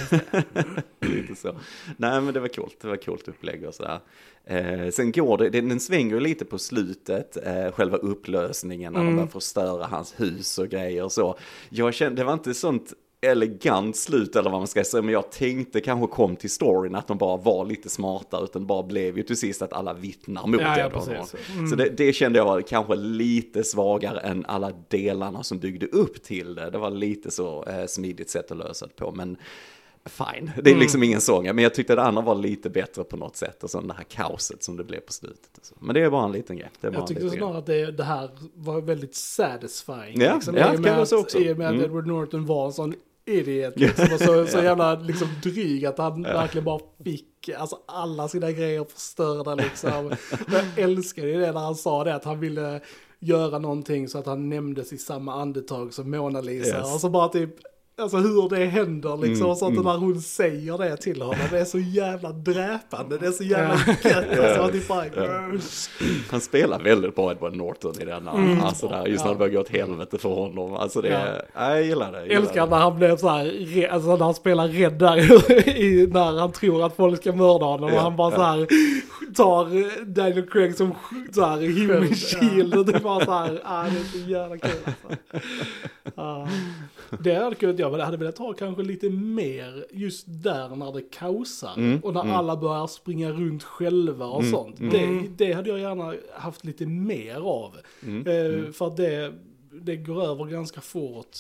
lite 1.08 1.36
så. 1.36 1.56
Nej, 1.98 2.22
men 2.22 2.34
det 2.34 2.40
var 2.40 2.48
coolt. 2.48 2.78
Det 2.82 2.88
var 2.88 2.96
coolt 2.98 3.28
upplägg 3.28 3.64
och 3.66 3.74
sådär. 3.74 4.00
Eh, 4.46 4.90
sen 4.92 5.12
går 5.12 5.38
det, 5.38 5.50
den, 5.50 5.80
svänger 5.80 6.20
lite 6.20 6.46
på 6.46 6.58
slutet, 6.58 7.38
eh, 7.48 7.72
själva 7.72 7.98
upplösningen 7.98 8.94
när 8.94 9.00
Mm. 9.00 9.12
de 9.12 9.16
börjar 9.16 9.30
förstöra 9.32 9.86
hans 9.86 10.20
hus 10.20 10.58
och 10.58 10.68
grejer 10.70 11.04
och 11.04 11.12
så. 11.12 11.38
Jag 11.70 11.94
kände, 11.94 12.22
det 12.22 12.26
var 12.26 12.34
inte 12.34 12.54
sånt 12.54 12.94
elegant 13.26 13.96
slut 13.96 14.36
eller 14.36 14.50
vad 14.50 14.60
man 14.60 14.68
ska 14.68 14.84
säga, 14.84 15.02
men 15.02 15.14
jag 15.14 15.32
tänkte 15.32 15.82
kanske 15.82 16.08
kom 16.16 16.36
till 16.36 16.50
storyn 16.52 16.96
att 16.96 17.08
de 17.08 17.18
bara 17.18 17.38
var 17.38 17.66
lite 17.66 17.90
smarta, 17.90 18.40
utan 18.44 18.62
det 18.62 18.66
bara 18.66 18.84
blev 18.84 19.18
ju 19.18 19.24
till 19.24 19.38
sist 19.38 19.62
att 19.62 19.74
alla 19.74 19.94
vittnar 19.94 20.48
mot 20.48 20.62
ja, 20.62 20.78
ja, 20.80 20.84
Norton. 20.90 21.06
precis. 21.16 21.36
Mm. 21.56 21.68
Så 21.68 21.76
det, 21.76 21.90
det 21.90 22.14
kände 22.14 22.40
jag 22.40 22.46
var 22.46 22.62
kanske 22.62 22.96
lite 22.96 23.64
svagare 23.64 24.20
än 24.20 24.46
alla 24.46 24.72
delarna 24.88 25.44
som 25.44 25.60
byggde 25.60 25.86
upp 25.88 26.24
till 26.24 26.56
det. 26.56 26.70
Det 26.70 26.78
var 26.78 26.90
lite 26.92 27.32
så 27.32 27.64
eh, 27.64 27.86
smidigt 27.86 28.30
sätt 28.30 28.52
att 28.52 28.58
lösa 28.58 28.86
det 28.88 28.94
på, 28.96 29.12
men 29.12 29.38
fine. 30.10 30.52
Det 30.64 30.70
är 30.70 30.74
Mm. 30.74 30.80
liksom 30.80 31.04
ingen 31.04 31.22
sång, 31.22 31.44
men 31.46 31.58
jag 31.60 31.74
tyckte 31.74 31.96
det 31.96 32.02
andra 32.02 32.22
var 32.22 32.36
lite 32.36 32.70
bättre 32.70 33.04
på 33.04 33.18
något 33.18 33.36
sätt. 33.36 33.64
Och 33.64 33.70
så 33.70 33.82
det 33.82 33.94
här 33.94 34.04
kaoset 34.04 34.64
som 34.64 34.78
det 34.78 34.84
blev 34.84 35.00
på 35.00 35.14
slutet. 35.14 35.74
Men 35.80 35.94
det 35.94 36.02
är 36.02 36.10
bara 36.10 36.26
en 36.26 36.32
liten 36.32 36.58
grej. 36.58 36.70
Det 36.82 36.90
Jag 36.94 37.08
tyckte 37.08 37.30
snarare 37.30 37.58
att 37.58 37.66
det, 37.66 37.92
det 37.92 38.04
här 38.04 38.30
var 38.56 38.82
väldigt 38.82 39.16
satisfying. 39.16 40.22
Ja, 40.22 40.34
liksom, 40.36 40.56
ja, 40.56 40.72
det 40.72 40.84
kan 40.84 41.00
att, 41.00 41.14
också. 41.14 41.40
I 41.40 41.54
och 41.54 41.58
med 41.58 41.68
att 41.68 41.74
Mm. 41.74 41.86
Edward 41.86 42.08
Norton 42.08 42.46
var 42.46 42.66
en 42.66 42.74
sån 42.74 42.94
idiot 43.26 43.80
liksom, 43.80 44.08
och 44.14 44.20
så, 44.20 44.48
så 44.48 44.58
jävla 44.64 44.96
liksom, 44.96 45.28
dryg 45.44 45.86
att 45.86 45.98
han 45.98 46.24
verkligen 46.24 46.66
bara 46.66 46.80
fick 47.04 47.50
alltså, 47.58 47.78
alla 47.86 48.28
sina 48.28 48.52
grejer 48.52 48.86
förstörda 48.90 49.56
liksom. 49.56 50.16
Jag 50.52 50.84
älskade 50.84 51.28
ju 51.28 51.40
det 51.40 51.52
när 51.52 51.60
han 51.60 51.76
sa 51.76 52.04
det 52.04 52.16
att 52.16 52.26
han 52.26 52.40
ville 52.40 52.82
göra 53.20 53.60
någonting 53.60 54.08
så 54.08 54.18
att 54.18 54.26
han 54.26 54.50
nämndes 54.50 54.94
i 54.94 54.98
samma 54.98 55.34
andetag 55.34 55.94
som 55.94 56.12
Mona 56.12 56.42
Lisa. 56.42 56.78
Yes. 56.78 56.94
Och 56.94 57.02
så 57.02 57.10
bara 57.10 57.28
typ 57.28 57.56
Alltså 57.98 58.18
hur 58.18 58.50
det 58.50 58.66
händer 58.66 59.18
liksom, 59.18 59.36
Mm, 59.42 59.50
och 59.50 59.58
sånt 59.58 59.74
mm. 59.74 59.84
när 59.86 59.98
hon 59.98 60.22
säger 60.22 60.78
det 60.78 60.98
till 60.98 61.22
honom, 61.22 61.40
det 61.52 61.60
är 61.60 61.66
så 61.66 61.80
jävla 61.80 62.32
dräpande, 62.32 63.18
det 63.18 63.28
är 63.28 63.32
så 63.32 63.44
jävla 63.44 63.80
Ja. 64.04 64.10
gött. 64.10 64.40
Alltså, 64.40 64.78
Ja. 64.78 65.06
bara, 65.16 65.26
Ja. 65.26 65.52
Han 66.32 66.42
spelar 66.42 66.80
väldigt 66.80 67.16
bra 67.16 67.32
Edward 67.32 67.56
Norton 67.56 67.94
i 68.02 68.06
denna. 68.06 68.32
Mm. 68.32 68.62
Alltså 68.64 68.88
där, 68.88 69.06
just 69.06 69.26
när 69.26 69.32
det 69.32 69.38
börjar 69.38 69.54
gå 69.54 69.60
åt 69.60 69.70
helvete 69.70 70.18
för 70.18 70.30
honom. 70.30 70.74
Alltså 70.74 71.02
det 71.02 71.10
ja. 71.54 71.70
jag 71.72 71.84
gillar 71.84 72.12
det. 72.12 72.18
jag 72.18 72.28
gillar 72.28 72.42
Älskar 72.42 72.62
det. 72.66 72.70
när 72.70 72.78
han 72.78 72.96
blev 72.96 73.18
så 73.18 73.30
här, 73.30 73.88
alltså 73.92 74.10
när 74.16 74.26
han 74.26 74.34
spelar 74.34 74.68
rädd 74.68 74.94
där 74.94 75.18
i, 75.70 76.08
när 76.12 76.40
han 76.40 76.52
tror 76.52 76.86
att 76.86 76.96
folk 76.96 77.22
ska 77.22 77.32
mörda 77.34 77.66
honom 77.66 77.90
Ja, 77.90 77.96
och 77.96 78.02
han 78.02 78.16
bara 78.16 78.32
ja. 78.32 78.38
så 78.38 78.44
här 78.44 78.68
tar 79.36 80.06
Daniel 80.06 80.50
Craig 80.50 80.76
som 80.76 80.92
så 81.34 81.46
här 81.46 81.58
human 81.58 82.16
shield 82.16 82.76
och 82.76 82.86
det 82.86 82.94
är 82.96 83.00
bara 83.00 83.26
så 83.26 83.32
här, 83.32 83.62
ah, 83.64 83.84
det 83.84 83.90
är 84.00 84.24
så 84.24 84.30
jävla 84.32 84.58
kul 84.58 84.72
alltså. 84.86 85.20
Ah. 86.16 86.48
Det 87.20 87.36
hade 87.36 87.56
kunnat 87.56 87.80
jag 87.80 87.98
hade 88.00 88.18
velat 88.18 88.38
ha 88.38 88.54
kanske 88.54 88.84
lite 88.84 89.10
mer 89.10 89.86
just 89.92 90.26
där 90.28 90.76
när 90.76 90.92
det 90.92 91.02
kaosar 91.02 91.74
Mm, 91.78 92.00
och 92.00 92.14
när 92.14 92.22
mm. 92.22 92.34
alla 92.36 92.56
börjar 92.58 92.88
springa 92.88 93.32
runt 93.32 93.64
själva 93.64 94.26
och 94.26 94.40
Mm, 94.42 94.52
sånt. 94.52 94.80
mm. 94.80 94.92
Det, 95.38 95.46
det 95.46 95.54
hade 95.54 95.70
jag 95.70 95.80
gärna 95.80 96.16
haft 96.34 96.66
lite 96.66 96.86
mer 96.86 97.36
av. 97.36 97.76
Mm, 98.04 98.28
Eh, 98.28 98.46
mm. 98.60 98.74
För 98.74 98.88
att 98.88 98.98
det, 98.98 99.34
det 99.72 99.96
går 99.96 100.24
över 100.24 100.46
ganska 100.46 100.82
fort 100.82 101.38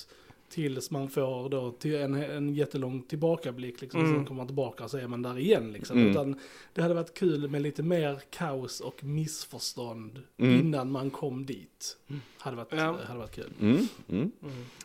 tills 0.56 0.92
man 0.92 1.10
får 1.10 1.50
då 1.50 1.72
till 1.72 1.96
en, 1.96 2.14
en 2.14 2.56
jättelång 2.56 3.02
tillbakablick 3.02 3.82
liksom. 3.82 4.00
Mm. 4.02 4.14
Sen 4.16 4.26
kommer 4.26 4.38
man 4.38 4.48
tillbaka 4.48 4.84
och 4.84 4.92
så 4.92 4.98
är 4.98 5.08
man 5.08 5.22
där 5.22 5.38
igen 5.40 5.72
liksom. 5.72 5.98
Mm. 5.98 6.12
Utan 6.12 6.40
det 6.74 6.82
hade 6.82 6.94
varit 6.94 7.14
kul 7.14 7.50
med 7.50 7.62
lite 7.62 7.84
mer 7.84 8.20
kaos 8.30 8.80
och 8.80 9.04
missförstånd 9.04 10.22
Mm. 10.38 10.60
innan 10.60 10.92
man 10.92 11.10
kom 11.10 11.46
dit. 11.46 11.98
Hade 12.38 12.58
varit, 12.58 12.68
Ja. 12.72 12.98
hade 13.08 13.20
varit 13.20 13.36
kul. 13.36 13.52
Mm, 13.62 13.88
mm. 14.10 14.32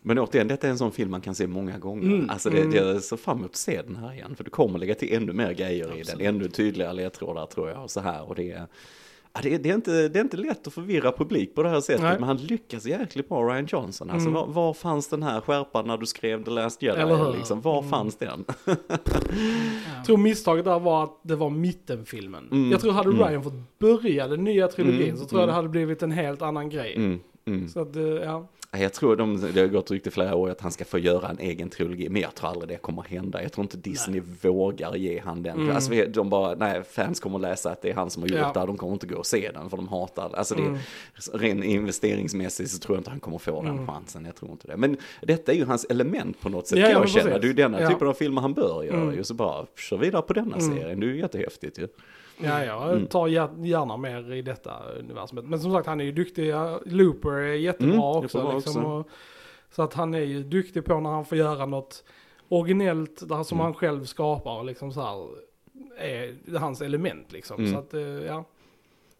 Men 0.02 0.18
återigen, 0.18 0.48
detta 0.48 0.66
är 0.66 0.70
en 0.70 0.78
sån 0.78 0.92
film 0.92 1.10
man 1.10 1.20
kan 1.20 1.34
se 1.34 1.46
många 1.46 1.78
gånger. 1.78 2.06
Mm, 2.06 2.30
Alltså 2.30 2.50
det, 2.50 2.58
mm. 2.60 2.70
det 2.70 2.76
jag 2.76 3.02
ser 3.02 3.16
fram 3.16 3.38
emot 3.38 3.50
att 3.50 3.56
se 3.56 3.82
den 3.82 3.96
här 3.96 4.12
igen. 4.12 4.36
För 4.36 4.44
du 4.44 4.50
kommer 4.50 4.78
lägga 4.78 4.94
till 4.94 5.12
ännu 5.14 5.32
mer 5.32 5.52
grejer 5.52 5.86
i 5.86 5.90
den. 5.90 6.00
Absolut. 6.00 6.26
Ännu 6.26 6.48
tydligare 6.48 6.92
ledtrådar 6.92 7.46
tror 7.46 7.70
jag. 7.70 7.82
Och 7.82 7.90
så 7.90 8.00
här. 8.00 8.22
Och 8.28 8.34
det 8.34 8.50
är, 8.52 8.66
det, 9.42 9.54
är, 9.54 9.58
det, 9.58 9.70
är 9.70 9.74
inte, 9.74 10.08
det 10.08 10.18
är 10.18 10.20
inte 10.20 10.36
lätt 10.36 10.66
att 10.66 10.72
förvirra 10.74 11.12
publik 11.12 11.54
på 11.54 11.62
det 11.62 11.68
här 11.68 11.80
sättet. 11.80 12.02
Nej. 12.02 12.14
Men 12.18 12.22
han 12.28 12.36
lyckas 12.36 12.86
jäkligt 12.86 13.28
bra, 13.28 13.42
Ryan 13.42 13.66
Johnson. 13.68 14.10
Alltså, 14.10 14.28
Mm. 14.28 14.40
var, 14.40 14.46
var 14.46 14.74
fanns 14.74 15.08
den 15.08 15.22
här 15.22 15.40
skärpan 15.40 15.86
när 15.86 15.96
du 15.96 16.06
skrev 16.06 16.44
The 16.44 16.50
Last 16.50 16.82
Jedi? 16.82 17.00
Eller? 17.00 17.32
Liksom? 17.36 17.60
Var 17.60 17.78
Mm. 17.78 17.90
fanns 17.90 18.16
den? 18.16 18.44
Jag 19.96 20.04
tror 20.06 20.16
misstaget 20.16 20.64
där 20.64 20.78
var 20.78 21.04
att 21.04 21.20
det 21.22 21.36
var 21.36 21.50
mittenfilmen. 21.50 22.48
Mm. 22.52 22.70
Jag 22.70 22.80
tror 22.80 22.92
hade 22.92 23.08
Mm. 23.10 23.28
Ryan 23.28 23.42
fått 23.42 23.78
börja 23.78 24.28
den 24.28 24.44
nya 24.44 24.68
trilogin 24.68 25.02
Mm. 25.02 25.16
så 25.16 25.24
tror 25.24 25.40
jag 25.40 25.44
Mm. 25.44 25.52
det 25.52 25.56
hade 25.56 25.68
blivit 25.68 26.02
en 26.02 26.10
helt 26.12 26.42
annan 26.42 26.70
grej. 26.70 27.20
Mm, 27.46 27.58
Mm. 27.58 27.68
Så 27.68 27.80
att, 27.80 27.96
eh, 27.96 28.02
ja. 28.02 28.46
Jag 28.72 28.92
tror 28.92 29.16
de, 29.16 29.50
det 29.54 29.60
har 29.60 29.66
gått 29.68 29.90
rykte 29.90 30.10
flera 30.10 30.34
år 30.34 30.50
att 30.50 30.60
han 30.60 30.72
ska 30.72 30.84
få 30.84 30.98
göra 30.98 31.28
en 31.28 31.38
egen 31.38 31.70
trilogi, 31.70 32.08
men 32.08 32.22
jag 32.22 32.34
tror 32.34 32.50
aldrig 32.50 32.68
det 32.68 32.76
kommer 32.76 33.02
hända. 33.02 33.42
Jag 33.42 33.52
tror 33.52 33.62
inte 33.64 33.76
Disney 33.76 34.22
vågar 34.42 34.96
ge 34.96 35.20
han 35.24 35.42
den. 35.42 35.56
Mm. 35.60 35.76
Alltså 35.76 35.92
de 36.08 36.30
bara, 36.30 36.54
nej, 36.54 36.82
fans 36.84 37.20
kommer 37.20 37.38
läsa 37.38 37.70
att 37.70 37.82
det 37.82 37.90
är 37.90 37.94
han 37.94 38.10
som 38.10 38.22
har 38.22 38.28
gjort 38.28 38.38
Ja. 38.38 38.60
det, 38.60 38.66
de 38.66 38.76
kommer 38.76 38.92
inte 38.92 39.06
gå 39.06 39.16
och 39.16 39.26
se 39.26 39.50
den 39.54 39.70
för 39.70 39.76
de 39.76 39.88
hatar 39.88 40.30
Alltså 40.34 40.54
det, 40.54 40.62
Mm. 40.62 40.78
rent 41.32 41.64
investeringsmässigt 41.64 42.70
så 42.70 42.78
tror 42.78 42.96
jag 42.96 43.00
inte 43.00 43.10
han 43.10 43.20
kommer 43.20 43.38
få 43.38 43.62
den 43.62 43.86
chansen, 43.86 44.24
jag 44.24 44.36
tror 44.36 44.50
inte 44.50 44.66
det. 44.66 44.76
Men 44.76 44.96
detta 45.22 45.52
är 45.52 45.56
ju 45.56 45.64
hans 45.64 45.84
element 45.84 46.40
på 46.40 46.48
något 46.48 46.66
sätt, 46.66 46.78
Ja, 46.78 46.84
kan 46.84 46.92
jag 46.92 47.08
känna. 47.08 47.38
Det 47.38 47.44
är 47.44 47.48
ju 47.48 47.52
denna 47.52 47.80
Ja. 47.80 47.88
typen 47.88 48.08
av 48.08 48.12
filmer 48.14 48.40
han 48.40 48.54
bör 48.54 48.82
göra 48.82 49.00
Mm. 49.00 49.14
ju, 49.14 49.24
så 49.24 49.34
bara 49.34 49.66
kör 49.76 49.96
vidare 49.96 50.22
på 50.22 50.32
denna 50.32 50.56
Mm. 50.56 50.76
serien, 50.76 51.00
det 51.00 51.06
är 51.06 51.10
ju 51.10 51.18
jättehäftigt 51.18 51.78
ju. 51.78 51.88
Ja, 52.44 52.64
jag 52.64 52.90
Mm. 52.92 53.06
tar 53.06 53.26
gär- 53.28 53.64
gärna 53.66 53.96
mer 53.96 54.32
i 54.32 54.42
detta 54.42 54.72
universumet. 54.98 55.44
Men 55.44 55.60
som 55.60 55.72
sagt, 55.72 55.86
han 55.86 56.00
är 56.00 56.04
ju 56.04 56.12
duktig. 56.12 56.52
Looper 56.86 57.30
är 57.30 57.54
jättebra 57.54 57.92
Mm, 57.94 58.00
också. 58.24 58.52
liksom. 58.54 58.84
Och, 58.84 59.08
så 59.70 59.82
att 59.82 59.94
han 59.94 60.14
är 60.14 60.20
ju 60.20 60.42
duktig 60.42 60.84
på 60.84 61.00
när 61.00 61.10
han 61.10 61.24
får 61.24 61.38
göra 61.38 61.66
något 61.66 62.04
originellt 62.48 63.28
där, 63.28 63.42
som 63.42 63.56
Mm. 63.58 63.64
han 63.64 63.74
själv 63.74 64.04
skapar. 64.04 64.64
Liksom 64.64 64.92
så 64.92 65.00
här, 65.00 65.28
är 65.98 66.58
hans 66.58 66.80
element 66.82 67.32
liksom. 67.32 67.60
Mm. 67.60 67.72
Så 67.72 67.78
att, 67.78 67.94
eh, 67.94 68.00
ja. 68.00 68.44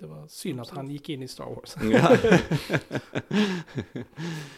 Det 0.01 0.07
var 0.07 0.27
synd 0.29 0.61
att 0.61 0.69
han 0.71 0.91
gick 0.91 1.09
in 1.09 1.23
i 1.23 1.29
Star 1.29 1.45
Wars. 1.45 1.77
Ja. 1.93 2.17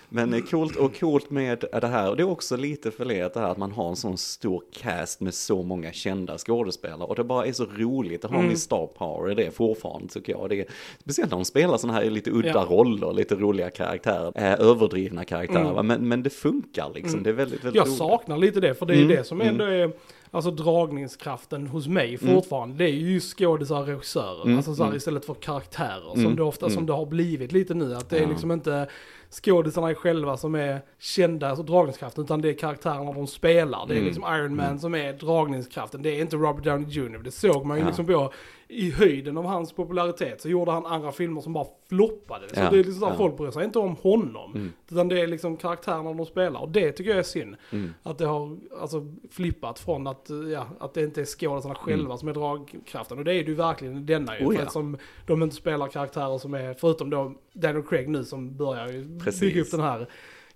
Men 0.09 0.35
eh, 0.35 0.40
coolt 0.40 0.76
och 0.76 0.98
coolt 1.00 1.31
med 1.31 1.64
det 1.81 1.87
här, 1.87 2.11
och 2.11 2.16
det 2.16 2.22
är 2.22 2.28
också 2.31 2.57
lite 2.57 2.90
förlegat 2.90 3.35
det 3.35 3.40
här 3.40 3.48
att 3.48 3.59
man 3.59 3.72
har 3.72 3.88
en 3.88 3.96
sån 3.96 4.18
stor 4.18 4.62
cast 4.72 5.20
med 5.20 5.35
så 5.35 5.62
många 5.62 5.92
kända 5.92 6.38
skådespelare 6.38 7.09
och 7.09 7.14
det 7.16 7.24
bara 7.24 7.46
är 7.46 7.52
så 7.52 7.64
roligt, 7.76 8.22
det 8.22 8.28
har 8.28 8.38
Mm. 8.38 8.50
en 8.50 8.57
star 8.57 8.87
power 8.87 9.31
i 9.31 9.35
det 9.35 9.50
fortfarande 9.50 10.09
tycker 10.09 10.33
jag. 10.33 10.48
Det 10.50 10.61
är, 10.61 10.66
speciellt 10.98 11.31
när 11.31 11.38
de 11.38 11.44
spelar 11.44 11.76
sådana 11.78 11.98
här 11.98 12.11
lite 12.11 12.31
udda 12.31 12.48
Ja. 12.48 12.66
roller, 12.70 13.12
lite 13.12 13.35
roliga 13.35 13.70
karaktärer, 13.70 14.33
eh, 14.35 14.61
överdrivna 14.68 15.24
karaktärer, 15.24 15.70
Mm. 15.72 15.87
men, 15.87 16.09
men 16.09 16.22
det 16.22 16.31
funkar 16.31 16.90
liksom, 16.94 17.12
Mm. 17.12 17.22
det 17.22 17.31
är 17.31 17.35
väldigt, 17.35 17.64
väldigt 17.64 17.76
Jag 17.76 17.87
roligt. 17.87 17.98
saknar 17.98 18.38
lite 18.38 18.61
det, 18.61 18.74
för 18.74 18.87
det 18.87 18.94
är 18.94 18.96
Mm, 19.02 19.09
det 19.09 19.24
som 19.24 19.40
mm. 19.40 19.48
ändå 19.52 19.64
är 19.64 19.92
alltså 20.35 20.51
dragningskraften 20.51 21.66
hos 21.66 21.87
mig 21.87 22.18
Mm. 22.23 22.35
fortfarande. 22.35 22.77
Det 22.85 22.90
är 22.90 22.95
ju 22.95 23.21
skådisar 23.21 23.81
och 23.81 23.87
regissörer. 23.87 24.45
Mm, 24.45 24.57
Alltså 24.57 24.75
så 24.75 24.83
här, 24.83 24.88
mm. 24.88 24.97
istället 24.97 25.25
för 25.25 25.35
karaktärer. 25.35 26.23
Som 26.23 26.37
det 26.37 26.42
ofta 26.42 26.71
som 26.71 26.87
det 26.87 26.92
har 26.92 27.07
blivit 27.07 27.53
lite 27.53 27.75
nu. 27.75 27.95
Att 27.95 28.11
det 28.11 28.18
är 28.18 28.27
liksom 28.27 28.53
inte 28.53 28.88
skådisarna 29.33 29.95
själva 29.95 30.37
som 30.37 30.55
är 30.55 30.81
kända, 30.99 31.49
alltså 31.49 31.62
dragningskraften, 31.62 32.25
utan 32.25 32.40
det 32.42 32.49
är 32.49 32.55
karaktärerna 32.55 33.12
de 33.12 33.27
spelar. 33.27 33.87
Det 33.87 33.92
är 33.95 33.97
Mm, 33.97 34.07
liksom 34.07 34.25
Iron 34.25 34.57
Man 34.57 34.66
mm. 34.66 34.79
som 34.79 34.95
är 34.95 35.12
dragningskraften. 35.12 36.03
Det 36.03 36.11
är 36.11 36.21
inte 36.21 36.37
Robert 36.37 36.64
Downey 36.64 36.88
Jr. 36.88 37.18
Det 37.18 37.31
såg 37.31 37.64
man 37.66 37.77
ju 37.77 37.83
Ja. 37.83 37.87
liksom 37.87 38.07
på 38.07 38.33
i 38.73 38.90
höjden 38.90 39.38
av 39.38 39.45
hans 39.45 39.73
popularitet 39.73 40.40
så 40.40 40.49
gjorde 40.49 40.71
han 40.71 40.87
andra 40.87 41.12
filmer 41.12 41.40
som 41.40 41.53
bara 41.53 41.66
floppade. 41.88 42.49
Så 42.49 42.61
Ja, 42.61 42.71
det 42.71 42.79
är 42.79 42.85
liksom 42.85 43.03
här, 43.03 43.11
ja. 43.11 43.16
folk 43.16 43.37
bryr 43.37 43.51
sig 43.51 43.64
inte 43.64 43.79
om 43.79 43.97
honom. 43.97 44.53
Mm. 44.55 44.73
Utan 44.90 45.09
det 45.09 45.21
är 45.21 45.27
liksom 45.27 45.57
karaktärerna 45.57 46.12
de 46.12 46.27
spelar. 46.27 46.61
Och 46.61 46.68
det 46.68 46.92
tycker 46.92 47.11
jag 47.11 47.18
är 47.18 47.23
synd. 47.23 47.57
Mm. 47.73 47.95
Att 48.03 48.18
det 48.18 48.27
har 48.27 48.57
alltså, 48.81 49.07
flippat 49.31 49.79
från 49.79 50.07
att, 50.07 50.31
ja, 50.53 50.66
att 50.79 50.95
det 50.95 51.03
inte 51.03 51.21
är 51.21 51.25
skådespelarna 51.25 51.81
själva 51.81 52.16
som 52.16 52.29
är 52.29 52.33
dragkraften. 52.33 53.18
Och 53.18 53.25
det 53.25 53.35
är 53.35 53.45
det 53.45 53.51
ju 53.51 53.55
verkligen 53.55 54.07
denna 54.07 54.38
ju. 54.38 54.40
Mm. 54.40 54.49
Oh, 54.49 54.55
för 54.55 54.61
ja. 54.62 54.66
att 54.66 54.73
som 54.73 54.97
de 55.27 55.42
inte 55.42 55.57
spelar 55.57 55.88
karaktärer 55.88 56.38
som 56.38 56.55
är, 56.55 56.75
förutom 56.75 57.11
då 57.11 57.33
Daniel 57.53 57.83
Craig 57.83 58.09
nu 58.09 58.25
som 58.25 58.57
börjar 58.57 59.19
Precis. 59.25 59.41
bygga 59.41 59.61
upp 59.61 59.71
den 59.71 59.81
här 59.81 60.07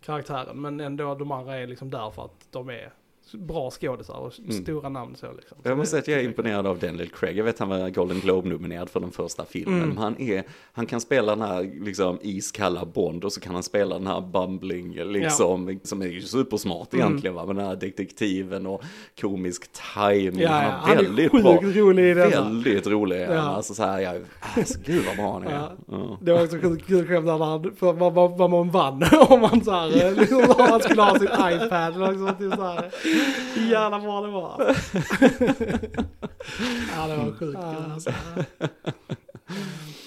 karaktären. 0.01 0.61
Men 0.61 0.81
ändå 0.81 1.15
de 1.15 1.33
andra 1.33 1.57
är 1.57 1.67
liksom 1.67 1.91
där 1.91 2.11
för 2.11 2.25
att 2.25 2.47
de 2.51 2.69
är 2.71 2.93
bra 3.33 3.71
skådisar 3.71 4.15
och 4.15 4.33
Mm. 4.39 4.53
stora 4.62 4.89
namn 4.89 5.17
så 5.17 5.27
liksom. 5.37 5.57
Så 5.62 5.69
Jag 5.69 5.79
måste 5.79 5.91
säga 5.91 6.01
att 6.01 6.09
jag 6.09 6.21
är 6.21 6.25
imponerad 6.25 6.67
av 6.67 6.79
Daniel 6.79 7.09
Craig. 7.09 7.39
Jag 7.39 7.45
vet 7.45 7.59
han 7.59 7.69
var 7.69 7.91
Golden 7.91 8.21
Globe-nominerad 8.21 8.91
för 8.91 9.01
den 9.01 9.11
första 9.11 9.45
filmen. 9.45 9.83
Mm. 9.83 9.97
Han, 9.97 10.21
är, 10.21 10.45
han 10.73 10.87
kan 10.87 11.01
spela 11.01 11.37
den 11.37 11.45
här 11.49 11.85
liksom, 11.85 12.19
iskalla 12.23 12.85
Bond 12.85 13.25
och 13.25 13.33
så 13.33 13.41
kan 13.41 13.55
han 13.55 13.62
spela 13.62 13.99
den 13.99 14.07
här 14.07 14.21
bumbling, 14.21 14.93
liksom, 14.95 15.81
som 15.85 16.03
är 16.03 16.21
supersmart 16.21 16.93
Mm. 16.95 17.07
egentligen. 17.07 17.35
Va? 17.37 17.47
Men 17.47 17.57
den 17.57 17.67
här 17.67 17.77
detektiven 17.77 18.67
och 18.67 18.83
komisk 19.21 19.62
timing. 19.95 20.41
Ja, 20.41 20.49
ja, 20.49 20.51
han 20.51 20.71
han 20.73 20.89
har 20.89 20.97
är 20.97 21.03
väldigt 21.03 21.31
sjukt 21.31 21.45
bra. 21.45 21.61
rolig 21.62 22.11
i 22.11 22.15
denna. 22.15 22.31
Väldigt 22.31 22.87
rolig 22.87 23.25
han. 23.27 23.35
Ja. 23.37 23.43
Alltså 23.43 23.75
så 23.75 23.83
här, 23.83 24.01
jag, 24.01 24.23
alltså, 24.57 24.79
gud 24.87 25.03
vad 25.07 25.17
bra 25.17 25.33
han 25.33 25.43
är. 25.47 25.53
Ja. 25.53 25.73
Ja. 25.89 26.19
Det 26.23 26.33
var 26.33 26.43
också 26.45 26.57
kul, 26.87 27.07
skämt 27.07 27.27
där 27.27 27.39
han, 27.45 27.73
för 27.77 27.93
vad, 27.93 28.12
vad, 28.15 28.39
vad 28.39 28.51
man 28.51 28.71
vann 28.71 29.03
om 29.29 29.41
man 29.41 29.65
så 29.65 29.71
här, 29.71 30.15
liksom, 30.21 30.39
om 30.39 30.71
man 30.71 30.81
skulle 30.81 31.03
ha 31.03 31.19
sin 31.19 31.29
iPad 31.29 31.93
liksom, 32.01 32.31
typ 32.39 32.55
så 32.55 32.62
här. 32.62 32.91
Jävla 33.71 34.01
bra 34.01 34.21
det 34.21 34.29
var. 34.31 34.77
ja 36.97 37.07
det 37.07 37.17
var 37.17 37.33
sjukt 37.39 37.59
kul 37.59 37.93
alltså. 37.93 38.11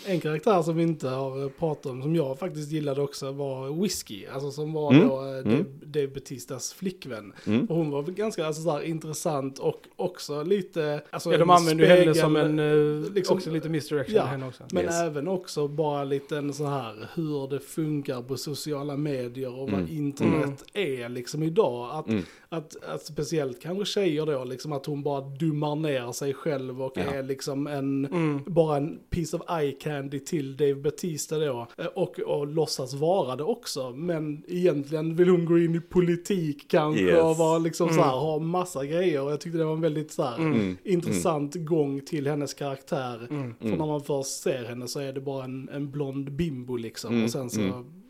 En 0.05 0.19
karaktär 0.19 0.61
som 0.61 0.75
vi 0.77 0.83
inte 0.83 1.09
har 1.09 1.43
eh, 1.43 1.49
pratat 1.49 1.85
om, 1.85 2.01
som 2.01 2.15
jag 2.15 2.39
faktiskt 2.39 2.71
gillade 2.71 3.01
också, 3.01 3.31
var 3.31 3.81
Whiskey. 3.81 4.25
Alltså 4.27 4.51
som 4.51 4.73
var 4.73 4.93
Mm. 4.93 5.07
då 5.07 5.25
eh, 5.25 5.29
Mm. 5.53 5.65
Dave, 5.85 6.07
Batistas 6.07 6.73
flickvän. 6.73 7.33
Mm. 7.47 7.65
Och 7.65 7.75
hon 7.75 7.89
var 7.91 8.03
ganska 8.03 8.45
alltså, 8.45 8.61
så 8.61 8.71
här, 8.71 8.81
intressant 8.81 9.59
och 9.59 9.81
också 9.95 10.43
lite... 10.43 11.01
Alltså, 11.09 11.31
Ja, 11.31 11.37
de 11.37 11.41
en 11.41 11.49
Mm. 11.49 11.55
använder 11.55 11.85
ju 11.85 11.91
henne 11.91 12.15
som 12.15 12.35
en, 12.35 12.59
eh, 12.59 13.11
liksom- 13.13 13.37
också 13.37 13.51
lite 13.51 13.69
misdirection 13.69 14.15
Ja, 14.15 14.23
henne 14.23 14.47
också. 14.47 14.63
Men 14.71 14.83
Yes. 14.83 15.01
även 15.01 15.27
också 15.27 15.67
bara 15.67 16.03
lite 16.03 16.37
en 16.37 16.53
så 16.53 16.65
här 16.65 17.07
hur 17.15 17.47
det 17.47 17.59
funkar 17.59 18.21
på 18.21 18.37
sociala 18.37 18.97
medier 18.97 19.53
och 19.59 19.67
Mm. 19.69 19.79
vad 19.81 19.89
internet 19.89 20.63
är 20.73 21.09
liksom 21.09 21.43
idag. 21.43 21.89
Att, 21.99 22.07
Mm. 22.07 22.23
Att, 22.51 22.83
att 22.83 23.05
speciellt 23.05 23.61
kanske 23.61 23.85
tjejer 23.85 24.25
då, 24.25 24.43
liksom 24.43 24.71
att 24.73 24.85
hon 24.85 25.03
bara 25.03 25.21
dummar 25.21 25.75
ner 25.75 26.11
sig 26.11 26.33
själv 26.33 26.81
och 26.81 26.93
Ja. 26.95 27.01
är 27.01 27.23
liksom 27.23 27.67
en, 27.67 28.05
Mm. 28.05 28.41
bara 28.47 28.77
en 28.77 28.99
piece 29.09 29.37
of 29.37 29.41
eye 29.59 29.71
candy 29.71 30.19
till 30.19 30.57
Dave 30.57 30.75
Batista 30.75 31.37
då. 31.37 31.67
Och, 31.95 32.19
och 32.19 32.47
låtsas 32.47 32.93
vara 32.93 33.35
det 33.35 33.43
också. 33.43 33.91
Men 33.91 34.43
egentligen 34.47 35.15
vill 35.15 35.29
hon 35.29 35.45
gå 35.45 35.59
in 35.59 35.75
i 35.75 35.79
politik 35.81 36.65
kanske 36.69 37.01
Yes. 37.03 37.23
och 37.23 37.37
vara 37.37 37.57
liksom 37.57 37.87
Mm. 37.89 37.97
så 37.99 38.03
här, 38.05 38.17
ha 38.17 38.39
massa 38.39 38.85
grejer. 38.85 39.21
Och 39.23 39.31
jag 39.31 39.41
tyckte 39.41 39.57
det 39.57 39.65
var 39.65 39.73
en 39.73 39.81
väldigt 39.81 40.11
så 40.11 40.23
här 40.23 40.37
Mm. 40.37 40.77
intressant 40.83 41.55
gång 41.55 42.01
till 42.01 42.27
hennes 42.27 42.53
karaktär. 42.53 43.27
Mm. 43.29 43.55
För 43.59 43.67
när 43.77 43.85
man 43.87 44.01
först 44.03 44.41
ser 44.41 44.63
henne 44.65 44.87
så 44.87 44.99
är 44.99 45.13
det 45.13 45.21
bara 45.21 45.43
en, 45.43 45.69
en 45.73 45.91
blond 45.91 46.31
bimbo 46.31 46.75
liksom. 46.75 47.11
Mm, 47.13 47.23
Och 47.25 47.31
sen 47.31 47.49
så 47.49 47.61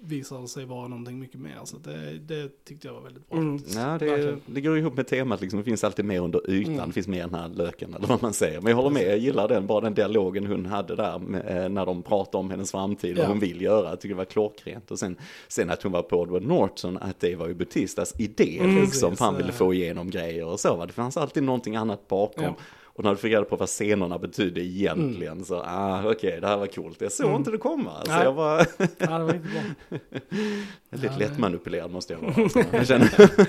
visar 0.09 0.41
det 0.41 0.47
sig 0.47 0.65
vara 0.65 0.87
någonting 0.87 1.19
mycket 1.19 1.39
mer. 1.39 1.59
Så 1.63 1.77
det, 1.77 2.19
det 2.19 2.65
tyckte 2.65 2.87
jag 2.87 2.93
var 2.93 3.01
väldigt 3.01 3.29
bra. 3.29 3.37
Mm. 3.39 3.59
Ja, 3.75 3.97
det, 3.97 4.37
det 4.45 4.61
går 4.61 4.77
ihop 4.77 4.95
med 4.95 5.07
temat 5.07 5.41
liksom, 5.41 5.59
det 5.59 5.63
finns 5.63 5.83
alltid 5.83 6.05
mer 6.05 6.19
under 6.21 6.49
ytan, 6.51 6.73
Mm. 6.73 6.87
det 6.87 6.93
finns 6.93 7.07
mer 7.07 7.19
den 7.21 7.33
här 7.33 7.47
löken 7.49 7.93
eller 7.93 8.07
vad 8.07 8.21
man 8.21 8.33
säger. 8.33 8.61
Men 8.61 8.69
jag 8.69 8.75
håller 8.77 8.89
med, 8.89 9.03
jag 9.07 9.17
gillar 9.17 9.47
den, 9.47 9.67
bara 9.67 9.81
den 9.81 9.93
dialogen 9.93 10.45
hon 10.45 10.65
hade 10.65 10.95
där 10.95 11.19
med, 11.19 11.63
eh, 11.63 11.69
när 11.69 11.85
de 11.85 12.03
pratade 12.03 12.37
om 12.37 12.49
hennes 12.51 12.71
framtid, 12.71 13.15
vad 13.17 13.25
Ja. 13.25 13.29
hon 13.29 13.39
vill 13.39 13.61
göra, 13.61 13.89
jag 13.89 14.01
tycker 14.01 14.15
det 14.15 14.17
var 14.17 14.25
klockrent. 14.25 14.91
Och 14.91 14.99
sen, 14.99 15.17
sen 15.47 15.69
att 15.69 15.83
hon 15.83 15.91
var 15.91 16.01
på 16.01 16.23
Edward 16.23 16.43
Norton, 16.43 16.97
att 16.97 17.19
det 17.19 17.35
var 17.35 17.47
ju 17.47 17.53
Batistas 17.53 18.19
idé 18.19 18.57
Mm, 18.61 18.75
liksom, 18.81 19.15
för 19.15 19.25
han 19.25 19.37
ville 19.37 19.51
få 19.51 19.73
igenom 19.73 20.09
grejer 20.09 20.45
och 20.45 20.59
så. 20.59 20.75
Va? 20.75 20.85
Det 20.85 20.93
fanns 20.93 21.17
alltid 21.17 21.43
någonting 21.43 21.75
annat 21.75 22.07
bakom. 22.07 22.43
Ja. 22.43 22.55
Och 22.99 23.05
när 23.05 23.11
du 23.11 23.17
fick 23.17 23.31
reda 23.31 23.45
på 23.45 23.55
vad 23.55 23.69
scenerna 23.69 24.17
betydde 24.19 24.61
egentligen 24.61 25.45
så, 25.45 25.55
ah 25.65 26.11
okej, 26.11 26.37
det 26.41 26.47
här 26.47 26.57
var 26.57 26.67
coolt. 26.67 27.01
Jag 27.01 27.11
såg 27.11 27.25
Mm. 27.25 27.37
inte 27.37 27.51
det 27.51 27.57
komma. 27.57 27.91
Så 28.05 28.11
Nej. 28.11 28.23
jag 28.23 28.33
var 28.33 28.57
Ja, 28.97 29.17
det 29.17 29.23
var 29.23 29.33
inte 29.33 29.47
bra. 29.49 29.99
Ja, 31.03 31.17
lättmanipulerad 31.19 31.91
måste 31.91 32.13
jag 32.13 32.19
vara. 32.19 32.49
Jag 32.89 33.01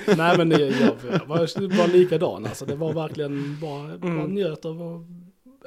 Nej 0.16 0.38
men 0.38 0.48
det, 0.48 0.58
jag, 0.60 0.94
jag 1.10 1.26
var, 1.26 1.38
var 1.78 1.88
likadan 1.88 2.46
alltså. 2.46 2.66
Det 2.66 2.76
var 2.76 2.92
verkligen 2.92 3.58
bara, 3.60 3.84
Mm. 3.94 4.16
bara 4.18 4.26
njöt 4.26 4.64
av 4.64 5.06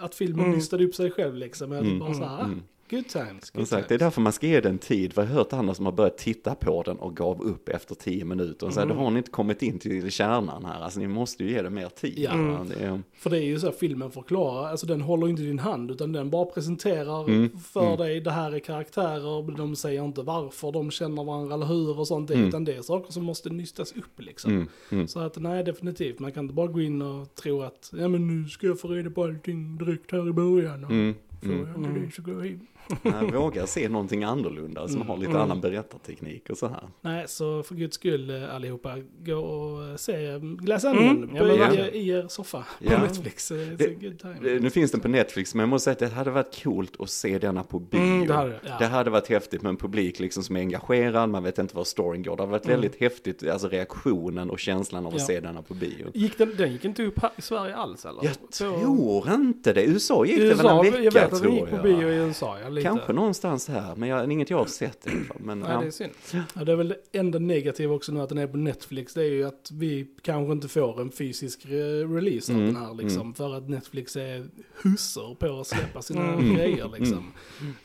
att- 0.02 0.16
filmen 0.16 0.40
Mm. 0.46 0.52
nystade 0.56 0.86
upp 0.86 0.96
sig 0.96 1.12
själv 1.12 1.36
liksom. 1.36 1.72
Jag 1.72 1.86
Mm. 1.86 2.00
bara 2.00 2.14
så 2.14 2.24
här, 2.26 2.44
Mm. 2.44 2.62
Good 2.96 3.08
times. 3.08 3.50
Good 3.50 3.68
sagt, 3.68 3.90
det 3.90 3.96
är 3.96 3.98
times. 3.98 4.00
därför 4.00 4.22
man 4.22 4.34
ska 4.34 4.48
ge 4.48 4.62
den 4.62 4.78
tid. 4.78 5.14
För 5.14 5.22
jag 5.22 5.30
har 5.30 5.36
hört 5.36 5.54
andra 5.54 5.74
som 5.74 5.86
har 5.86 5.94
börjat 5.94 6.18
titta 6.18 6.56
på 6.56 6.84
den 6.84 6.98
och 6.98 7.16
gav 7.16 7.42
upp 7.42 7.70
efter 7.70 7.96
tio 7.96 8.26
minuter. 8.26 8.68
Och 8.68 8.74
så 8.74 8.80
här, 8.80 8.86
Mm. 8.86 8.98
då 8.98 9.04
har 9.04 9.12
ni 9.12 9.18
inte 9.18 9.32
kommit 9.32 9.62
in 9.62 9.80
till 9.80 10.12
kärnan 10.12 10.66
här. 10.66 10.82
Alltså 10.82 11.00
ni 11.00 11.08
måste 11.08 11.44
ju 11.44 11.50
ge 11.52 11.62
det 11.62 11.70
mer 11.70 11.90
tid. 11.90 12.14
Ja. 12.20 12.38
va? 12.38 12.66
Det 12.70 12.86
är, 12.86 13.02
För 13.16 13.30
det 13.30 13.38
är 13.38 13.42
ju 13.46 13.60
så 13.60 13.66
här, 13.66 13.74
filmen 13.74 14.12
förklarar, 14.12 14.70
alltså 14.70 14.86
den 14.88 15.02
håller 15.02 15.28
inte 15.30 15.42
din 15.42 15.60
hand 15.60 15.92
utan 15.92 16.12
den 16.12 16.30
bara 16.30 16.46
presenterar 16.46 17.24
Mm, 17.30 17.50
för 17.60 17.86
mm. 17.86 17.98
dig, 17.98 18.22
det 18.22 18.32
här 18.32 18.52
är 18.52 18.60
karaktärer, 18.60 19.58
de 19.58 19.76
säger 19.76 20.06
inte 20.06 20.22
varför 20.22 20.72
de 20.72 20.92
känner 20.92 21.24
varandra 21.24 21.54
eller 21.56 21.66
hur 21.66 22.00
och 22.00 22.08
sånt, 22.08 22.32
Mm. 22.32 22.48
utan 22.48 22.66
det 22.66 22.74
är 22.76 22.82
saker 22.82 23.12
som 23.14 23.24
måste 23.24 23.50
nystas 23.50 23.92
upp 23.92 24.20
liksom. 24.22 24.52
mm, 24.52 24.68
mm. 24.92 25.08
Så 25.08 25.20
att 25.20 25.38
nej, 25.42 25.64
definitivt, 25.64 26.20
man 26.20 26.32
kan 26.32 26.44
inte 26.44 26.54
bara 26.54 26.68
gå 26.68 26.82
in 26.82 27.02
och 27.02 27.36
tro 27.36 27.62
att, 27.62 27.92
ja 27.98 28.08
men 28.08 28.28
nu 28.44 28.50
ska 28.50 28.68
jag 28.68 28.80
få 28.80 28.88
reda 28.88 29.10
på 29.10 29.24
allting 29.24 29.78
direkt 29.78 30.12
här 30.12 30.30
i 30.30 30.34
början 30.34 30.84
och 30.86 30.92
Mm, 30.92 31.16
får 31.42 31.48
mm. 31.50 31.60
jag 31.68 31.78
inte 31.78 31.90
Mm. 31.90 32.06
det 32.06 32.12
så 32.16 32.22
går 32.22 32.34
jag 32.36 32.46
in. 32.46 32.68
Jag 33.04 33.32
vågar 33.34 33.66
se 33.66 33.90
någonting 33.90 34.24
annorlunda 34.24 34.88
som 34.88 34.96
Mm. 34.96 35.08
har 35.08 35.18
lite 35.18 35.30
Mm. 35.30 35.42
annan 35.42 35.62
berättarteknik 35.62 36.50
och 36.50 36.58
så 36.58 36.68
här. 36.68 36.84
Nej, 37.02 37.26
så 37.28 37.64
för 37.64 37.76
guds 37.76 37.96
skull 37.96 38.30
eh, 38.44 38.56
allihopa, 38.56 38.96
gå 39.26 39.36
och 39.36 39.84
eh, 39.90 39.96
se 39.96 40.40
Glass 40.42 40.84
Mm, 40.84 40.98
Onion 40.98 41.30
ja, 41.34 41.40
på 41.42 41.46
men 41.46 41.96
i, 41.96 42.08
er 42.10 42.28
soffa 42.28 42.58
på 42.60 42.66
Ja. 42.94 43.02
Netflix. 43.02 43.52
Eh, 43.52 43.58
good 44.02 44.20
time. 44.20 44.36
Eh, 44.56 44.62
Nu 44.62 44.70
finns 44.70 44.92
den 44.92 45.00
på 45.02 45.08
Netflix, 45.08 45.56
men 45.56 45.60
jag 45.60 45.70
måste 45.70 45.84
säga 45.84 45.92
att 45.94 46.00
det 46.00 46.16
hade 46.18 46.32
varit 46.32 46.64
coolt 46.64 46.94
att 47.02 47.10
se 47.10 47.38
denna 47.40 47.64
på 47.64 47.80
bio. 47.80 48.00
Mm, 48.02 48.28
det 48.28 48.34
hade 48.34 48.50
det. 48.50 48.60
Ja. 48.68 48.76
Det 48.80 48.86
hade 48.86 49.10
varit 49.10 49.28
häftigt 49.28 49.62
med 49.62 49.70
en 49.70 49.78
publik 49.78 50.20
liksom 50.20 50.44
som 50.44 50.56
är 50.56 50.60
engagerad, 50.60 51.30
man 51.30 51.44
vet 51.44 51.58
inte 51.60 51.76
var 51.76 51.84
storyn 51.84 52.24
går. 52.24 52.36
Det 52.36 52.42
hade 52.42 52.52
varit 52.52 52.66
Mm. 52.66 52.82
väldigt 52.82 53.02
häftigt, 53.02 53.48
alltså 53.48 53.68
reaktionen 53.68 54.50
och 54.50 54.60
känslan 54.60 55.06
av 55.06 55.14
att 55.14 55.20
Ja. 55.20 55.26
se 55.28 55.40
denna 55.40 55.62
på 55.62 55.74
bio. 55.74 56.08
Gick 56.14 56.38
den, 56.38 56.56
den 56.58 56.72
gick 56.72 56.86
inte 56.86 57.04
upp 57.04 57.20
här 57.22 57.32
i 57.36 57.42
Sverige 57.42 57.76
alls 57.76 58.06
eller? 58.06 58.24
Jag 58.26 58.34
Så- 58.50 58.72
tror 58.72 59.34
inte 59.34 59.74
det. 59.74 59.84
USA 59.86 60.26
gick 60.26 60.38
det 60.38 60.44
USA, 60.44 60.64
väl 60.78 60.86
en 60.86 60.92
vecka 60.92 61.04
jag 61.04 61.12
vet 61.12 61.34
att 61.34 61.44
den 61.44 61.54
gick 61.56 61.66
på 61.70 61.76
jag. 61.76 61.84
bio 61.84 62.10
i 62.10 62.16
USA, 62.16 62.58
ja, 62.64 62.70
lite. 62.74 62.88
Kanske 62.88 63.14
någonstans 63.14 63.68
här, 63.68 63.96
men 63.96 64.10
jag, 64.10 64.32
inget 64.32 64.50
jag 64.50 64.58
har 64.58 64.66
sett 64.66 65.08
i 65.08 65.10
alla 65.10 65.24
fall. 65.26 65.38
Men, 65.40 65.60
Nej, 65.60 65.70
ja. 65.72 65.80
det 65.82 65.88
är 65.88 65.92
synd. 65.92 66.12
Ja, 66.56 66.64
det 66.64 66.72
är 66.72 66.76
väl 66.76 66.88
det 67.12 67.20
enda 67.20 67.40
negativa 67.40 67.94
också 67.96 68.12
nu 68.12 68.22
att 68.22 68.30
den 68.30 68.38
är 68.38 68.48
på 68.48 68.58
Netflix. 68.58 69.14
Det 69.14 69.22
är 69.22 69.30
ju 69.32 69.44
att 69.44 69.70
vi 69.74 70.08
kanske 70.22 70.52
inte 70.52 70.68
får 70.68 71.02
en 71.02 71.12
fysisk 71.12 71.66
re- 71.66 72.16
release 72.16 72.52
av 72.54 72.60
Mm, 72.60 72.74
den 72.74 72.84
här 72.84 72.94
liksom. 72.94 73.34
För 73.34 73.54
att 73.58 73.70
Netflix 73.70 74.16
är 74.16 74.46
hussar 74.84 75.36
på 75.36 75.60
att 75.60 75.68
släppa 75.68 76.02
sina 76.02 76.34
Mm. 76.34 76.56
grejer 76.56 76.90
liksom. 76.98 77.32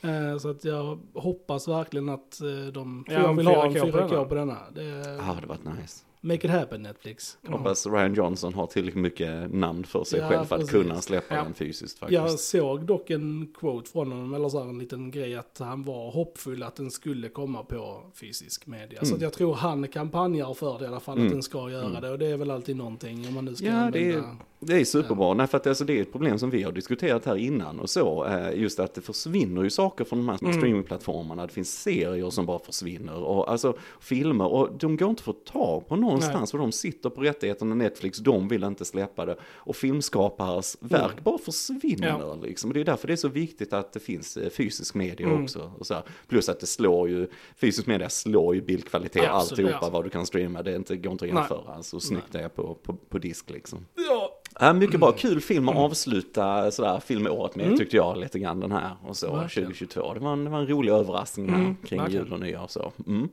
Eh, 0.02 0.38
så 0.38 0.48
att 0.50 0.64
jag 0.64 0.98
hoppas 1.14 1.68
verkligen 1.68 2.08
att 2.08 2.40
eh, 2.40 2.72
de... 2.72 3.04
För 3.08 3.14
Ja, 3.14 3.20
jag 3.22 3.34
vill 3.36 3.46
ha 3.46 3.66
en 3.66 3.72
4K 3.72 3.92
4K 3.92 3.92
på 3.92 4.06
denna. 4.08 4.24
på 4.24 4.34
denna. 4.34 4.56
Det, 4.74 5.08
Ja, 5.10 5.14
det 5.16 5.22
hade 5.22 5.46
varit 5.46 5.64
nice. 5.64 6.04
Make 6.20 6.46
it 6.46 6.50
happen 6.50 6.82
Netflix. 6.82 7.38
Hoppas 7.46 7.86
Ryan 7.86 8.14
Johnson 8.14 8.54
har 8.54 8.66
tillräckligt 8.66 9.02
mycket 9.02 9.54
namn 9.54 9.84
för 9.84 10.04
sig 10.04 10.20
Ja, 10.20 10.28
själv 10.28 10.44
för 10.44 10.54
att 10.56 10.60
precis. 10.60 10.72
kunna 10.82 11.00
släppa 11.00 11.34
Ja. 11.36 11.42
den 11.44 11.54
fysiskt 11.54 11.98
Jag 12.08 12.22
faktiskt. 12.22 12.48
såg 12.48 12.84
dock 12.86 13.10
en 13.10 13.52
quote 13.60 13.90
från 13.90 14.12
honom, 14.12 14.34
eller 14.34 14.48
så 14.48 14.62
här 14.62 14.68
en 14.70 14.78
liten 14.78 15.10
grej, 15.10 15.34
att 15.36 15.56
han 15.58 15.82
var 15.84 16.10
hoppfull 16.10 16.62
att 16.62 16.76
den 16.76 16.90
skulle 16.90 17.28
komma 17.28 17.62
på 17.64 18.02
fysisk 18.20 18.66
media. 18.66 19.00
Så 19.00 19.06
Mm. 19.06 19.16
att 19.16 19.22
jag 19.22 19.32
tror 19.32 19.54
han 19.54 19.88
kampanjar 19.88 20.54
för 20.54 20.78
det 20.78 20.84
i 20.84 20.88
alla 20.88 21.00
fall, 21.00 21.16
Mm. 21.16 21.26
att 21.26 21.32
den 21.32 21.42
ska 21.42 21.70
göra 21.70 21.86
Mm. 21.86 22.02
det. 22.02 22.10
Och 22.10 22.18
det 22.18 22.26
är 22.26 22.36
väl 22.36 22.50
alltid 22.50 22.76
någonting 22.76 23.28
om 23.28 23.34
man 23.34 23.44
nu 23.44 23.54
ska 23.54 23.66
Ja, 23.66 23.90
det 23.92 23.98
är- 24.12 24.16
använda... 24.16 24.36
Det 24.60 24.80
är 24.80 24.84
superbra, 24.84 25.34
nej 25.34 25.46
för 25.46 25.56
att 25.56 25.66
alltså, 25.66 25.84
det 25.84 25.98
är 25.98 26.02
ett 26.02 26.12
problem 26.12 26.38
som 26.38 26.50
vi 26.50 26.62
har 26.62 26.72
diskuterat 26.72 27.24
här 27.24 27.36
innan 27.36 27.80
och 27.80 27.90
så, 27.90 28.24
eh, 28.24 28.60
just 28.60 28.80
att 28.80 28.94
det 28.94 29.00
försvinner 29.00 29.62
ju 29.62 29.70
saker 29.70 30.04
från 30.04 30.18
de 30.18 30.28
här 30.28 30.38
Mm. 30.42 30.52
streamingplattformarna, 30.52 31.46
det 31.46 31.52
finns 31.52 31.82
serier 31.82 32.30
som 32.30 32.46
bara 32.46 32.58
försvinner 32.58 33.14
och 33.22 33.50
alltså 33.50 33.76
filmer 34.00 34.46
och 34.52 34.72
de 34.78 34.96
går 34.96 35.10
inte 35.10 35.20
att 35.20 35.24
få 35.24 35.32
tag 35.32 35.88
på 35.88 35.96
någonstans 35.96 36.52
och 36.54 36.58
de 36.60 36.72
sitter 36.72 37.10
på 37.10 37.20
rättigheterna 37.20 37.74
Netflix, 37.74 38.18
de 38.18 38.48
vill 38.48 38.64
inte 38.64 38.84
släppa 38.84 39.26
det 39.26 39.36
och 39.42 39.76
filmskapares 39.76 40.76
verk 40.80 41.24
bara 41.24 41.38
försvinner 41.38 42.08
Mm. 42.08 42.20
Ja. 42.20 42.34
liksom. 42.42 42.70
Och 42.70 42.74
det 42.74 42.80
är 42.80 42.84
därför 42.84 43.06
det 43.06 43.14
är 43.14 43.16
så 43.16 43.28
viktigt 43.28 43.72
att 43.72 43.92
det 43.92 44.00
finns 44.00 44.36
eh, 44.36 44.50
fysisk 44.50 44.94
media 44.94 45.26
Mm. 45.26 45.44
också. 45.44 45.72
Och 45.78 45.86
så 45.86 45.94
här. 45.94 46.02
Plus 46.28 46.48
att 46.48 46.60
det 46.60 46.66
slår 46.66 47.08
ju, 47.08 47.28
fysisk 47.56 47.86
media 47.86 48.08
slår 48.08 48.54
ju 48.54 48.60
bildkvalitet, 48.60 49.22
Absolut, 49.28 49.50
alltihopa 49.66 49.86
ja. 49.86 49.90
vad 49.90 50.04
du 50.04 50.10
kan 50.10 50.26
streama, 50.26 50.62
det 50.62 50.76
inte, 50.76 50.96
går 50.96 51.12
inte 51.12 51.24
att 51.24 51.30
Nej. 51.32 51.40
jämföra. 51.40 51.74
Alltså 51.74 52.00
snyggt 52.00 52.32
det 52.32 52.40
är 52.40 52.48
på, 52.48 52.74
på, 52.74 52.92
på 52.92 53.18
disk 53.18 53.50
liksom. 53.50 53.86
Ja, 54.08 54.34
Ja, 54.60 54.72
mycket 54.72 55.00
bra, 55.00 55.12
kul 55.12 55.40
film 55.40 55.68
att 55.68 55.76
avsluta 55.76 56.70
sådär 56.70 57.00
filmåret 57.00 57.56
med 57.56 57.76
tyckte 57.78 57.96
jag 57.96 58.18
lite 58.18 58.38
grann 58.38 58.60
den 58.60 58.72
här 58.72 58.90
och 59.06 59.16
så 59.16 59.36
Verkligen. 59.36 59.66
2022. 59.68 60.14
Det 60.14 60.20
var 60.20 60.32
en, 60.32 60.44
det 60.44 60.50
var 60.50 60.58
en 60.58 60.66
rolig 60.66 60.92
överraskning 60.92 61.48
här 61.48 61.58
Mm, 61.60 61.76
kring 61.86 62.00
verkligen. 62.00 62.24
jul 62.24 62.32
och 62.32 62.40
nyår 62.40 62.62
och 62.62 62.70
så. 62.70 62.92
Mm. 63.06 63.28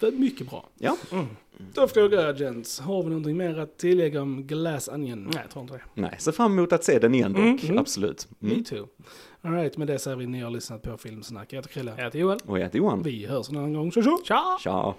det 0.00 0.06
är 0.06 0.12
mycket 0.12 0.50
bra. 0.50 0.66
Ja, 0.78 0.96
Då 1.74 1.88
frågar 1.88 2.22
jag 2.22 2.40
Jens, 2.40 2.80
har 2.80 3.02
vi 3.02 3.08
någonting 3.08 3.36
mer 3.36 3.58
att 3.58 3.76
tillägga 3.78 4.22
om 4.22 4.46
Glass 4.46 4.88
Onion? 4.88 5.22
Nej, 5.24 5.42
jag 5.42 5.50
tror 5.50 5.62
inte 5.62 5.74
det. 5.74 5.80
nej, 5.94 6.14
ser 6.18 6.32
fram 6.32 6.52
emot 6.58 6.72
att 6.72 6.84
se 6.84 6.98
den 6.98 7.14
igen 7.14 7.32
dock, 7.32 7.64
Mm. 7.64 7.78
absolut. 7.78 8.28
Me 8.38 8.50
Mm. 8.52 8.64
too. 8.64 8.86
Alright, 9.42 9.76
med 9.76 9.86
det 9.86 9.98
säger 9.98 10.16
vi 10.16 10.26
ni 10.26 10.40
har 10.40 10.50
lyssnat 10.50 10.82
på 10.82 10.96
Filmsnack. 10.98 11.52
Jag 11.52 11.56
heter 11.58 11.68
Krille. 11.70 11.92
Jag 11.96 12.04
heter 12.04 12.18
Johan. 12.18 12.38
Och 12.46 12.58
jag 12.58 12.62
heter 12.64 12.78
Johan. 12.78 13.02
Vi 13.02 13.26
hörs 13.26 13.48
en 13.50 13.56
annan 13.56 13.72
gång. 13.74 13.92
Tja! 13.92 14.02
Tja! 14.24 14.58
Tja! 14.60 14.94